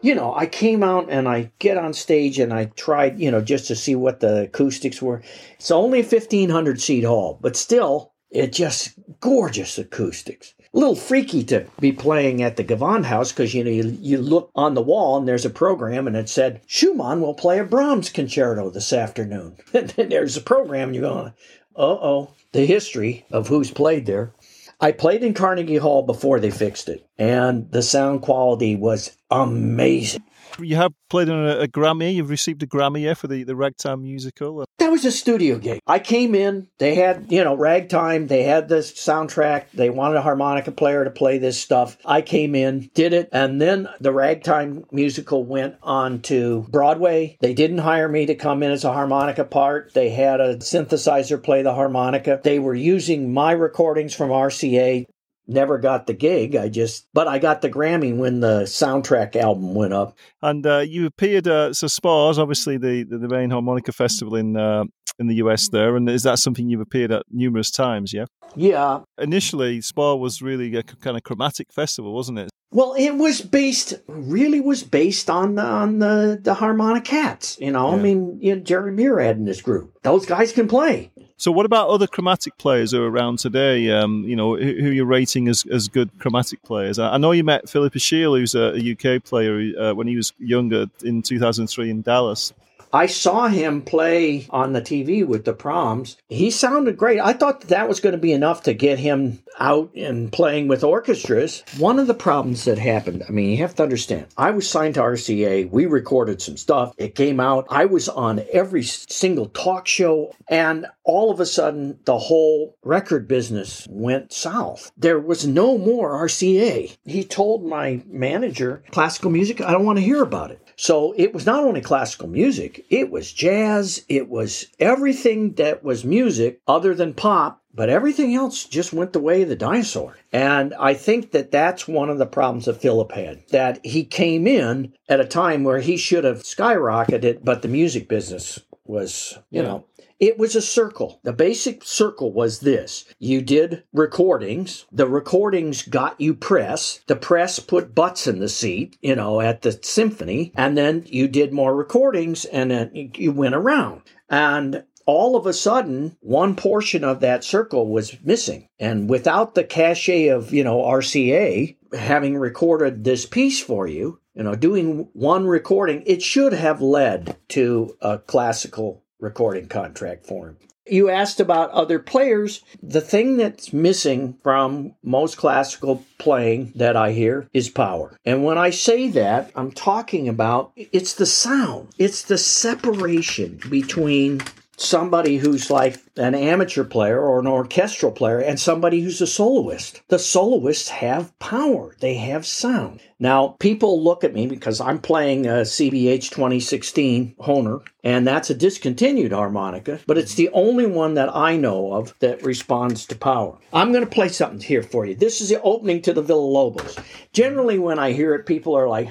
You 0.00 0.14
know, 0.14 0.34
I 0.34 0.46
came 0.46 0.82
out 0.82 1.10
and 1.10 1.28
I 1.28 1.50
get 1.58 1.76
on 1.76 1.92
stage 1.92 2.38
and 2.38 2.52
I 2.52 2.66
tried, 2.66 3.18
you 3.18 3.30
know, 3.30 3.40
just 3.40 3.66
to 3.66 3.76
see 3.76 3.96
what 3.96 4.20
the 4.20 4.44
acoustics 4.44 5.02
were. 5.02 5.22
It's 5.54 5.70
only 5.70 6.00
a 6.00 6.02
1500 6.02 6.80
seat 6.80 7.04
hall, 7.04 7.38
but 7.40 7.56
still, 7.56 8.12
it 8.30 8.52
just 8.52 8.92
gorgeous 9.20 9.78
acoustics. 9.78 10.54
A 10.74 10.78
little 10.78 10.94
freaky 10.94 11.42
to 11.44 11.66
be 11.80 11.92
playing 11.92 12.42
at 12.42 12.56
the 12.56 12.64
Gewandhaus 12.64 13.30
because 13.30 13.54
you 13.54 13.64
know 13.64 13.70
you, 13.70 13.96
you 14.00 14.18
look 14.18 14.50
on 14.54 14.74
the 14.74 14.82
wall 14.82 15.16
and 15.16 15.26
there's 15.26 15.46
a 15.46 15.50
program 15.50 16.06
and 16.06 16.14
it 16.14 16.28
said 16.28 16.60
Schumann 16.66 17.22
will 17.22 17.34
play 17.34 17.58
a 17.58 17.64
Brahms 17.64 18.10
concerto 18.10 18.68
this 18.68 18.92
afternoon. 18.92 19.56
and 19.72 19.88
then 19.90 20.10
there's 20.10 20.36
a 20.36 20.42
program 20.42 20.90
and 20.90 20.94
you're 20.94 21.10
going, 21.10 21.32
uh 21.74 21.80
oh, 21.80 22.30
the 22.52 22.66
history 22.66 23.24
of 23.30 23.48
who's 23.48 23.70
played 23.70 24.04
there. 24.06 24.32
I 24.80 24.92
played 24.92 25.24
in 25.24 25.34
Carnegie 25.34 25.76
Hall 25.76 26.02
before 26.02 26.38
they 26.38 26.52
fixed 26.52 26.88
it, 26.88 27.04
and 27.18 27.70
the 27.72 27.82
sound 27.82 28.22
quality 28.22 28.76
was 28.76 29.16
amazing. 29.30 30.22
You 30.60 30.76
have 30.76 30.92
played 31.08 31.28
on 31.28 31.46
a, 31.46 31.60
a 31.60 31.68
Grammy. 31.68 32.14
You've 32.14 32.30
received 32.30 32.62
a 32.62 32.66
Grammy 32.66 33.02
yeah, 33.02 33.14
for 33.14 33.28
the, 33.28 33.44
the 33.44 33.54
Ragtime 33.54 34.02
musical. 34.02 34.64
That 34.78 34.90
was 34.90 35.04
a 35.04 35.12
studio 35.12 35.58
gig. 35.58 35.80
I 35.86 35.98
came 35.98 36.34
in. 36.34 36.68
They 36.78 36.94
had, 36.94 37.30
you 37.30 37.44
know, 37.44 37.54
Ragtime. 37.54 38.26
They 38.26 38.42
had 38.42 38.68
this 38.68 38.92
soundtrack. 38.92 39.66
They 39.72 39.90
wanted 39.90 40.16
a 40.16 40.22
harmonica 40.22 40.72
player 40.72 41.04
to 41.04 41.10
play 41.10 41.38
this 41.38 41.60
stuff. 41.60 41.96
I 42.04 42.22
came 42.22 42.54
in, 42.54 42.90
did 42.94 43.12
it, 43.12 43.28
and 43.32 43.60
then 43.60 43.88
the 44.00 44.12
Ragtime 44.12 44.84
musical 44.90 45.44
went 45.44 45.76
on 45.82 46.20
to 46.22 46.66
Broadway. 46.70 47.36
They 47.40 47.54
didn't 47.54 47.78
hire 47.78 48.08
me 48.08 48.26
to 48.26 48.34
come 48.34 48.62
in 48.62 48.70
as 48.70 48.84
a 48.84 48.92
harmonica 48.92 49.44
part. 49.44 49.92
They 49.94 50.10
had 50.10 50.40
a 50.40 50.56
synthesizer 50.56 51.42
play 51.42 51.62
the 51.62 51.74
harmonica. 51.74 52.40
They 52.42 52.58
were 52.58 52.74
using 52.74 53.32
my 53.32 53.52
recordings 53.52 54.14
from 54.14 54.30
RCA 54.30 55.06
never 55.48 55.78
got 55.78 56.06
the 56.06 56.14
gig. 56.14 56.54
I 56.54 56.68
just, 56.68 57.08
but 57.14 57.26
I 57.26 57.38
got 57.38 57.62
the 57.62 57.70
Grammy 57.70 58.16
when 58.16 58.40
the 58.40 58.62
soundtrack 58.62 59.34
album 59.34 59.74
went 59.74 59.94
up. 59.94 60.16
And 60.42 60.66
uh, 60.66 60.78
you 60.78 61.06
appeared 61.06 61.48
at 61.48 61.76
so 61.76 61.86
SPARS, 61.86 62.38
obviously 62.38 62.76
the, 62.76 63.04
the, 63.04 63.18
the 63.18 63.28
main 63.28 63.50
harmonica 63.50 63.92
festival 63.92 64.36
in 64.36 64.56
uh, 64.56 64.84
in 65.18 65.26
the 65.26 65.36
US 65.36 65.68
there. 65.68 65.96
And 65.96 66.08
is 66.08 66.22
that 66.22 66.38
something 66.38 66.68
you've 66.68 66.80
appeared 66.80 67.10
at 67.10 67.24
numerous 67.30 67.70
times? 67.70 68.12
Yeah. 68.12 68.26
Yeah. 68.56 69.00
Initially, 69.18 69.80
SPAH 69.80 70.16
was 70.16 70.42
really 70.42 70.74
a 70.76 70.82
kind 70.82 71.16
of 71.16 71.22
chromatic 71.22 71.72
festival, 71.72 72.12
wasn't 72.12 72.38
it? 72.38 72.50
Well, 72.70 72.94
it 72.98 73.12
was 73.12 73.40
based, 73.40 73.94
really 74.06 74.60
was 74.60 74.82
based 74.82 75.30
on 75.30 75.54
the 75.54 75.62
on 75.64 76.00
the 76.00 76.38
the 76.40 76.54
Harmonicats. 76.54 77.58
You 77.58 77.70
know, 77.70 77.90
yeah. 77.90 77.96
I 77.96 78.02
mean, 78.02 78.38
you 78.42 78.54
know, 78.54 78.60
Jerry 78.60 78.92
Murad 78.92 79.38
and 79.38 79.48
his 79.48 79.62
group; 79.62 79.96
those 80.02 80.26
guys 80.26 80.52
can 80.52 80.68
play. 80.68 81.10
So, 81.38 81.52
what 81.52 81.64
about 81.64 81.88
other 81.88 82.06
chromatic 82.06 82.58
players 82.58 82.90
who 82.90 83.02
are 83.02 83.10
around 83.10 83.38
today? 83.38 83.90
Um, 83.90 84.24
you 84.24 84.34
know, 84.34 84.56
who, 84.56 84.74
who, 84.74 84.90
you're 84.90 85.06
rating 85.06 85.48
as, 85.48 85.64
as 85.70 85.86
good 85.86 86.10
chromatic 86.18 86.62
players? 86.62 86.98
I, 86.98 87.14
I 87.14 87.16
know 87.16 87.30
you 87.30 87.44
met 87.44 87.70
Philip 87.70 87.94
Achille, 87.94 88.34
who's 88.34 88.56
a, 88.56 88.74
a 88.74 88.92
UK 88.92 89.22
player 89.22 89.72
uh, 89.80 89.94
when 89.94 90.08
he 90.08 90.16
was 90.16 90.32
younger 90.38 90.86
in 91.04 91.22
2003 91.22 91.90
in 91.90 92.02
Dallas. 92.02 92.52
I 92.92 93.06
saw 93.06 93.48
him 93.48 93.82
play 93.82 94.46
on 94.50 94.72
the 94.72 94.80
TV 94.80 95.26
with 95.26 95.44
the 95.44 95.52
proms. 95.52 96.16
He 96.28 96.50
sounded 96.50 96.96
great. 96.96 97.20
I 97.20 97.32
thought 97.32 97.62
that 97.62 97.88
was 97.88 98.00
going 98.00 98.12
to 98.14 98.18
be 98.18 98.32
enough 98.32 98.62
to 98.62 98.74
get 98.74 98.98
him 98.98 99.42
out 99.58 99.90
and 99.94 100.32
playing 100.32 100.68
with 100.68 100.84
orchestras. 100.84 101.64
One 101.78 101.98
of 101.98 102.06
the 102.06 102.14
problems 102.14 102.64
that 102.64 102.78
happened, 102.78 103.24
I 103.28 103.32
mean, 103.32 103.50
you 103.50 103.58
have 103.58 103.74
to 103.76 103.82
understand, 103.82 104.26
I 104.36 104.50
was 104.50 104.68
signed 104.68 104.94
to 104.94 105.00
RCA. 105.00 105.70
We 105.70 105.86
recorded 105.86 106.40
some 106.40 106.56
stuff. 106.56 106.94
It 106.96 107.14
came 107.14 107.40
out. 107.40 107.66
I 107.68 107.84
was 107.86 108.08
on 108.08 108.44
every 108.52 108.82
single 108.82 109.46
talk 109.46 109.86
show. 109.86 110.34
And 110.48 110.86
all 111.04 111.30
of 111.30 111.40
a 111.40 111.46
sudden, 111.46 111.98
the 112.04 112.18
whole 112.18 112.76
record 112.82 113.28
business 113.28 113.86
went 113.90 114.32
south. 114.32 114.92
There 114.96 115.18
was 115.18 115.46
no 115.46 115.76
more 115.78 116.12
RCA. 116.24 116.96
He 117.04 117.24
told 117.24 117.64
my 117.64 118.02
manager, 118.06 118.82
classical 118.90 119.30
music, 119.30 119.60
I 119.60 119.72
don't 119.72 119.84
want 119.84 119.98
to 119.98 120.04
hear 120.04 120.22
about 120.22 120.50
it. 120.50 120.67
So 120.80 121.12
it 121.16 121.34
was 121.34 121.44
not 121.44 121.64
only 121.64 121.80
classical 121.80 122.28
music, 122.28 122.86
it 122.88 123.10
was 123.10 123.32
jazz, 123.32 124.04
it 124.08 124.28
was 124.28 124.68
everything 124.78 125.54
that 125.54 125.82
was 125.82 126.04
music 126.04 126.60
other 126.68 126.94
than 126.94 127.14
pop, 127.14 127.60
but 127.74 127.88
everything 127.88 128.32
else 128.32 128.64
just 128.64 128.92
went 128.92 129.12
the 129.12 129.18
way 129.18 129.42
of 129.42 129.48
the 129.48 129.56
dinosaur. 129.56 130.16
And 130.32 130.72
I 130.78 130.94
think 130.94 131.32
that 131.32 131.50
that's 131.50 131.88
one 131.88 132.10
of 132.10 132.18
the 132.18 132.26
problems 132.26 132.66
that 132.66 132.80
Philip 132.80 133.10
had, 133.10 133.42
that 133.48 133.84
he 133.84 134.04
came 134.04 134.46
in 134.46 134.92
at 135.08 135.18
a 135.18 135.24
time 135.24 135.64
where 135.64 135.80
he 135.80 135.96
should 135.96 136.22
have 136.22 136.44
skyrocketed, 136.44 137.40
but 137.42 137.62
the 137.62 137.68
music 137.68 138.08
business 138.08 138.60
was, 138.84 139.36
you 139.50 139.62
yeah. 139.62 139.68
know, 139.68 139.84
it 140.20 140.38
was 140.38 140.56
a 140.56 140.62
circle. 140.62 141.20
The 141.22 141.32
basic 141.32 141.84
circle 141.84 142.32
was 142.32 142.60
this 142.60 143.04
you 143.18 143.40
did 143.40 143.84
recordings, 143.92 144.86
the 144.90 145.06
recordings 145.06 145.82
got 145.82 146.20
you 146.20 146.34
press, 146.34 147.00
the 147.06 147.16
press 147.16 147.58
put 147.58 147.94
butts 147.94 148.26
in 148.26 148.40
the 148.40 148.48
seat, 148.48 148.96
you 149.00 149.14
know, 149.14 149.40
at 149.40 149.62
the 149.62 149.78
symphony, 149.82 150.52
and 150.56 150.76
then 150.76 151.04
you 151.06 151.28
did 151.28 151.52
more 151.52 151.74
recordings 151.74 152.44
and 152.46 152.70
then 152.70 152.90
you 153.14 153.32
went 153.32 153.54
around. 153.54 154.02
And 154.28 154.84
all 155.06 155.36
of 155.36 155.46
a 155.46 155.54
sudden, 155.54 156.16
one 156.20 156.54
portion 156.54 157.02
of 157.02 157.20
that 157.20 157.42
circle 157.42 157.88
was 157.88 158.22
missing. 158.22 158.68
And 158.78 159.08
without 159.08 159.54
the 159.54 159.64
cachet 159.64 160.28
of, 160.28 160.52
you 160.52 160.62
know, 160.62 160.82
RCA 160.82 161.76
having 161.94 162.36
recorded 162.36 163.04
this 163.04 163.24
piece 163.24 163.58
for 163.58 163.86
you, 163.86 164.20
you 164.34 164.42
know, 164.42 164.54
doing 164.54 165.08
one 165.14 165.46
recording, 165.46 166.02
it 166.04 166.22
should 166.22 166.52
have 166.52 166.82
led 166.82 167.38
to 167.48 167.96
a 168.02 168.18
classical 168.18 169.02
recording 169.20 169.66
contract 169.66 170.26
for 170.26 170.48
him. 170.48 170.56
You 170.90 171.10
asked 171.10 171.38
about 171.38 171.70
other 171.70 171.98
players. 171.98 172.62
The 172.82 173.02
thing 173.02 173.36
that's 173.36 173.72
missing 173.72 174.38
from 174.42 174.94
most 175.02 175.36
classical 175.36 176.04
playing 176.18 176.72
that 176.76 176.96
I 176.96 177.12
hear 177.12 177.46
is 177.52 177.68
power. 177.68 178.16
And 178.24 178.42
when 178.42 178.56
I 178.56 178.70
say 178.70 179.08
that, 179.08 179.50
I'm 179.54 179.70
talking 179.70 180.28
about 180.28 180.72
it's 180.76 181.12
the 181.14 181.26
sound, 181.26 181.90
it's 181.98 182.22
the 182.22 182.38
separation 182.38 183.60
between 183.68 184.40
somebody 184.80 185.38
who's 185.38 185.70
like 185.70 185.98
an 186.16 186.34
amateur 186.34 186.84
player 186.84 187.20
or 187.20 187.40
an 187.40 187.46
orchestral 187.46 188.12
player 188.12 188.38
and 188.38 188.58
somebody 188.58 189.00
who's 189.00 189.20
a 189.20 189.26
soloist. 189.26 190.00
The 190.08 190.18
soloists 190.18 190.88
have 190.88 191.36
power, 191.38 191.96
they 192.00 192.14
have 192.14 192.46
sound. 192.46 193.00
Now, 193.20 193.56
people 193.58 194.02
look 194.02 194.22
at 194.22 194.32
me 194.32 194.46
because 194.46 194.80
I'm 194.80 195.00
playing 195.00 195.48
uh, 195.48 195.56
a 195.56 195.60
CBH 195.62 196.30
2016 196.30 197.34
Hohner, 197.40 197.82
and 198.04 198.26
that's 198.26 198.50
a 198.50 198.54
discontinued 198.54 199.32
harmonica, 199.32 199.98
but 200.06 200.18
it's 200.18 200.34
the 200.34 200.50
only 200.50 200.86
one 200.86 201.14
that 201.14 201.34
I 201.34 201.56
know 201.56 201.92
of 201.92 202.14
that 202.20 202.44
responds 202.44 203.06
to 203.06 203.16
power. 203.16 203.58
I'm 203.72 203.90
going 203.90 204.04
to 204.04 204.10
play 204.10 204.28
something 204.28 204.60
here 204.60 204.84
for 204.84 205.04
you. 205.04 205.16
This 205.16 205.40
is 205.40 205.48
the 205.48 205.60
opening 205.62 206.00
to 206.02 206.12
the 206.12 206.22
Villa 206.22 206.38
Lobos. 206.40 206.96
Generally, 207.32 207.80
when 207.80 207.98
I 207.98 208.12
hear 208.12 208.34
it, 208.34 208.46
people 208.46 208.76
are 208.76 208.88
like, 208.88 209.08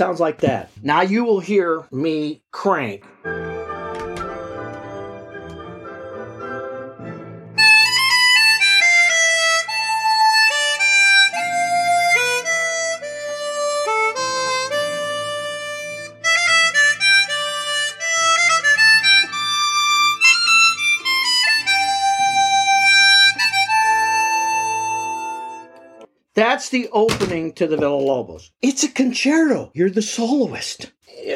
sounds 0.00 0.18
like 0.18 0.38
that. 0.38 0.70
Now 0.82 1.02
you 1.02 1.24
will 1.24 1.40
hear 1.40 1.84
me 1.92 2.40
crank. 2.52 3.04
That's 26.60 26.68
the 26.68 26.90
opening 26.92 27.54
to 27.54 27.66
the 27.66 27.78
Villa 27.78 27.96
Lobos. 27.96 28.50
It's 28.60 28.84
a 28.84 28.88
concerto. 28.90 29.70
You're 29.72 29.88
the 29.88 30.02
soloist. 30.02 30.92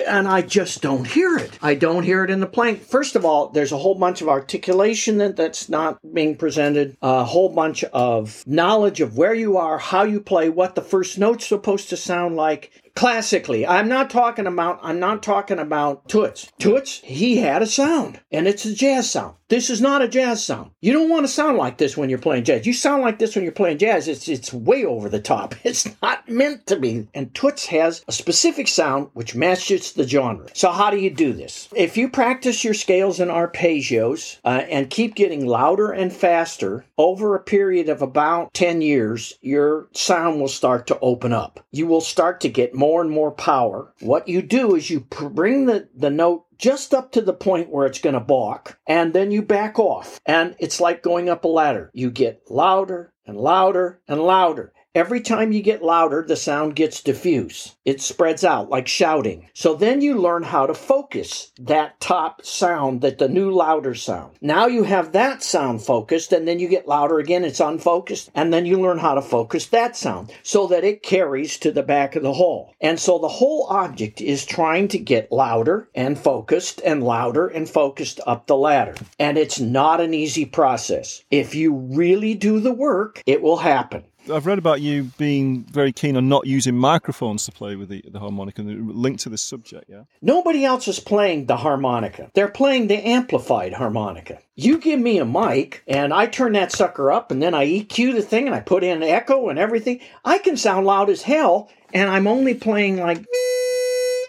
And 0.06 0.28
I 0.28 0.42
just 0.42 0.82
don't 0.82 1.06
hear 1.06 1.38
it. 1.38 1.58
I 1.62 1.76
don't 1.76 2.02
hear 2.02 2.24
it 2.24 2.30
in 2.30 2.40
the 2.40 2.46
playing. 2.46 2.76
First 2.76 3.16
of 3.16 3.24
all, 3.24 3.48
there's 3.48 3.72
a 3.72 3.78
whole 3.78 3.94
bunch 3.94 4.20
of 4.20 4.28
articulation 4.28 5.16
that, 5.18 5.36
that's 5.36 5.70
not 5.70 5.98
being 6.12 6.36
presented, 6.36 6.98
a 7.00 7.24
whole 7.24 7.48
bunch 7.48 7.84
of 7.84 8.46
knowledge 8.46 9.00
of 9.00 9.16
where 9.16 9.32
you 9.32 9.56
are, 9.56 9.78
how 9.78 10.02
you 10.02 10.20
play, 10.20 10.50
what 10.50 10.74
the 10.74 10.82
first 10.82 11.18
note's 11.18 11.46
supposed 11.46 11.88
to 11.88 11.96
sound 11.96 12.36
like, 12.36 12.70
classically. 12.94 13.66
I'm 13.66 13.88
not 13.88 14.10
talking 14.10 14.46
about 14.46 14.78
I'm 14.82 15.00
not 15.00 15.22
talking 15.22 15.58
about 15.58 16.08
Toots. 16.08 16.52
Toots, 16.58 17.00
he 17.04 17.38
had 17.38 17.62
a 17.62 17.66
sound, 17.66 18.20
and 18.30 18.46
it's 18.46 18.64
a 18.64 18.74
jazz 18.74 19.10
sound. 19.10 19.36
This 19.48 19.68
is 19.68 19.80
not 19.80 20.02
a 20.02 20.08
jazz 20.08 20.42
sound. 20.44 20.70
You 20.80 20.92
don't 20.92 21.10
want 21.10 21.24
to 21.24 21.32
sound 21.32 21.58
like 21.58 21.76
this 21.76 21.96
when 21.96 22.08
you're 22.08 22.18
playing 22.18 22.44
jazz. 22.44 22.66
You 22.66 22.72
sound 22.72 23.02
like 23.02 23.18
this 23.18 23.34
when 23.34 23.44
you're 23.44 23.52
playing 23.52 23.78
jazz. 23.78 24.08
It's 24.08 24.28
it's 24.28 24.52
way 24.52 24.84
over 24.84 25.08
the 25.08 25.20
top. 25.20 25.54
It's 25.64 25.88
not 26.02 26.28
meant 26.28 26.66
to 26.68 26.76
be. 26.76 27.08
And 27.14 27.34
Toots 27.34 27.66
has 27.66 28.04
a 28.06 28.12
specific 28.12 28.68
sound 28.68 29.08
which 29.12 29.34
matches 29.34 29.92
the 29.92 30.06
genre. 30.06 30.46
So 30.52 30.70
how 30.70 30.90
do 30.90 30.98
you 30.98 31.10
do 31.10 31.32
this? 31.32 31.68
If 31.74 31.96
you 31.96 32.08
practice 32.08 32.62
your 32.62 32.74
scales 32.74 33.18
and 33.18 33.30
arpeggios 33.30 34.38
uh, 34.44 34.62
and 34.70 34.90
keep 34.90 35.14
getting 35.14 35.46
louder 35.46 35.90
and 35.90 36.12
faster 36.12 36.84
over 36.96 37.34
a 37.34 37.40
period 37.40 37.88
of 37.88 38.02
about 38.02 38.54
10 38.54 38.82
years, 38.82 39.34
your 39.40 39.88
sound 39.92 40.40
will 40.40 40.48
start 40.48 40.86
to 40.88 40.98
open 41.00 41.32
up. 41.32 41.64
You 41.72 41.86
will 41.86 42.00
start 42.00 42.40
to 42.42 42.48
get 42.48 42.74
more 42.74 42.83
more 42.84 43.00
and 43.00 43.10
more 43.10 43.32
power. 43.32 43.94
What 44.00 44.28
you 44.28 44.42
do 44.42 44.74
is 44.74 44.90
you 44.90 45.00
bring 45.00 45.64
the, 45.64 45.88
the 45.96 46.10
note 46.10 46.44
just 46.58 46.92
up 46.92 47.12
to 47.12 47.22
the 47.22 47.32
point 47.32 47.70
where 47.70 47.86
it's 47.86 47.98
going 47.98 48.12
to 48.12 48.20
balk, 48.20 48.78
and 48.86 49.14
then 49.14 49.30
you 49.30 49.40
back 49.40 49.78
off. 49.78 50.20
And 50.26 50.54
it's 50.58 50.80
like 50.80 51.02
going 51.02 51.30
up 51.30 51.44
a 51.44 51.48
ladder. 51.48 51.90
You 51.94 52.10
get 52.10 52.42
louder 52.50 53.14
and 53.26 53.38
louder 53.38 54.02
and 54.06 54.20
louder. 54.20 54.73
Every 54.94 55.20
time 55.20 55.50
you 55.50 55.60
get 55.60 55.82
louder, 55.82 56.24
the 56.24 56.36
sound 56.36 56.76
gets 56.76 57.02
diffuse. 57.02 57.74
It 57.84 58.00
spreads 58.00 58.44
out 58.44 58.70
like 58.70 58.86
shouting. 58.86 59.48
So 59.52 59.74
then 59.74 60.00
you 60.00 60.16
learn 60.16 60.44
how 60.44 60.66
to 60.66 60.74
focus 60.74 61.50
that 61.58 61.98
top 61.98 62.44
sound, 62.44 63.00
that 63.00 63.18
the 63.18 63.28
new 63.28 63.50
louder 63.50 63.96
sound. 63.96 64.36
Now 64.40 64.66
you 64.68 64.84
have 64.84 65.10
that 65.10 65.42
sound 65.42 65.82
focused, 65.82 66.32
and 66.32 66.46
then 66.46 66.60
you 66.60 66.68
get 66.68 66.86
louder 66.86 67.18
again, 67.18 67.44
it's 67.44 67.58
unfocused, 67.58 68.30
and 68.36 68.52
then 68.52 68.66
you 68.66 68.80
learn 68.80 68.98
how 68.98 69.14
to 69.14 69.22
focus 69.22 69.66
that 69.66 69.96
sound 69.96 70.32
so 70.44 70.68
that 70.68 70.84
it 70.84 71.02
carries 71.02 71.58
to 71.58 71.72
the 71.72 71.82
back 71.82 72.14
of 72.14 72.22
the 72.22 72.34
hall. 72.34 72.72
And 72.80 73.00
so 73.00 73.18
the 73.18 73.26
whole 73.26 73.66
object 73.70 74.20
is 74.20 74.46
trying 74.46 74.86
to 74.88 74.98
get 74.98 75.32
louder 75.32 75.88
and 75.96 76.16
focused 76.16 76.80
and 76.84 77.02
louder 77.02 77.48
and 77.48 77.68
focused 77.68 78.20
up 78.28 78.46
the 78.46 78.56
ladder. 78.56 78.94
And 79.18 79.38
it's 79.38 79.58
not 79.58 80.00
an 80.00 80.14
easy 80.14 80.44
process. 80.44 81.24
If 81.32 81.56
you 81.56 81.74
really 81.74 82.34
do 82.34 82.60
the 82.60 82.72
work, 82.72 83.20
it 83.26 83.42
will 83.42 83.56
happen. 83.56 84.04
I've 84.32 84.46
read 84.46 84.58
about 84.58 84.80
you 84.80 85.04
being 85.18 85.64
very 85.64 85.92
keen 85.92 86.16
on 86.16 86.28
not 86.28 86.46
using 86.46 86.76
microphones 86.76 87.44
to 87.44 87.52
play 87.52 87.76
with 87.76 87.88
the, 87.88 88.04
the 88.08 88.18
harmonica, 88.18 88.62
and 88.62 88.94
linked 88.94 89.22
to 89.22 89.28
this 89.28 89.42
subject. 89.42 89.84
Yeah. 89.88 90.04
Nobody 90.22 90.64
else 90.64 90.88
is 90.88 91.00
playing 91.00 91.46
the 91.46 91.56
harmonica. 91.56 92.30
They're 92.34 92.48
playing 92.48 92.86
the 92.86 93.06
amplified 93.06 93.74
harmonica. 93.74 94.38
You 94.54 94.78
give 94.78 95.00
me 95.00 95.18
a 95.18 95.24
mic, 95.24 95.82
and 95.86 96.12
I 96.14 96.26
turn 96.26 96.52
that 96.52 96.72
sucker 96.72 97.12
up, 97.12 97.30
and 97.30 97.42
then 97.42 97.54
I 97.54 97.66
EQ 97.66 98.14
the 98.14 98.22
thing, 98.22 98.46
and 98.46 98.54
I 98.54 98.60
put 98.60 98.84
in 98.84 99.02
echo 99.02 99.48
and 99.48 99.58
everything. 99.58 100.00
I 100.24 100.38
can 100.38 100.56
sound 100.56 100.86
loud 100.86 101.10
as 101.10 101.22
hell, 101.22 101.70
and 101.92 102.10
I'm 102.10 102.26
only 102.26 102.54
playing 102.54 102.98
like 102.98 103.24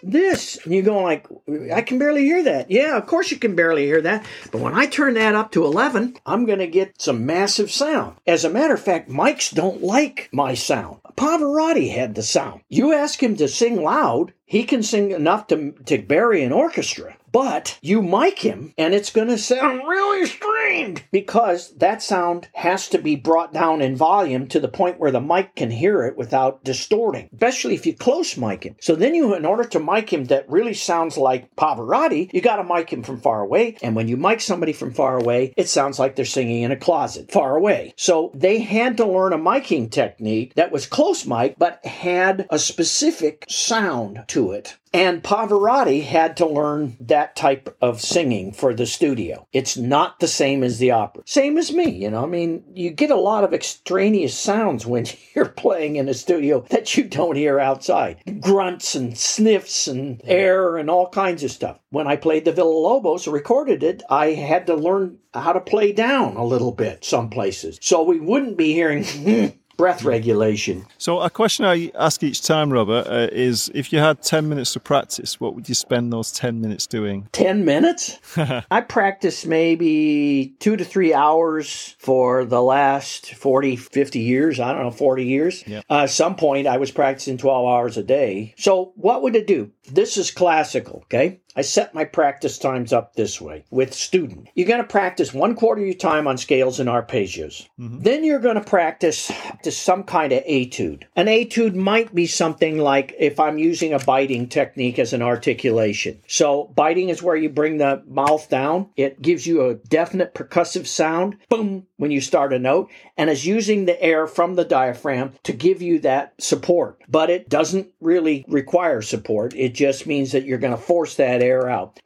this. 0.02 0.58
And 0.64 0.74
you 0.74 0.82
go 0.82 1.02
like, 1.02 1.26
I 1.72 1.82
can 1.82 1.98
barely 1.98 2.24
hear 2.24 2.42
that. 2.44 2.70
Yeah, 2.70 2.96
of 2.96 3.06
course 3.06 3.30
you 3.30 3.36
can 3.36 3.54
barely 3.54 3.84
hear 3.84 4.00
that. 4.02 4.26
But 4.50 4.60
when 4.60 4.74
I 4.74 4.86
turn 4.86 5.14
that 5.14 5.34
up 5.34 5.52
to 5.52 5.64
11, 5.64 6.16
I'm 6.26 6.46
going 6.46 6.58
to 6.58 6.66
get 6.66 7.00
some 7.00 7.26
massive 7.26 7.70
sound. 7.70 8.16
As 8.26 8.44
a 8.44 8.50
matter 8.50 8.74
of 8.74 8.80
fact, 8.80 9.08
mics 9.08 9.54
don't 9.54 9.82
like 9.82 10.28
my 10.32 10.54
sound. 10.54 11.00
Pavarotti 11.16 11.92
had 11.92 12.14
the 12.14 12.22
sound. 12.22 12.60
You 12.68 12.92
ask 12.92 13.22
him 13.22 13.36
to 13.36 13.48
sing 13.48 13.82
loud, 13.82 14.32
he 14.44 14.64
can 14.64 14.82
sing 14.82 15.12
enough 15.12 15.46
to, 15.48 15.72
to 15.86 15.98
bury 15.98 16.42
an 16.42 16.52
orchestra. 16.52 17.16
But 17.36 17.78
you 17.82 18.00
mic 18.00 18.38
him 18.38 18.72
and 18.78 18.94
it's 18.94 19.10
going 19.10 19.28
to 19.28 19.36
sound 19.36 19.86
really 19.86 20.24
strained 20.24 21.02
because 21.12 21.76
that 21.76 22.02
sound 22.02 22.48
has 22.54 22.88
to 22.88 22.98
be 22.98 23.14
brought 23.14 23.52
down 23.52 23.82
in 23.82 23.94
volume 23.94 24.46
to 24.48 24.58
the 24.58 24.68
point 24.68 24.98
where 24.98 25.10
the 25.10 25.20
mic 25.20 25.54
can 25.54 25.70
hear 25.70 26.04
it 26.04 26.16
without 26.16 26.64
distorting, 26.64 27.28
especially 27.34 27.74
if 27.74 27.84
you 27.84 27.94
close 27.94 28.38
mic 28.38 28.64
him. 28.64 28.76
So 28.80 28.94
then 28.94 29.14
you, 29.14 29.34
in 29.34 29.44
order 29.44 29.64
to 29.64 29.78
mic 29.78 30.10
him 30.10 30.24
that 30.24 30.48
really 30.48 30.72
sounds 30.72 31.18
like 31.18 31.54
Pavarotti, 31.56 32.32
you 32.32 32.40
got 32.40 32.56
to 32.56 32.64
mic 32.64 32.90
him 32.90 33.02
from 33.02 33.20
far 33.20 33.42
away. 33.42 33.76
And 33.82 33.94
when 33.94 34.08
you 34.08 34.16
mic 34.16 34.40
somebody 34.40 34.72
from 34.72 34.94
far 34.94 35.18
away, 35.18 35.52
it 35.58 35.68
sounds 35.68 35.98
like 35.98 36.16
they're 36.16 36.24
singing 36.24 36.62
in 36.62 36.72
a 36.72 36.76
closet 36.76 37.30
far 37.30 37.54
away. 37.54 37.92
So 37.98 38.30
they 38.32 38.60
had 38.60 38.96
to 38.96 39.06
learn 39.06 39.34
a 39.34 39.38
miking 39.38 39.90
technique 39.90 40.54
that 40.54 40.72
was 40.72 40.86
close 40.86 41.26
mic, 41.26 41.58
but 41.58 41.84
had 41.84 42.46
a 42.48 42.58
specific 42.58 43.44
sound 43.46 44.24
to 44.28 44.52
it. 44.52 44.78
And 44.92 45.22
Pavarotti 45.22 46.02
had 46.02 46.36
to 46.38 46.46
learn 46.46 46.96
that 47.00 47.36
type 47.36 47.76
of 47.80 48.00
singing 48.00 48.52
for 48.52 48.72
the 48.72 48.86
studio. 48.86 49.46
It's 49.52 49.76
not 49.76 50.20
the 50.20 50.28
same 50.28 50.62
as 50.62 50.78
the 50.78 50.92
opera. 50.92 51.22
Same 51.26 51.58
as 51.58 51.72
me, 51.72 51.90
you 51.90 52.10
know. 52.10 52.22
I 52.22 52.26
mean, 52.26 52.64
you 52.74 52.90
get 52.90 53.10
a 53.10 53.16
lot 53.16 53.44
of 53.44 53.52
extraneous 53.52 54.34
sounds 54.36 54.86
when 54.86 55.06
you're 55.34 55.48
playing 55.48 55.96
in 55.96 56.08
a 56.08 56.14
studio 56.14 56.64
that 56.70 56.96
you 56.96 57.04
don't 57.04 57.36
hear 57.36 57.58
outside. 57.58 58.22
Grunts 58.40 58.94
and 58.94 59.16
sniffs 59.18 59.86
and 59.86 60.20
air 60.24 60.76
and 60.76 60.88
all 60.88 61.08
kinds 61.10 61.42
of 61.42 61.50
stuff. 61.50 61.78
When 61.90 62.06
I 62.06 62.16
played 62.16 62.44
the 62.44 62.52
Villa 62.52 62.68
Lobos, 62.68 63.26
recorded 63.28 63.82
it, 63.82 64.02
I 64.08 64.28
had 64.28 64.66
to 64.66 64.74
learn 64.74 65.18
how 65.34 65.52
to 65.52 65.60
play 65.60 65.92
down 65.92 66.36
a 66.36 66.44
little 66.44 66.72
bit 66.72 67.04
some 67.04 67.28
places. 67.28 67.78
So 67.82 68.02
we 68.02 68.20
wouldn't 68.20 68.56
be 68.56 68.72
hearing 68.72 69.04
breath 69.76 70.04
regulation. 70.04 70.86
So, 70.98 71.20
a 71.20 71.30
question 71.30 71.64
I 71.64 71.90
ask 71.94 72.22
each 72.22 72.42
time, 72.42 72.72
Robert, 72.72 73.06
uh, 73.06 73.28
is 73.32 73.70
if 73.74 73.92
you 73.92 73.98
had 73.98 74.22
10 74.22 74.48
minutes 74.48 74.72
to 74.74 74.80
practice, 74.80 75.40
what 75.40 75.54
would 75.54 75.68
you 75.68 75.74
spend 75.74 76.12
those 76.12 76.32
10 76.32 76.60
minutes 76.60 76.86
doing? 76.86 77.28
10 77.32 77.64
minutes? 77.64 78.18
I 78.70 78.80
practiced 78.80 79.46
maybe 79.46 80.54
two 80.58 80.76
to 80.76 80.84
three 80.84 81.12
hours 81.14 81.94
for 81.98 82.44
the 82.44 82.62
last 82.62 83.34
40, 83.34 83.76
50 83.76 84.18
years. 84.18 84.60
I 84.60 84.72
don't 84.72 84.82
know, 84.82 84.90
40 84.90 85.24
years. 85.24 85.66
Yep. 85.66 85.84
Uh, 85.88 86.06
some 86.06 86.36
point, 86.36 86.66
I 86.66 86.78
was 86.78 86.90
practicing 86.90 87.38
12 87.38 87.66
hours 87.66 87.96
a 87.96 88.02
day. 88.02 88.54
So, 88.56 88.92
what 88.96 89.22
would 89.22 89.36
it 89.36 89.46
do? 89.46 89.70
This 89.90 90.16
is 90.16 90.30
classical, 90.30 91.00
okay? 91.04 91.40
I 91.56 91.62
set 91.62 91.94
my 91.94 92.04
practice 92.04 92.58
times 92.58 92.92
up 92.92 93.14
this 93.14 93.40
way 93.40 93.64
with 93.70 93.94
student. 93.94 94.48
You're 94.54 94.68
going 94.68 94.82
to 94.82 94.86
practice 94.86 95.32
one 95.32 95.54
quarter 95.54 95.80
of 95.80 95.86
your 95.86 95.96
time 95.96 96.26
on 96.26 96.36
scales 96.36 96.78
and 96.78 96.88
arpeggios. 96.88 97.66
Mm-hmm. 97.80 98.00
Then 98.00 98.24
you're 98.24 98.40
going 98.40 98.56
to 98.56 98.60
practice 98.60 99.32
to 99.62 99.72
some 99.72 100.02
kind 100.02 100.32
of 100.32 100.44
etude. 100.44 101.04
An 101.16 101.28
etude 101.28 101.74
might 101.74 102.14
be 102.14 102.26
something 102.26 102.78
like 102.78 103.14
if 103.18 103.40
I'm 103.40 103.56
using 103.56 103.94
a 103.94 103.98
biting 103.98 104.48
technique 104.48 104.98
as 104.98 105.14
an 105.14 105.22
articulation. 105.22 106.20
So 106.26 106.64
biting 106.76 107.08
is 107.08 107.22
where 107.22 107.36
you 107.36 107.48
bring 107.48 107.78
the 107.78 108.02
mouth 108.06 108.50
down. 108.50 108.90
It 108.96 109.22
gives 109.22 109.46
you 109.46 109.64
a 109.64 109.74
definite 109.74 110.34
percussive 110.34 110.86
sound, 110.86 111.38
boom, 111.48 111.86
when 111.96 112.10
you 112.10 112.20
start 112.20 112.52
a 112.52 112.58
note, 112.58 112.90
and 113.16 113.30
is 113.30 113.46
using 113.46 113.86
the 113.86 114.00
air 114.02 114.26
from 114.26 114.56
the 114.56 114.64
diaphragm 114.64 115.32
to 115.44 115.52
give 115.54 115.80
you 115.80 116.00
that 116.00 116.34
support. 116.38 117.00
But 117.08 117.30
it 117.30 117.48
doesn't 117.48 117.88
really 118.00 118.44
require 118.46 119.00
support. 119.00 119.54
It 119.54 119.74
just 119.74 120.06
means 120.06 120.32
that 120.32 120.44
you're 120.44 120.58
going 120.58 120.76
to 120.76 120.82
force 120.82 121.14
that 121.16 121.40
air 121.46 121.68
out. 121.68 122.00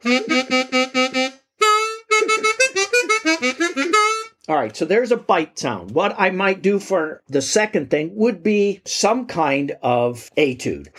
All 4.47 4.55
right, 4.57 4.75
so 4.75 4.85
there's 4.85 5.11
a 5.11 5.17
bite 5.17 5.57
sound. 5.57 5.91
What 5.91 6.15
I 6.17 6.29
might 6.29 6.61
do 6.61 6.79
for 6.79 7.21
the 7.29 7.41
second 7.41 7.89
thing 7.89 8.15
would 8.15 8.43
be 8.43 8.81
some 8.85 9.25
kind 9.25 9.77
of 9.81 10.29
etude. 10.35 10.89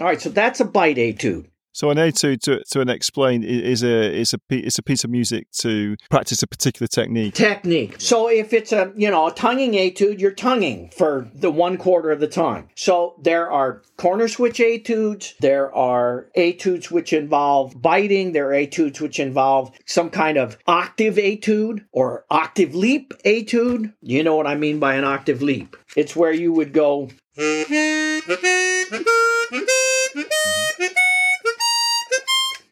All 0.00 0.06
right, 0.06 0.20
so 0.20 0.28
that's 0.28 0.60
a 0.60 0.64
bite 0.64 0.98
etude. 0.98 1.46
So 1.76 1.90
an 1.90 1.98
etude 1.98 2.40
to, 2.44 2.64
to 2.70 2.80
an 2.80 2.88
explain 2.88 3.44
is 3.44 3.82
a 3.82 4.10
is 4.10 4.32
a 4.32 4.38
it's 4.48 4.78
a 4.78 4.82
piece 4.82 5.04
of 5.04 5.10
music 5.10 5.50
to 5.58 5.96
practice 6.08 6.42
a 6.42 6.46
particular 6.46 6.86
technique. 6.86 7.34
technique. 7.34 7.96
So 7.98 8.30
if 8.30 8.54
it's 8.54 8.72
a 8.72 8.94
you 8.96 9.10
know 9.10 9.26
a 9.26 9.30
tonguing 9.30 9.74
etude, 9.74 10.18
you're 10.18 10.30
tonguing 10.30 10.90
for 10.96 11.28
the 11.34 11.50
one 11.50 11.76
quarter 11.76 12.10
of 12.10 12.18
the 12.18 12.28
time. 12.28 12.68
So 12.76 13.16
there 13.22 13.50
are 13.50 13.82
corner 13.98 14.26
switch 14.26 14.58
etudes, 14.58 15.34
there 15.40 15.70
are 15.74 16.30
etudes 16.34 16.90
which 16.90 17.12
involve 17.12 17.82
biting, 17.82 18.32
there 18.32 18.48
are 18.48 18.54
etudes 18.54 18.98
which 18.98 19.20
involve 19.20 19.70
some 19.84 20.08
kind 20.08 20.38
of 20.38 20.56
octave 20.66 21.18
etude 21.18 21.84
or 21.92 22.24
octave 22.30 22.74
leap 22.74 23.12
etude. 23.22 23.92
You 24.00 24.24
know 24.24 24.34
what 24.34 24.46
I 24.46 24.54
mean 24.54 24.80
by 24.80 24.94
an 24.94 25.04
octave 25.04 25.42
leap? 25.42 25.76
It's 25.94 26.16
where 26.16 26.32
you 26.32 26.54
would 26.54 26.72
go 26.72 27.10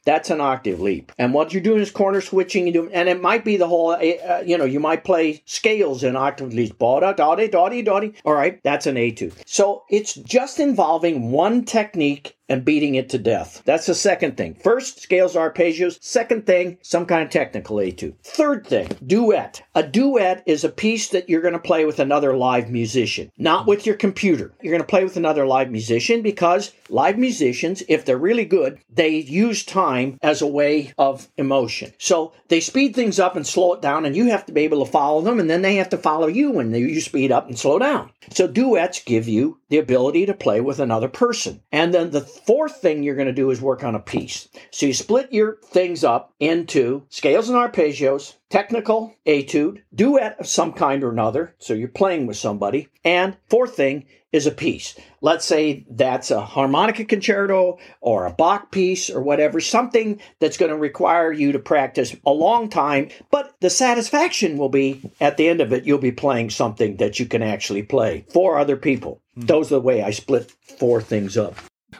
That's 0.05 0.31
an 0.31 0.41
octave 0.41 0.81
leap. 0.81 1.13
And 1.19 1.33
what 1.33 1.53
you're 1.53 1.63
doing 1.63 1.81
is 1.81 1.91
corner 1.91 2.21
switching. 2.21 2.67
You 2.67 2.73
do, 2.73 2.91
and 2.91 3.09
it 3.09 3.23
might 3.23 3.45
be 3.45 3.57
the 3.57 3.67
whole, 3.69 3.93
uh, 3.93 4.43
you 4.45 4.59
know, 4.59 4.65
you 4.65 4.81
might 4.81 5.05
play 5.05 5.43
scales 5.47 6.05
in 6.05 6.17
octave 6.17 6.53
leaps. 6.53 6.73
Ba-da, 6.73 7.13
da-di, 7.13 7.49
da-di, 7.49 7.83
da-di. 7.83 8.13
All 8.25 8.35
right, 8.35 8.63
that's 8.63 8.87
an 8.87 8.97
A2. 8.97 9.33
So 9.47 9.85
it's 9.89 10.15
just 10.15 10.61
involving 10.61 11.31
one 11.31 11.65
technique 11.65 12.37
and 12.49 12.65
beating 12.65 12.95
it 12.95 13.09
to 13.11 13.19
death. 13.19 13.63
That's 13.65 13.87
the 13.87 13.95
second 13.95 14.37
thing. 14.37 14.55
First, 14.55 15.01
scales, 15.01 15.35
arpeggios. 15.35 15.99
Second 16.03 16.47
thing, 16.47 16.79
some 16.83 17.07
kind 17.07 17.23
of 17.23 17.31
technical 17.31 17.81
etude. 17.81 18.17
Third 18.23 18.67
thing, 18.67 18.89
duet. 19.07 19.63
A 19.75 19.83
duet 19.83 20.43
is 20.47 20.65
a 20.65 20.69
piece 20.69 21.09
that 21.09 21.29
you're 21.29 21.41
going 21.41 21.55
to 21.55 21.59
play 21.59 21.85
with 21.85 21.99
another 21.99 22.37
live 22.37 22.71
musician, 22.71 23.31
not 23.39 23.67
with 23.67 23.87
your 23.87 23.97
computer. 23.97 24.55
You're 24.61 24.73
going 24.73 24.83
to 24.83 24.87
play 24.87 25.05
with 25.05 25.17
another 25.17 25.47
live 25.47 25.71
musician 25.71 26.23
because 26.23 26.73
live 26.89 27.19
musicians, 27.19 27.83
if 27.89 28.05
they're 28.05 28.17
really 28.17 28.45
good, 28.45 28.79
they 28.91 29.17
use 29.17 29.65
time 29.65 30.19
as 30.23 30.43
a 30.43 30.47
way 30.47 30.93
of 30.99 31.29
emotion. 31.37 31.93
So 31.99 32.33
they 32.49 32.61
speed 32.61 32.95
things 32.95 33.19
up 33.19 33.37
and 33.37 33.47
slow 33.47 33.75
it 33.75 33.83
down, 33.83 34.05
and 34.05 34.17
you 34.17 34.31
have 34.31 34.47
to 34.47 34.53
be 34.53 34.63
able 34.63 34.85
to 34.85 34.91
follow 34.91 35.23
them, 35.23 35.41
and 35.41 35.49
then 35.49 35.63
they 35.63 35.77
have 35.77 35.89
to 35.91 35.99
follow 35.99 36.27
you 36.27 36.51
when 36.51 36.75
you 36.75 37.01
speed 37.01 37.33
up 37.33 37.49
and 37.49 37.59
slow 37.59 37.79
down. 37.79 38.11
So 38.31 38.47
duets 38.47 39.03
give 39.03 39.29
you 39.29 39.59
the 39.69 39.79
ability 39.79 40.27
to 40.27 40.35
play 40.35 40.61
with 40.61 40.79
another 40.79 41.09
person. 41.09 41.63
And 41.73 41.93
then 41.93 42.11
the 42.11 42.34
fourth 42.47 42.77
thing 42.77 43.03
you're 43.03 43.15
going 43.15 43.27
to 43.27 43.33
do 43.33 43.51
is 43.51 43.61
work 43.61 43.85
on 43.85 43.95
a 43.95 44.01
piece. 44.01 44.49
So 44.71 44.87
you 44.87 44.95
split 44.95 45.33
your 45.33 45.59
things 45.65 46.05
up 46.05 46.33
into 46.41 47.07
scales 47.09 47.49
and 47.49 47.59
arpeggios, 47.59 48.35
technical, 48.51 49.15
etude, 49.27 49.83
duet 49.95 50.39
of 50.39 50.47
some 50.47 50.73
kind 50.73 51.03
or 51.03 51.11
another. 51.11 51.55
So 51.59 51.75
you're 51.75 51.89
playing 51.89 52.27
with 52.27 52.37
somebody. 52.37 52.89
And 53.05 53.37
fourth 53.49 53.75
thing 53.75 54.07
is 54.35 54.47
a 54.49 54.51
piece. 54.51 54.99
Let's 55.21 55.45
say 55.45 55.87
that's 55.89 56.33
a 56.33 56.41
harmonica 56.41 57.05
concerto 57.05 57.79
or 58.01 58.27
a 58.27 58.33
Bach 58.33 58.73
piece 58.73 59.09
or 59.09 59.23
whatever, 59.23 59.61
something 59.61 60.21
that's 60.41 60.57
going 60.57 60.73
to 60.73 60.77
require 60.77 61.33
you 61.33 61.53
to 61.53 61.61
practice 61.61 62.17
a 62.27 62.33
long 62.33 62.69
time, 62.69 63.11
but 63.31 63.55
the 63.61 63.71
satisfaction 63.71 64.59
will 64.59 64.69
be 64.69 65.13
at 65.21 65.37
the 65.37 65.49
end 65.49 65.61
of 65.61 65.73
it, 65.73 65.85
you'll 65.85 65.99
be 65.99 66.11
playing 66.11 66.51
something 66.51 66.97
that 66.97 67.21
you 67.21 67.27
can 67.27 67.45
actually 67.45 67.85
play 67.85 68.27
for 68.33 68.59
other 68.59 68.77
people. 68.77 69.23
Mm. 69.39 69.47
Those 69.47 69.69
are 69.69 69.77
the 69.77 69.81
way 69.83 70.03
I 70.03 70.11
split 70.11 70.51
four 70.79 71.01
things 71.01 71.37
up. 71.37 71.55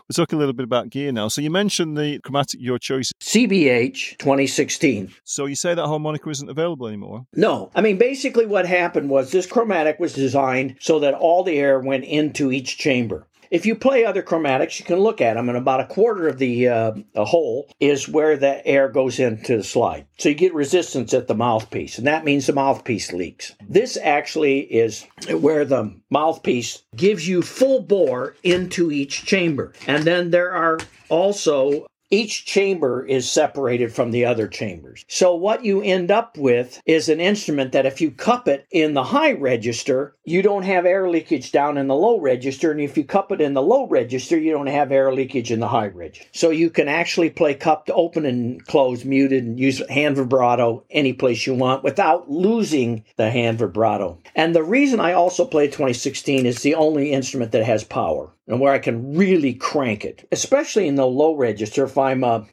We're 0.09 0.15
talking 0.15 0.37
a 0.37 0.41
little 0.41 0.53
bit 0.53 0.65
about 0.65 0.91
gear 0.91 1.13
now. 1.13 1.29
So 1.29 1.41
you 1.41 1.51
mentioned 1.51 1.97
the 1.97 2.21
chromatic 2.21 2.61
your 2.61 2.79
choice 2.79 3.13
CBH 3.21 4.19
2016. 4.19 5.13
So 5.25 5.47
you 5.47 5.57
say 5.57 5.75
that 5.75 5.87
harmonica 5.87 6.29
isn't 6.31 6.49
available 6.49 6.87
anymore? 6.87 7.27
No. 7.35 7.71
I 7.75 7.81
mean, 7.81 7.99
basically 7.99 8.47
what 8.47 8.67
happened 8.67 9.11
was 9.11 9.31
this 9.31 9.47
chromatic 9.47 9.99
was 9.99 10.13
designed 10.13 10.77
so 10.81 10.99
that 11.01 11.15
all 11.15 11.45
the 11.45 11.59
air 11.59 11.79
went 11.81 12.05
into 12.05 12.53
each 12.53 12.79
chamber. 12.79 13.27
If 13.55 13.67
you 13.67 13.77
play 13.77 14.05
other 14.05 14.21
chromatics, 14.21 14.81
you 14.81 14.85
can 14.85 14.99
look 14.99 15.21
at 15.21 15.35
them, 15.35 15.49
and 15.49 15.57
about 15.57 15.79
a 15.79 15.87
quarter 15.87 16.27
of 16.27 16.39
the 16.39 16.67
uh, 16.67 16.93
hole 17.15 17.71
is 17.79 18.09
where 18.09 18.37
the 18.37 18.67
air 18.67 18.89
goes 18.89 19.21
into 19.21 19.59
the 19.59 19.63
slide. 19.63 20.09
So 20.19 20.29
you 20.29 20.35
get 20.35 20.53
resistance 20.53 21.15
at 21.15 21.29
the 21.29 21.37
mouthpiece, 21.37 21.97
and 21.97 22.07
that 22.09 22.25
means 22.25 22.49
the 22.49 22.53
mouthpiece 22.53 23.13
leaks. 23.13 23.55
This 23.69 23.97
actually 23.97 24.63
is 24.63 25.07
where 25.31 25.65
the 25.65 25.95
mouthpiece 26.11 26.83
gives 26.97 27.29
you 27.29 27.43
full 27.43 27.83
bore 27.83 28.35
into 28.43 28.91
each 28.91 29.25
chamber. 29.25 29.73
And 29.87 30.03
then 30.03 30.33
there 30.33 30.51
are 30.51 30.81
also 31.09 31.87
each 32.15 32.47
chamber 32.47 33.05
is 33.05 33.29
separated 33.29 33.93
from 33.93 34.13
the 34.13 34.25
other 34.25 34.47
chambers. 34.47 35.05
So 35.09 35.35
what 35.35 35.65
you 35.65 35.83
end 35.83 36.13
up 36.13 36.39
with 36.39 36.81
is 36.87 37.09
an 37.09 37.21
instrument 37.21 37.73
that 37.73 37.87
if 37.87 38.01
you 38.01 38.13
cup 38.13 38.47
it 38.47 38.69
in 38.71 38.95
the 38.95 39.03
high 39.03 39.33
register, 39.33 40.15
you 40.25 40.41
don't 40.41 40.63
have 40.63 40.87
air 40.87 41.11
leakage 41.11 41.51
down 41.51 41.77
in 41.77 41.89
the 41.89 41.95
low 41.97 42.21
register. 42.21 42.71
And 42.71 42.81
if 42.81 42.97
you 42.97 43.03
cup 43.05 43.33
it 43.33 43.41
in 43.41 43.55
the 43.55 43.63
low 43.63 43.89
register, 43.89 44.39
you 44.39 44.53
don't 44.53 44.69
have 44.69 44.93
air 44.93 45.13
leakage 45.13 45.51
in 45.51 45.59
the 45.59 45.67
high 45.67 45.89
register. 45.89 46.29
So 46.31 46.51
you 46.51 46.71
can 46.71 46.87
actually 46.87 47.31
play 47.31 47.55
cupped 47.55 47.91
open 47.93 48.25
and 48.27 48.65
closed, 48.65 49.05
muted, 49.05 49.43
and 49.43 49.59
use 49.59 49.83
hand 49.89 50.15
vibrato 50.15 50.85
any 50.91 51.15
place 51.15 51.49
you 51.49 51.55
want 51.55 51.83
without 51.83 52.31
losing 52.31 53.05
the 53.17 53.31
hand 53.31 53.59
vibrato. 53.59 54.21
And 54.37 54.55
the 54.55 54.63
reason 54.63 55.01
I 55.01 55.15
also 55.15 55.45
play 55.45 55.67
2016 55.67 56.47
is 56.47 56.63
the 56.63 56.77
only 56.77 57.11
instrument 57.11 57.51
that 57.53 57.65
has 57.65 57.83
power 57.83 58.31
and 58.47 58.61
where 58.61 58.73
I 58.73 58.79
can 58.79 59.17
really 59.17 59.55
crank 59.55 60.05
it, 60.05 60.27
especially 60.31 60.87
in 60.87 60.97
the 60.97 61.07
low 61.07 61.35
register. 61.35 61.85
If 61.85 61.97
I'm 61.97 62.25
uh, 62.25 62.45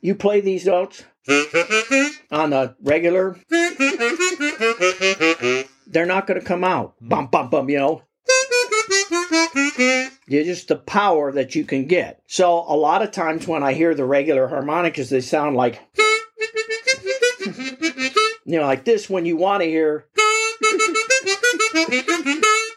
you 0.00 0.14
play 0.14 0.40
these 0.40 0.66
notes 0.66 1.04
on 2.30 2.50
the 2.50 2.76
regular, 2.82 3.36
they're 5.86 6.06
not 6.06 6.26
going 6.26 6.40
to 6.40 6.46
come 6.46 6.64
out. 6.64 6.94
Bum 7.00 7.26
bum 7.28 7.50
bum, 7.50 7.68
you 7.70 7.78
know. 7.78 8.02
You're 10.26 10.44
just 10.44 10.68
the 10.68 10.76
power 10.76 11.32
that 11.32 11.54
you 11.54 11.64
can 11.64 11.86
get. 11.86 12.22
So 12.26 12.64
a 12.68 12.76
lot 12.76 13.00
of 13.02 13.10
times 13.10 13.48
when 13.48 13.62
I 13.62 13.72
hear 13.72 13.94
the 13.94 14.04
regular 14.04 14.46
harmonicas, 14.48 15.08
they 15.08 15.22
sound 15.22 15.56
like 15.56 15.80
you 17.46 18.58
know, 18.58 18.62
like 18.62 18.84
this 18.84 19.08
when 19.08 19.26
you 19.26 19.36
want 19.36 19.62
to 19.62 19.68
hear 19.68 20.06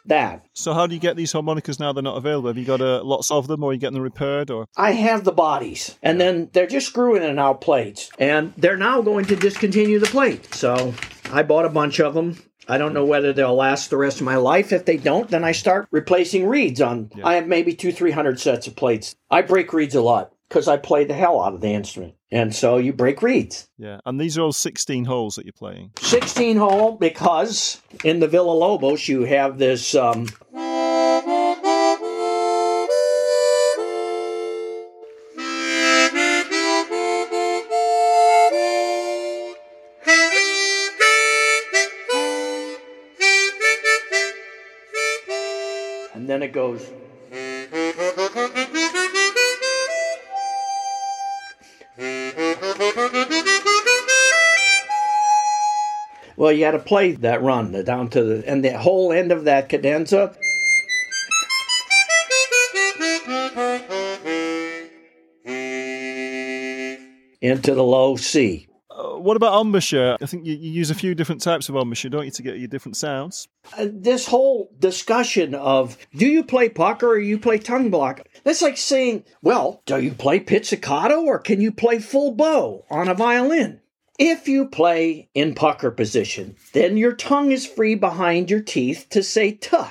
that. 0.05 0.45
So 0.53 0.73
how 0.73 0.87
do 0.87 0.93
you 0.93 0.99
get 0.99 1.15
these 1.15 1.31
harmonicas 1.31 1.79
now 1.79 1.93
they're 1.93 2.03
not 2.03 2.17
available? 2.17 2.49
Have 2.49 2.57
you 2.57 2.65
got 2.65 2.81
uh, 2.81 3.03
lots 3.03 3.31
of 3.31 3.47
them 3.47 3.63
or 3.63 3.71
are 3.71 3.73
you 3.73 3.79
getting 3.79 3.95
them 3.95 4.03
repaired 4.03 4.49
or 4.49 4.65
I 4.77 4.91
have 4.91 5.23
the 5.23 5.31
bodies 5.31 5.97
and 6.01 6.19
then 6.19 6.49
they're 6.53 6.67
just 6.67 6.87
screwing 6.87 7.23
in 7.23 7.39
out 7.39 7.61
plates 7.61 8.09
and 8.19 8.53
they're 8.57 8.77
now 8.77 9.01
going 9.01 9.25
to 9.25 9.35
discontinue 9.35 9.99
the 9.99 10.07
plate. 10.07 10.53
So 10.53 10.93
I 11.31 11.43
bought 11.43 11.65
a 11.65 11.69
bunch 11.69 11.99
of 11.99 12.13
them. 12.13 12.37
I 12.67 12.77
don't 12.77 12.93
know 12.93 13.05
whether 13.05 13.33
they'll 13.33 13.55
last 13.55 13.89
the 13.89 13.97
rest 13.97 14.19
of 14.19 14.25
my 14.25 14.35
life. 14.35 14.71
If 14.71 14.85
they 14.85 14.97
don't, 14.97 15.29
then 15.29 15.43
I 15.43 15.51
start 15.51 15.87
replacing 15.91 16.47
reeds 16.47 16.79
on. 16.79 17.11
Yeah. 17.15 17.27
I 17.27 17.33
have 17.35 17.47
maybe 17.47 17.73
two, 17.73 17.91
three 17.91 18.11
hundred 18.11 18.39
sets 18.39 18.67
of 18.67 18.75
plates. 18.75 19.15
I 19.29 19.41
break 19.41 19.73
reeds 19.73 19.95
a 19.95 20.01
lot 20.01 20.30
because 20.51 20.67
I 20.67 20.75
play 20.75 21.05
the 21.05 21.13
hell 21.13 21.41
out 21.41 21.53
of 21.53 21.61
the 21.61 21.69
instrument. 21.69 22.15
And 22.29 22.53
so 22.53 22.75
you 22.75 22.91
break 22.91 23.21
reeds. 23.21 23.69
Yeah. 23.77 24.01
And 24.05 24.19
these 24.19 24.37
are 24.37 24.41
all 24.41 24.51
16 24.51 25.05
holes 25.05 25.35
that 25.35 25.45
you're 25.45 25.53
playing? 25.53 25.91
16 25.99 26.57
hole 26.57 26.97
because 26.97 27.81
in 28.03 28.19
the 28.19 28.27
Villa 28.27 28.51
Lobos 28.51 29.07
you 29.07 29.23
have 29.23 29.57
this. 29.57 29.95
Um, 29.95 30.27
and 46.13 46.27
then 46.29 46.43
it 46.43 46.51
goes. 46.51 46.91
Well, 56.41 56.51
you 56.51 56.61
got 56.61 56.71
to 56.71 56.79
play 56.79 57.11
that 57.11 57.43
run 57.43 57.71
down 57.83 58.09
to 58.09 58.23
the 58.23 58.49
and 58.49 58.65
the 58.65 58.75
whole 58.75 59.13
end 59.13 59.31
of 59.31 59.43
that 59.43 59.69
cadenza. 59.69 60.35
Into 67.41 67.75
the 67.75 67.83
low 67.83 68.15
C. 68.15 68.67
Uh, 68.89 69.19
what 69.19 69.37
about 69.37 69.61
embouchure? 69.61 70.17
I 70.19 70.25
think 70.25 70.47
you, 70.47 70.55
you, 70.55 70.71
use 70.71 70.89
a 70.89 70.95
few 70.95 71.13
different 71.13 71.41
types 71.41 71.69
of 71.69 71.75
embouchure, 71.75 72.09
don't 72.09 72.25
you, 72.25 72.31
to 72.31 72.41
get 72.41 72.57
your 72.57 72.67
different 72.67 72.97
sounds? 72.97 73.47
Uh, 73.77 73.85
this 73.91 74.25
whole 74.25 74.71
discussion 74.79 75.53
of 75.53 75.95
do 76.15 76.25
you 76.25 76.43
play 76.43 76.69
pucker 76.69 77.09
or 77.09 77.19
you 77.19 77.37
play 77.37 77.59
tongue 77.59 77.91
block? 77.91 78.27
That's 78.43 78.63
like 78.63 78.77
saying, 78.77 79.25
well, 79.43 79.83
do 79.85 79.99
you 79.99 80.11
play 80.11 80.39
pizzicato 80.39 81.21
or 81.21 81.37
can 81.37 81.61
you 81.61 81.71
play 81.71 81.99
full 81.99 82.31
bow 82.31 82.83
on 82.89 83.07
a 83.07 83.13
violin? 83.13 83.80
If 84.23 84.47
you 84.47 84.67
play 84.67 85.29
in 85.33 85.55
pucker 85.55 85.89
position, 85.89 86.55
then 86.73 86.95
your 86.95 87.13
tongue 87.13 87.51
is 87.51 87.65
free 87.65 87.95
behind 87.95 88.51
your 88.51 88.61
teeth 88.61 89.07
to 89.09 89.23
say 89.23 89.53
tuh. 89.53 89.87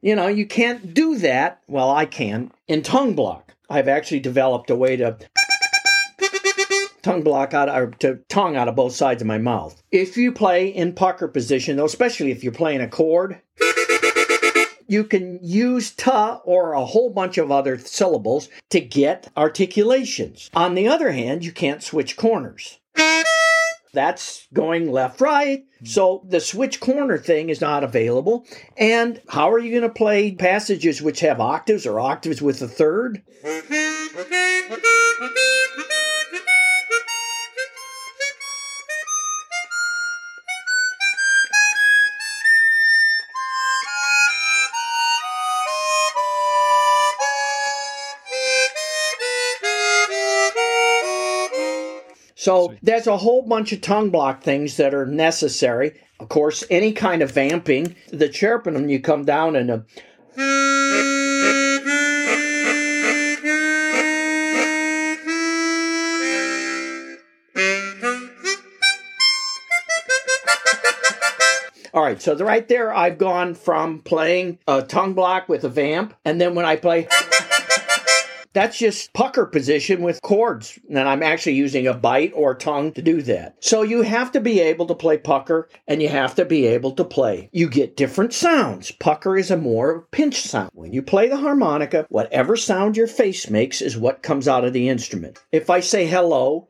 You 0.00 0.14
know, 0.14 0.28
you 0.28 0.46
can't 0.46 0.94
do 0.94 1.18
that. 1.18 1.60
Well, 1.66 1.90
I 1.90 2.06
can 2.06 2.52
in 2.68 2.82
tongue 2.82 3.16
block. 3.16 3.56
I've 3.68 3.88
actually 3.88 4.20
developed 4.20 4.70
a 4.70 4.76
way 4.76 4.94
to 4.94 5.18
tongue 7.02 7.24
block 7.24 7.52
out 7.52 7.68
or 7.68 7.88
to 7.98 8.20
tongue 8.28 8.54
out 8.54 8.68
of 8.68 8.76
both 8.76 8.94
sides 8.94 9.22
of 9.22 9.26
my 9.26 9.38
mouth. 9.38 9.82
If 9.90 10.16
you 10.16 10.30
play 10.30 10.68
in 10.68 10.92
pucker 10.92 11.26
position, 11.26 11.78
though, 11.78 11.84
especially 11.84 12.30
if 12.30 12.44
you're 12.44 12.52
playing 12.52 12.80
a 12.80 12.86
chord, 12.86 13.40
you 14.90 15.04
can 15.04 15.38
use 15.40 15.92
ta 15.92 16.40
or 16.44 16.72
a 16.72 16.84
whole 16.84 17.10
bunch 17.10 17.38
of 17.38 17.52
other 17.52 17.78
syllables 17.78 18.48
to 18.70 18.80
get 18.80 19.30
articulations. 19.36 20.50
On 20.52 20.74
the 20.74 20.88
other 20.88 21.12
hand, 21.12 21.44
you 21.44 21.52
can't 21.52 21.80
switch 21.82 22.16
corners. 22.16 22.80
That's 23.92 24.48
going 24.52 24.90
left 24.90 25.20
right. 25.20 25.64
So 25.84 26.24
the 26.28 26.40
switch 26.40 26.80
corner 26.80 27.18
thing 27.18 27.50
is 27.50 27.60
not 27.60 27.84
available. 27.84 28.44
And 28.76 29.20
how 29.28 29.50
are 29.50 29.58
you 29.60 29.70
going 29.70 29.88
to 29.88 29.94
play 29.94 30.32
passages 30.32 31.00
which 31.00 31.20
have 31.20 31.40
octaves 31.40 31.86
or 31.86 32.00
octaves 32.00 32.42
with 32.42 32.60
a 32.60 32.68
third? 32.68 33.22
So 52.40 52.74
there's 52.80 53.06
a 53.06 53.18
whole 53.18 53.42
bunch 53.42 53.70
of 53.70 53.82
tongue 53.82 54.08
block 54.08 54.42
things 54.42 54.78
that 54.78 54.94
are 54.94 55.04
necessary. 55.04 56.00
Of 56.18 56.30
course, 56.30 56.64
any 56.70 56.92
kind 56.92 57.20
of 57.20 57.32
vamping, 57.32 57.96
the 58.08 58.30
chirping, 58.30 58.88
you 58.88 58.98
come 58.98 59.26
down 59.26 59.56
and 59.56 59.70
a. 59.70 59.84
All 71.92 72.02
right, 72.02 72.22
so 72.22 72.34
right 72.36 72.66
there, 72.68 72.94
I've 72.94 73.18
gone 73.18 73.52
from 73.52 73.98
playing 73.98 74.60
a 74.66 74.80
tongue 74.80 75.12
block 75.12 75.50
with 75.50 75.64
a 75.64 75.68
vamp, 75.68 76.14
and 76.24 76.40
then 76.40 76.54
when 76.54 76.64
I 76.64 76.76
play 76.76 77.06
That's 78.52 78.78
just 78.78 79.12
pucker 79.12 79.46
position 79.46 80.02
with 80.02 80.22
chords. 80.22 80.78
And 80.88 80.98
I'm 80.98 81.22
actually 81.22 81.54
using 81.54 81.86
a 81.86 81.94
bite 81.94 82.32
or 82.34 82.54
tongue 82.54 82.92
to 82.92 83.02
do 83.02 83.22
that. 83.22 83.56
So 83.60 83.82
you 83.82 84.02
have 84.02 84.32
to 84.32 84.40
be 84.40 84.58
able 84.60 84.86
to 84.86 84.94
play 84.94 85.18
pucker 85.18 85.68
and 85.86 86.02
you 86.02 86.08
have 86.08 86.34
to 86.34 86.44
be 86.44 86.66
able 86.66 86.92
to 86.92 87.04
play. 87.04 87.48
You 87.52 87.68
get 87.68 87.96
different 87.96 88.32
sounds. 88.32 88.90
Pucker 88.90 89.36
is 89.36 89.50
a 89.50 89.56
more 89.56 90.02
pinch 90.10 90.40
sound. 90.42 90.70
When 90.74 90.92
you 90.92 91.02
play 91.02 91.28
the 91.28 91.36
harmonica, 91.36 92.06
whatever 92.08 92.56
sound 92.56 92.96
your 92.96 93.06
face 93.06 93.48
makes 93.48 93.80
is 93.80 93.96
what 93.96 94.22
comes 94.22 94.48
out 94.48 94.64
of 94.64 94.72
the 94.72 94.88
instrument. 94.88 95.38
If 95.52 95.70
I 95.70 95.78
say 95.80 96.06
hello, 96.06 96.68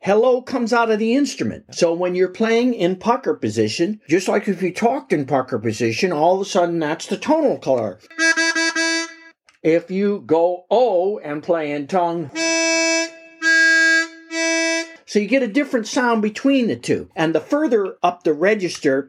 hello 0.00 0.42
comes 0.42 0.74
out 0.74 0.90
of 0.90 0.98
the 0.98 1.14
instrument. 1.14 1.74
So 1.74 1.94
when 1.94 2.14
you're 2.14 2.28
playing 2.28 2.74
in 2.74 2.96
pucker 2.96 3.34
position, 3.34 4.02
just 4.06 4.28
like 4.28 4.48
if 4.48 4.62
you 4.62 4.72
talked 4.72 5.14
in 5.14 5.24
pucker 5.24 5.58
position, 5.58 6.12
all 6.12 6.34
of 6.34 6.46
a 6.46 6.50
sudden 6.50 6.78
that's 6.78 7.06
the 7.06 7.16
tonal 7.16 7.58
color. 7.58 7.98
If 9.64 9.90
you 9.90 10.22
go 10.26 10.66
O 10.70 11.18
and 11.20 11.42
play 11.42 11.72
in 11.72 11.86
tongue, 11.86 12.28
so 15.06 15.18
you 15.18 15.26
get 15.26 15.42
a 15.42 15.48
different 15.48 15.86
sound 15.86 16.20
between 16.20 16.66
the 16.66 16.76
two. 16.76 17.08
And 17.16 17.34
the 17.34 17.40
further 17.40 17.96
up 18.02 18.24
the 18.24 18.34
register, 18.34 19.08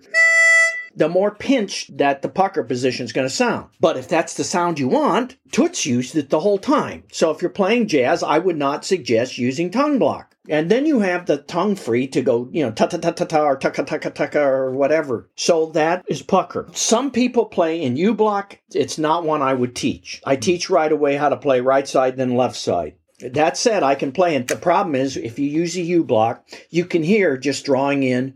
the 0.95 1.09
more 1.09 1.31
pinched 1.31 1.97
that 1.97 2.21
the 2.21 2.29
pucker 2.29 2.63
position 2.63 3.03
is 3.03 3.11
going 3.11 3.27
to 3.27 3.33
sound. 3.33 3.67
But 3.81 3.97
if 3.97 4.07
that's 4.07 4.35
the 4.35 4.45
sound 4.45 4.79
you 4.79 4.87
want, 4.87 5.35
Toots 5.51 5.85
used 5.85 6.15
it 6.15 6.29
the 6.29 6.39
whole 6.39 6.57
time. 6.57 7.03
So 7.11 7.31
if 7.31 7.41
you're 7.41 7.51
playing 7.51 7.89
jazz, 7.89 8.23
I 8.23 8.39
would 8.39 8.57
not 8.57 8.85
suggest 8.85 9.37
using 9.37 9.71
tongue 9.71 9.99
block. 9.99 10.34
And 10.49 10.69
then 10.69 10.85
you 10.85 10.99
have 10.99 11.25
the 11.25 11.37
tongue 11.37 11.75
free 11.75 12.07
to 12.07 12.21
go, 12.21 12.47
you 12.51 12.63
know, 12.63 12.71
ta 12.71 12.85
ta 12.87 12.97
ta 12.97 13.11
ta 13.11 13.25
ta 13.25 13.43
or 13.43 13.57
ta 13.57 13.69
ta 13.69 13.83
ta 13.83 14.09
ta 14.09 14.39
or 14.39 14.71
whatever. 14.71 15.29
So 15.35 15.67
that 15.67 16.05
is 16.07 16.21
pucker. 16.21 16.67
Some 16.73 17.11
people 17.11 17.45
play 17.45 17.81
in 17.81 17.97
U 17.97 18.13
block. 18.13 18.59
It's 18.73 18.97
not 18.97 19.23
one 19.23 19.41
I 19.41 19.53
would 19.53 19.75
teach. 19.75 20.21
I 20.25 20.35
hmm. 20.35 20.41
teach 20.41 20.69
right 20.69 20.91
away 20.91 21.15
how 21.15 21.29
to 21.29 21.37
play 21.37 21.61
right 21.61 21.87
side, 21.87 22.17
then 22.17 22.35
left 22.35 22.55
side. 22.55 22.95
That 23.19 23.57
said, 23.57 23.81
I 23.81 23.95
can 23.95 24.11
play 24.11 24.35
it. 24.35 24.49
The 24.49 24.57
problem 24.57 24.93
is 24.93 25.15
if 25.15 25.39
you 25.39 25.47
use 25.47 25.77
a 25.77 25.81
U 25.81 26.03
block, 26.03 26.45
you 26.69 26.85
can 26.85 27.01
hear 27.01 27.37
just 27.37 27.65
drawing 27.65 28.03
in, 28.03 28.33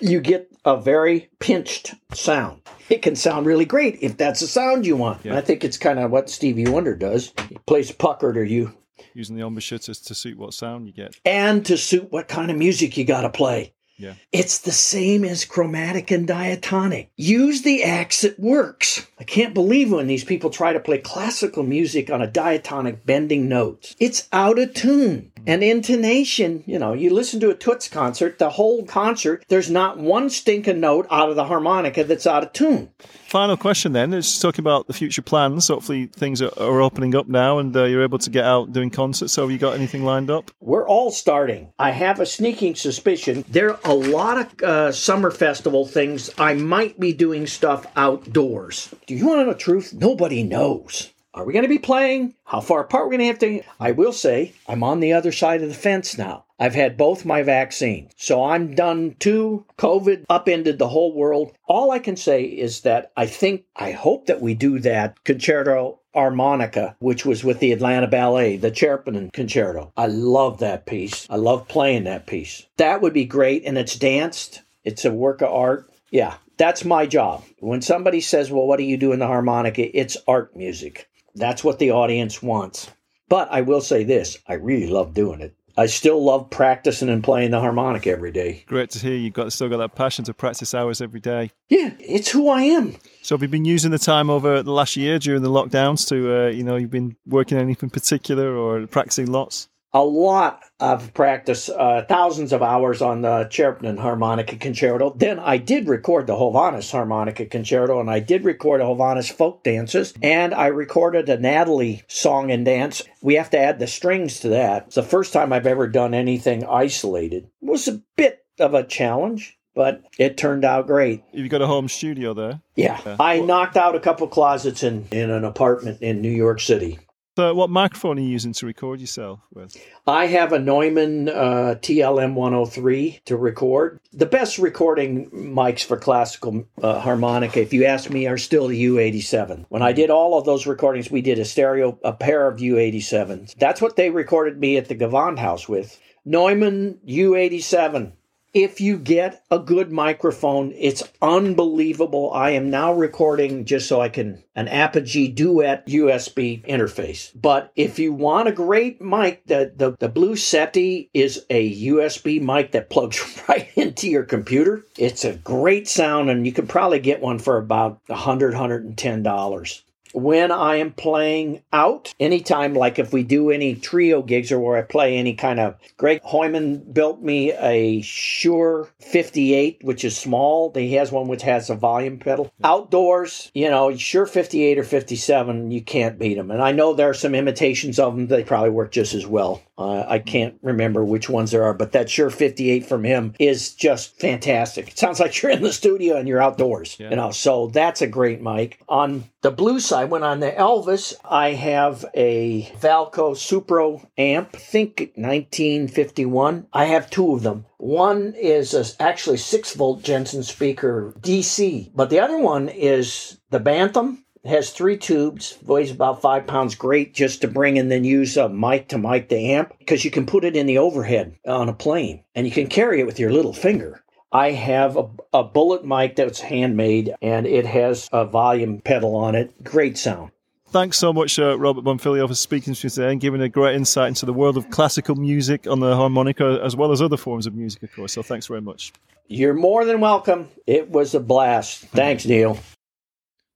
you 0.00 0.20
get 0.20 0.52
a 0.64 0.78
very 0.78 1.30
pinched 1.38 1.94
sound. 2.12 2.60
It 2.90 3.02
can 3.02 3.16
sound 3.16 3.46
really 3.46 3.64
great 3.64 3.98
if 4.02 4.16
that's 4.16 4.40
the 4.40 4.46
sound 4.46 4.86
you 4.86 4.96
want. 4.96 5.24
Yeah. 5.24 5.36
I 5.36 5.40
think 5.40 5.64
it's 5.64 5.78
kind 5.78 5.98
of 5.98 6.10
what 6.10 6.30
Stevie 6.30 6.68
Wonder 6.68 6.94
does. 6.94 7.32
He 7.48 7.56
plays 7.66 7.92
puckered 7.92 8.36
or 8.36 8.44
you 8.44 8.74
Using 9.18 9.34
the 9.34 9.44
embouchure 9.44 9.80
to 9.80 10.14
suit 10.14 10.38
what 10.38 10.54
sound 10.54 10.86
you 10.86 10.92
get. 10.92 11.18
and 11.24 11.66
to 11.66 11.76
suit 11.76 12.12
what 12.12 12.28
kind 12.28 12.52
of 12.52 12.56
music 12.56 12.96
you 12.96 13.04
got 13.04 13.22
to 13.22 13.30
play. 13.30 13.74
Yeah. 13.96 14.14
It's 14.30 14.58
the 14.58 14.70
same 14.70 15.24
as 15.24 15.44
chromatic 15.44 16.12
and 16.12 16.24
diatonic. 16.24 17.10
Use 17.16 17.62
the 17.62 17.82
axe 17.82 18.20
that 18.20 18.38
works. 18.38 19.08
I 19.18 19.24
can't 19.24 19.54
believe 19.54 19.90
when 19.90 20.06
these 20.06 20.24
people 20.24 20.50
try 20.50 20.72
to 20.72 20.80
play 20.80 20.98
classical 20.98 21.62
music 21.62 22.10
on 22.10 22.22
a 22.22 22.26
diatonic 22.26 23.04
bending 23.04 23.48
notes. 23.48 23.96
It's 23.98 24.28
out 24.32 24.58
of 24.58 24.74
tune. 24.74 25.32
And 25.46 25.62
intonation, 25.62 26.62
you 26.66 26.78
know, 26.78 26.92
you 26.92 27.10
listen 27.10 27.40
to 27.40 27.50
a 27.50 27.54
Toots 27.54 27.88
concert, 27.88 28.38
the 28.38 28.50
whole 28.50 28.84
concert, 28.84 29.44
there's 29.48 29.70
not 29.70 29.98
one 29.98 30.30
stinking 30.30 30.80
note 30.80 31.06
out 31.10 31.30
of 31.30 31.36
the 31.36 31.44
harmonica 31.44 32.04
that's 32.04 32.26
out 32.26 32.42
of 32.42 32.52
tune. 32.52 32.90
Final 33.28 33.56
question 33.56 33.92
then. 33.92 34.12
It's 34.12 34.38
talking 34.38 34.62
about 34.62 34.86
the 34.86 34.92
future 34.92 35.22
plans. 35.22 35.68
Hopefully 35.68 36.06
things 36.06 36.42
are, 36.42 36.52
are 36.58 36.82
opening 36.82 37.14
up 37.14 37.28
now 37.28 37.58
and 37.58 37.74
uh, 37.76 37.84
you're 37.84 38.02
able 38.02 38.18
to 38.18 38.30
get 38.30 38.44
out 38.44 38.72
doing 38.72 38.90
concerts. 38.90 39.32
So 39.32 39.42
have 39.42 39.50
you 39.50 39.58
got 39.58 39.74
anything 39.74 40.04
lined 40.04 40.30
up? 40.30 40.50
We're 40.60 40.86
all 40.86 41.10
starting. 41.10 41.72
I 41.78 41.90
have 41.90 42.20
a 42.20 42.26
sneaking 42.26 42.74
suspicion 42.74 43.44
there 43.48 43.72
are 43.72 43.80
a 43.84 43.94
lot 43.94 44.38
of 44.38 44.62
uh, 44.62 44.92
summer 44.92 45.30
festival 45.30 45.86
things. 45.86 46.30
I 46.38 46.54
might 46.54 46.98
be 47.00 47.12
doing 47.12 47.46
stuff 47.46 47.86
outdoors. 47.96 48.94
Do 49.08 49.14
you 49.14 49.26
want 49.26 49.40
to 49.40 49.46
know 49.46 49.52
the 49.54 49.58
truth? 49.58 49.94
Nobody 49.94 50.42
knows. 50.42 51.14
Are 51.32 51.46
we 51.46 51.54
going 51.54 51.62
to 51.62 51.68
be 51.68 51.78
playing? 51.78 52.34
How 52.44 52.60
far 52.60 52.82
apart 52.82 53.04
are 53.04 53.08
we 53.08 53.16
going 53.16 53.20
to 53.20 53.32
have 53.32 53.38
to? 53.38 53.62
I 53.80 53.92
will 53.92 54.12
say 54.12 54.52
I'm 54.68 54.82
on 54.82 55.00
the 55.00 55.14
other 55.14 55.32
side 55.32 55.62
of 55.62 55.70
the 55.70 55.74
fence 55.74 56.18
now. 56.18 56.44
I've 56.58 56.74
had 56.74 56.98
both 56.98 57.24
my 57.24 57.42
vaccines. 57.42 58.12
So 58.18 58.44
I'm 58.44 58.74
done 58.74 59.16
too. 59.18 59.64
COVID 59.78 60.26
upended 60.28 60.78
the 60.78 60.88
whole 60.88 61.14
world. 61.14 61.52
All 61.66 61.90
I 61.90 62.00
can 62.00 62.16
say 62.16 62.42
is 62.42 62.82
that 62.82 63.10
I 63.16 63.24
think, 63.24 63.64
I 63.74 63.92
hope 63.92 64.26
that 64.26 64.42
we 64.42 64.52
do 64.52 64.78
that 64.80 65.24
concerto 65.24 66.00
harmonica, 66.12 66.94
which 66.98 67.24
was 67.24 67.42
with 67.42 67.60
the 67.60 67.72
Atlanta 67.72 68.08
Ballet, 68.08 68.58
the 68.58 68.70
Tcherepnin 68.70 69.32
Concerto. 69.32 69.90
I 69.96 70.08
love 70.08 70.58
that 70.58 70.84
piece. 70.84 71.26
I 71.30 71.36
love 71.36 71.66
playing 71.66 72.04
that 72.04 72.26
piece. 72.26 72.66
That 72.76 73.00
would 73.00 73.14
be 73.14 73.24
great. 73.24 73.62
And 73.64 73.78
it's 73.78 73.96
danced, 73.96 74.64
it's 74.84 75.06
a 75.06 75.12
work 75.12 75.40
of 75.40 75.50
art. 75.50 75.88
Yeah, 76.10 76.34
that's 76.58 76.84
my 76.84 77.06
job. 77.06 77.44
When 77.60 77.80
somebody 77.80 78.20
says, 78.20 78.50
Well, 78.50 78.66
what 78.66 78.78
do 78.78 78.84
you 78.84 78.96
do 78.96 79.12
in 79.12 79.18
the 79.18 79.26
harmonica? 79.26 79.96
It's 79.98 80.16
art 80.26 80.54
music. 80.54 81.08
That's 81.34 81.64
what 81.64 81.78
the 81.78 81.92
audience 81.92 82.42
wants. 82.42 82.90
But 83.28 83.48
I 83.50 83.62
will 83.62 83.80
say 83.80 84.04
this 84.04 84.38
I 84.46 84.54
really 84.54 84.88
love 84.88 85.14
doing 85.14 85.40
it. 85.40 85.54
I 85.76 85.86
still 85.86 86.24
love 86.24 86.50
practicing 86.50 87.08
and 87.08 87.22
playing 87.22 87.52
the 87.52 87.60
harmonica 87.60 88.10
every 88.10 88.32
day. 88.32 88.64
Great 88.66 88.90
to 88.90 88.98
hear 88.98 89.14
you've 89.14 89.34
got 89.34 89.52
still 89.52 89.68
got 89.68 89.76
that 89.76 89.94
passion 89.94 90.24
to 90.24 90.34
practice 90.34 90.74
hours 90.74 91.00
every 91.00 91.20
day. 91.20 91.52
Yeah, 91.68 91.92
it's 92.00 92.30
who 92.30 92.48
I 92.48 92.62
am. 92.62 92.96
So 93.22 93.36
have 93.36 93.42
you 93.42 93.48
been 93.48 93.64
using 93.64 93.92
the 93.92 93.98
time 93.98 94.28
over 94.28 94.60
the 94.64 94.72
last 94.72 94.96
year 94.96 95.20
during 95.20 95.42
the 95.42 95.50
lockdowns 95.50 96.08
to, 96.08 96.46
uh, 96.46 96.48
you 96.48 96.64
know, 96.64 96.74
you've 96.74 96.90
been 96.90 97.14
working 97.26 97.58
on 97.58 97.62
anything 97.62 97.90
particular 97.90 98.56
or 98.56 98.88
practicing 98.88 99.30
lots? 99.30 99.68
A 99.98 100.04
lot 100.04 100.62
of 100.78 101.12
practice, 101.12 101.68
uh, 101.68 102.04
thousands 102.08 102.52
of 102.52 102.62
hours 102.62 103.02
on 103.02 103.22
the 103.22 103.48
Tcherepnin 103.50 103.98
Harmonica 103.98 104.54
Concerto. 104.54 105.12
Then 105.16 105.40
I 105.40 105.56
did 105.56 105.88
record 105.88 106.28
the 106.28 106.36
Hovhaness 106.36 106.92
Harmonica 106.92 107.46
Concerto, 107.46 107.98
and 107.98 108.08
I 108.08 108.20
did 108.20 108.44
record 108.44 108.80
a 108.80 108.84
Hovhaness 108.84 109.32
folk 109.32 109.64
dances, 109.64 110.14
and 110.22 110.54
I 110.54 110.68
recorded 110.68 111.28
a 111.28 111.36
Natalie 111.36 112.02
song 112.06 112.52
and 112.52 112.64
dance. 112.64 113.02
We 113.22 113.34
have 113.34 113.50
to 113.50 113.58
add 113.58 113.80
the 113.80 113.88
strings 113.88 114.38
to 114.40 114.50
that. 114.50 114.84
It's 114.86 114.94
the 114.94 115.02
first 115.02 115.32
time 115.32 115.52
I've 115.52 115.66
ever 115.66 115.88
done 115.88 116.14
anything 116.14 116.64
isolated. 116.64 117.50
It 117.60 117.68
was 117.68 117.88
a 117.88 118.00
bit 118.14 118.44
of 118.60 118.74
a 118.74 118.84
challenge. 118.84 119.56
But 119.74 120.02
it 120.18 120.36
turned 120.36 120.64
out 120.64 120.88
great. 120.88 121.22
Have 121.32 121.48
got 121.48 121.62
a 121.62 121.66
home 121.68 121.88
studio 121.88 122.34
there? 122.34 122.60
Yeah. 122.74 123.00
Yeah. 123.06 123.16
I 123.20 123.38
knocked 123.38 123.76
out 123.76 123.94
a 123.94 124.00
couple 124.00 124.26
closets 124.26 124.82
in, 124.82 125.06
in 125.12 125.30
an 125.30 125.44
apartment 125.44 126.02
in 126.02 126.20
New 126.20 126.32
York 126.32 126.58
City. 126.60 126.98
So 127.38 127.54
what 127.54 127.70
microphone 127.70 128.18
are 128.18 128.20
you 128.20 128.30
using 128.30 128.52
to 128.54 128.66
record 128.66 129.00
yourself 129.00 129.38
with? 129.54 129.76
I 130.08 130.26
have 130.26 130.52
a 130.52 130.58
Neumann 130.58 131.28
uh, 131.28 131.76
TLM 131.80 132.34
103 132.34 133.20
to 133.26 133.36
record. 133.36 134.00
The 134.12 134.26
best 134.26 134.58
recording 134.58 135.30
mics 135.30 135.84
for 135.84 135.96
classical 135.96 136.66
uh, 136.82 136.98
harmonica, 136.98 137.60
if 137.60 137.72
you 137.72 137.84
ask 137.84 138.10
me, 138.10 138.26
are 138.26 138.38
still 138.38 138.66
the 138.66 138.86
U87. 138.86 139.66
When 139.68 139.82
I 139.82 139.92
did 139.92 140.10
all 140.10 140.36
of 140.36 140.46
those 140.46 140.66
recordings, 140.66 141.12
we 141.12 141.22
did 141.22 141.38
a 141.38 141.44
stereo, 141.44 141.96
a 142.02 142.12
pair 142.12 142.48
of 142.48 142.58
U87s. 142.58 143.54
That's 143.54 143.80
what 143.80 143.94
they 143.94 144.10
recorded 144.10 144.58
me 144.58 144.76
at 144.76 144.88
the 144.88 144.96
Gewandhaus 144.96 145.68
with. 145.68 145.96
Neumann 146.24 146.98
U87 147.06 148.14
if 148.54 148.80
you 148.80 148.98
get 148.98 149.44
a 149.50 149.58
good 149.58 149.92
microphone, 149.92 150.72
it's 150.76 151.02
unbelievable. 151.20 152.32
I 152.32 152.50
am 152.50 152.70
now 152.70 152.92
recording 152.92 153.64
just 153.64 153.88
so 153.88 154.00
I 154.00 154.08
can 154.08 154.42
an 154.54 154.68
Apogee 154.68 155.28
Duet 155.28 155.86
USB 155.86 156.66
interface. 156.66 157.30
But 157.40 157.72
if 157.76 157.98
you 157.98 158.12
want 158.12 158.48
a 158.48 158.52
great 158.52 159.00
mic, 159.00 159.46
the, 159.46 159.72
the, 159.76 159.96
the 159.98 160.08
Blue 160.08 160.34
Yeti 160.34 161.08
is 161.14 161.44
a 161.50 161.86
USB 161.86 162.40
mic 162.40 162.72
that 162.72 162.90
plugs 162.90 163.42
right 163.48 163.68
into 163.76 164.08
your 164.08 164.24
computer. 164.24 164.84
It's 164.96 165.24
a 165.24 165.36
great 165.36 165.86
sound, 165.86 166.30
and 166.30 166.46
you 166.46 166.52
can 166.52 166.66
probably 166.66 166.98
get 166.98 167.20
one 167.20 167.38
for 167.38 167.58
about 167.58 168.04
$100, 168.06 168.54
$110 168.54 169.82
when 170.12 170.50
I 170.50 170.76
am 170.76 170.92
playing 170.92 171.62
out, 171.72 172.14
anytime, 172.20 172.74
like 172.74 172.98
if 172.98 173.12
we 173.12 173.22
do 173.22 173.50
any 173.50 173.74
trio 173.74 174.22
gigs 174.22 174.50
or 174.52 174.58
where 174.60 174.76
I 174.78 174.82
play 174.82 175.16
any 175.16 175.34
kind 175.34 175.60
of, 175.60 175.76
Greg 175.96 176.20
Heumann 176.24 176.78
built 176.92 177.20
me 177.22 177.52
a 177.52 178.00
Shure 178.02 178.88
58, 179.00 179.78
which 179.82 180.04
is 180.04 180.16
small. 180.16 180.72
He 180.74 180.94
has 180.94 181.10
one 181.12 181.28
which 181.28 181.42
has 181.42 181.70
a 181.70 181.74
volume 181.74 182.18
pedal. 182.18 182.52
Outdoors, 182.64 183.50
you 183.54 183.68
know, 183.68 183.94
Shure 183.96 184.26
58 184.26 184.78
or 184.78 184.84
57, 184.84 185.70
you 185.70 185.82
can't 185.82 186.18
beat 186.18 186.34
them. 186.34 186.50
And 186.50 186.62
I 186.62 186.72
know 186.72 186.94
there 186.94 187.10
are 187.10 187.14
some 187.14 187.34
imitations 187.34 187.98
of 187.98 188.14
them. 188.14 188.26
They 188.28 188.44
probably 188.44 188.70
work 188.70 188.92
just 188.92 189.14
as 189.14 189.26
well. 189.26 189.62
Uh, 189.76 190.04
I 190.08 190.18
can't 190.18 190.58
remember 190.62 191.04
which 191.04 191.28
ones 191.28 191.52
there 191.52 191.62
are, 191.64 191.74
but 191.74 191.92
that 191.92 192.10
Shure 192.10 192.30
58 192.30 192.84
from 192.86 193.04
him 193.04 193.34
is 193.38 193.74
just 193.74 194.18
fantastic. 194.18 194.88
It 194.88 194.98
sounds 194.98 195.20
like 195.20 195.40
you're 195.42 195.52
in 195.52 195.62
the 195.62 195.72
studio 195.72 196.16
and 196.16 196.26
you're 196.28 196.42
outdoors, 196.42 196.96
Yeah. 196.98 197.10
you 197.10 197.16
know, 197.16 197.30
so 197.30 197.68
that's 197.68 198.02
a 198.02 198.06
great 198.06 198.42
mic. 198.42 198.80
On 198.88 199.24
the 199.40 199.50
blue 199.52 199.78
side, 199.78 200.10
went 200.10 200.24
on 200.24 200.40
the 200.40 200.50
Elvis, 200.50 201.14
I 201.24 201.52
have 201.52 202.04
a 202.14 202.72
Valco 202.80 203.34
Supro 203.36 204.04
amp, 204.16 204.52
think 204.52 205.12
1951. 205.14 206.66
I 206.72 206.86
have 206.86 207.08
two 207.08 207.34
of 207.34 207.42
them. 207.42 207.66
One 207.76 208.34
is 208.36 208.74
a, 208.74 208.84
actually 209.00 209.36
6 209.36 209.74
volt 209.74 210.02
Jensen 210.02 210.42
speaker 210.42 211.14
DC, 211.20 211.92
but 211.94 212.10
the 212.10 212.18
other 212.18 212.38
one 212.38 212.68
is 212.68 213.38
the 213.50 213.60
Bantam. 213.60 214.24
It 214.42 214.48
has 214.48 214.70
three 214.70 214.96
tubes, 214.96 215.58
weighs 215.64 215.90
about 215.92 216.20
five 216.20 216.46
pounds. 216.46 216.74
Great 216.74 217.14
just 217.14 217.40
to 217.42 217.48
bring 217.48 217.78
and 217.78 217.90
then 217.90 218.04
use 218.04 218.36
a 218.36 218.48
mic 218.48 218.88
to 218.88 218.98
mic 218.98 219.28
the 219.28 219.52
amp 219.52 219.72
because 219.78 220.04
you 220.04 220.10
can 220.10 220.26
put 220.26 220.44
it 220.44 220.56
in 220.56 220.66
the 220.66 220.78
overhead 220.78 221.36
on 221.46 221.68
a 221.68 221.72
plane 221.72 222.24
and 222.34 222.46
you 222.46 222.52
can 222.52 222.66
carry 222.66 223.00
it 223.00 223.06
with 223.06 223.20
your 223.20 223.32
little 223.32 223.52
finger. 223.52 224.02
I 224.32 224.50
have 224.50 224.96
a, 224.96 225.08
a 225.32 225.42
bullet 225.44 225.84
mic 225.84 226.16
that's 226.16 226.40
handmade 226.40 227.14
and 227.22 227.46
it 227.46 227.64
has 227.64 228.08
a 228.12 228.26
volume 228.26 228.80
pedal 228.80 229.16
on 229.16 229.34
it. 229.34 229.64
Great 229.64 229.96
sound. 229.96 230.32
thanks 230.68 230.98
so 230.98 231.14
much, 231.14 231.38
uh, 231.38 231.58
Robert 231.58 231.82
Bonfiglio, 231.82 232.28
for 232.28 232.34
speaking 232.34 232.74
to 232.74 232.86
us 232.86 232.94
today 232.94 233.10
and 233.10 233.20
giving 233.20 233.40
a 233.40 233.48
great 233.48 233.74
insight 233.74 234.08
into 234.08 234.26
the 234.26 234.34
world 234.34 234.58
of 234.58 234.68
classical 234.70 235.14
music 235.14 235.66
on 235.66 235.80
the 235.80 235.96
harmonica, 235.96 236.60
as 236.62 236.76
well 236.76 236.92
as 236.92 237.00
other 237.00 237.16
forms 237.16 237.46
of 237.46 237.54
music, 237.54 237.82
of 237.82 237.94
course. 237.94 238.12
So 238.12 238.22
thanks 238.22 238.46
very 238.46 238.60
much. 238.60 238.92
You're 239.28 239.54
more 239.54 239.86
than 239.86 240.00
welcome. 240.00 240.48
It 240.66 240.90
was 240.90 241.14
a 241.14 241.20
blast. 241.20 241.84
Thanks, 241.86 242.26
Neil. 242.26 242.58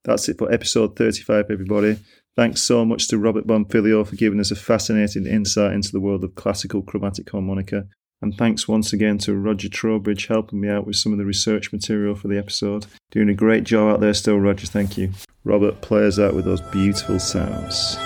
That's 0.05 0.29
it 0.29 0.39
for 0.39 0.51
episode 0.51 0.97
35, 0.97 1.47
everybody. 1.51 1.99
Thanks 2.35 2.63
so 2.63 2.85
much 2.87 3.09
to 3.09 3.19
Robert 3.19 3.47
Bonfiglio 3.47 4.07
for 4.07 4.17
giving 4.17 4.41
us 4.41 4.51
a 4.51 4.57
fascinating 4.57 5.27
insight 5.27 5.75
into 5.75 5.93
the 5.93 6.01
world 6.01 6.25
of 6.25 6.35
classical 6.35 6.81
chromatic 6.81 7.31
harmonica. 7.31 7.85
And 8.23 8.39
thanks 8.39 8.69
once 8.69 8.93
again 8.93 9.19
to 9.19 9.35
Roger 9.35 9.69
Trowbridge 9.69 10.29
helping 10.29 10.61
me 10.61 10.69
out 10.69 10.87
with 10.87 10.97
some 10.97 11.13
of 11.13 11.19
the 11.19 11.25
research 11.25 11.73
material 11.73 12.15
for 12.15 12.29
the 12.29 12.39
episode. 12.39 12.87
Doing 13.11 13.29
a 13.29 13.35
great 13.35 13.65
job 13.65 13.95
out 13.95 14.01
there 14.01 14.15
still, 14.15 14.39
Roger. 14.39 14.67
Thank 14.67 14.97
you. 14.97 15.11
Robert, 15.45 15.81
plays 15.81 16.21
out 16.21 16.35
with 16.35 16.45
those 16.45 16.61
beautiful 16.61 17.19
sounds. 17.19 17.97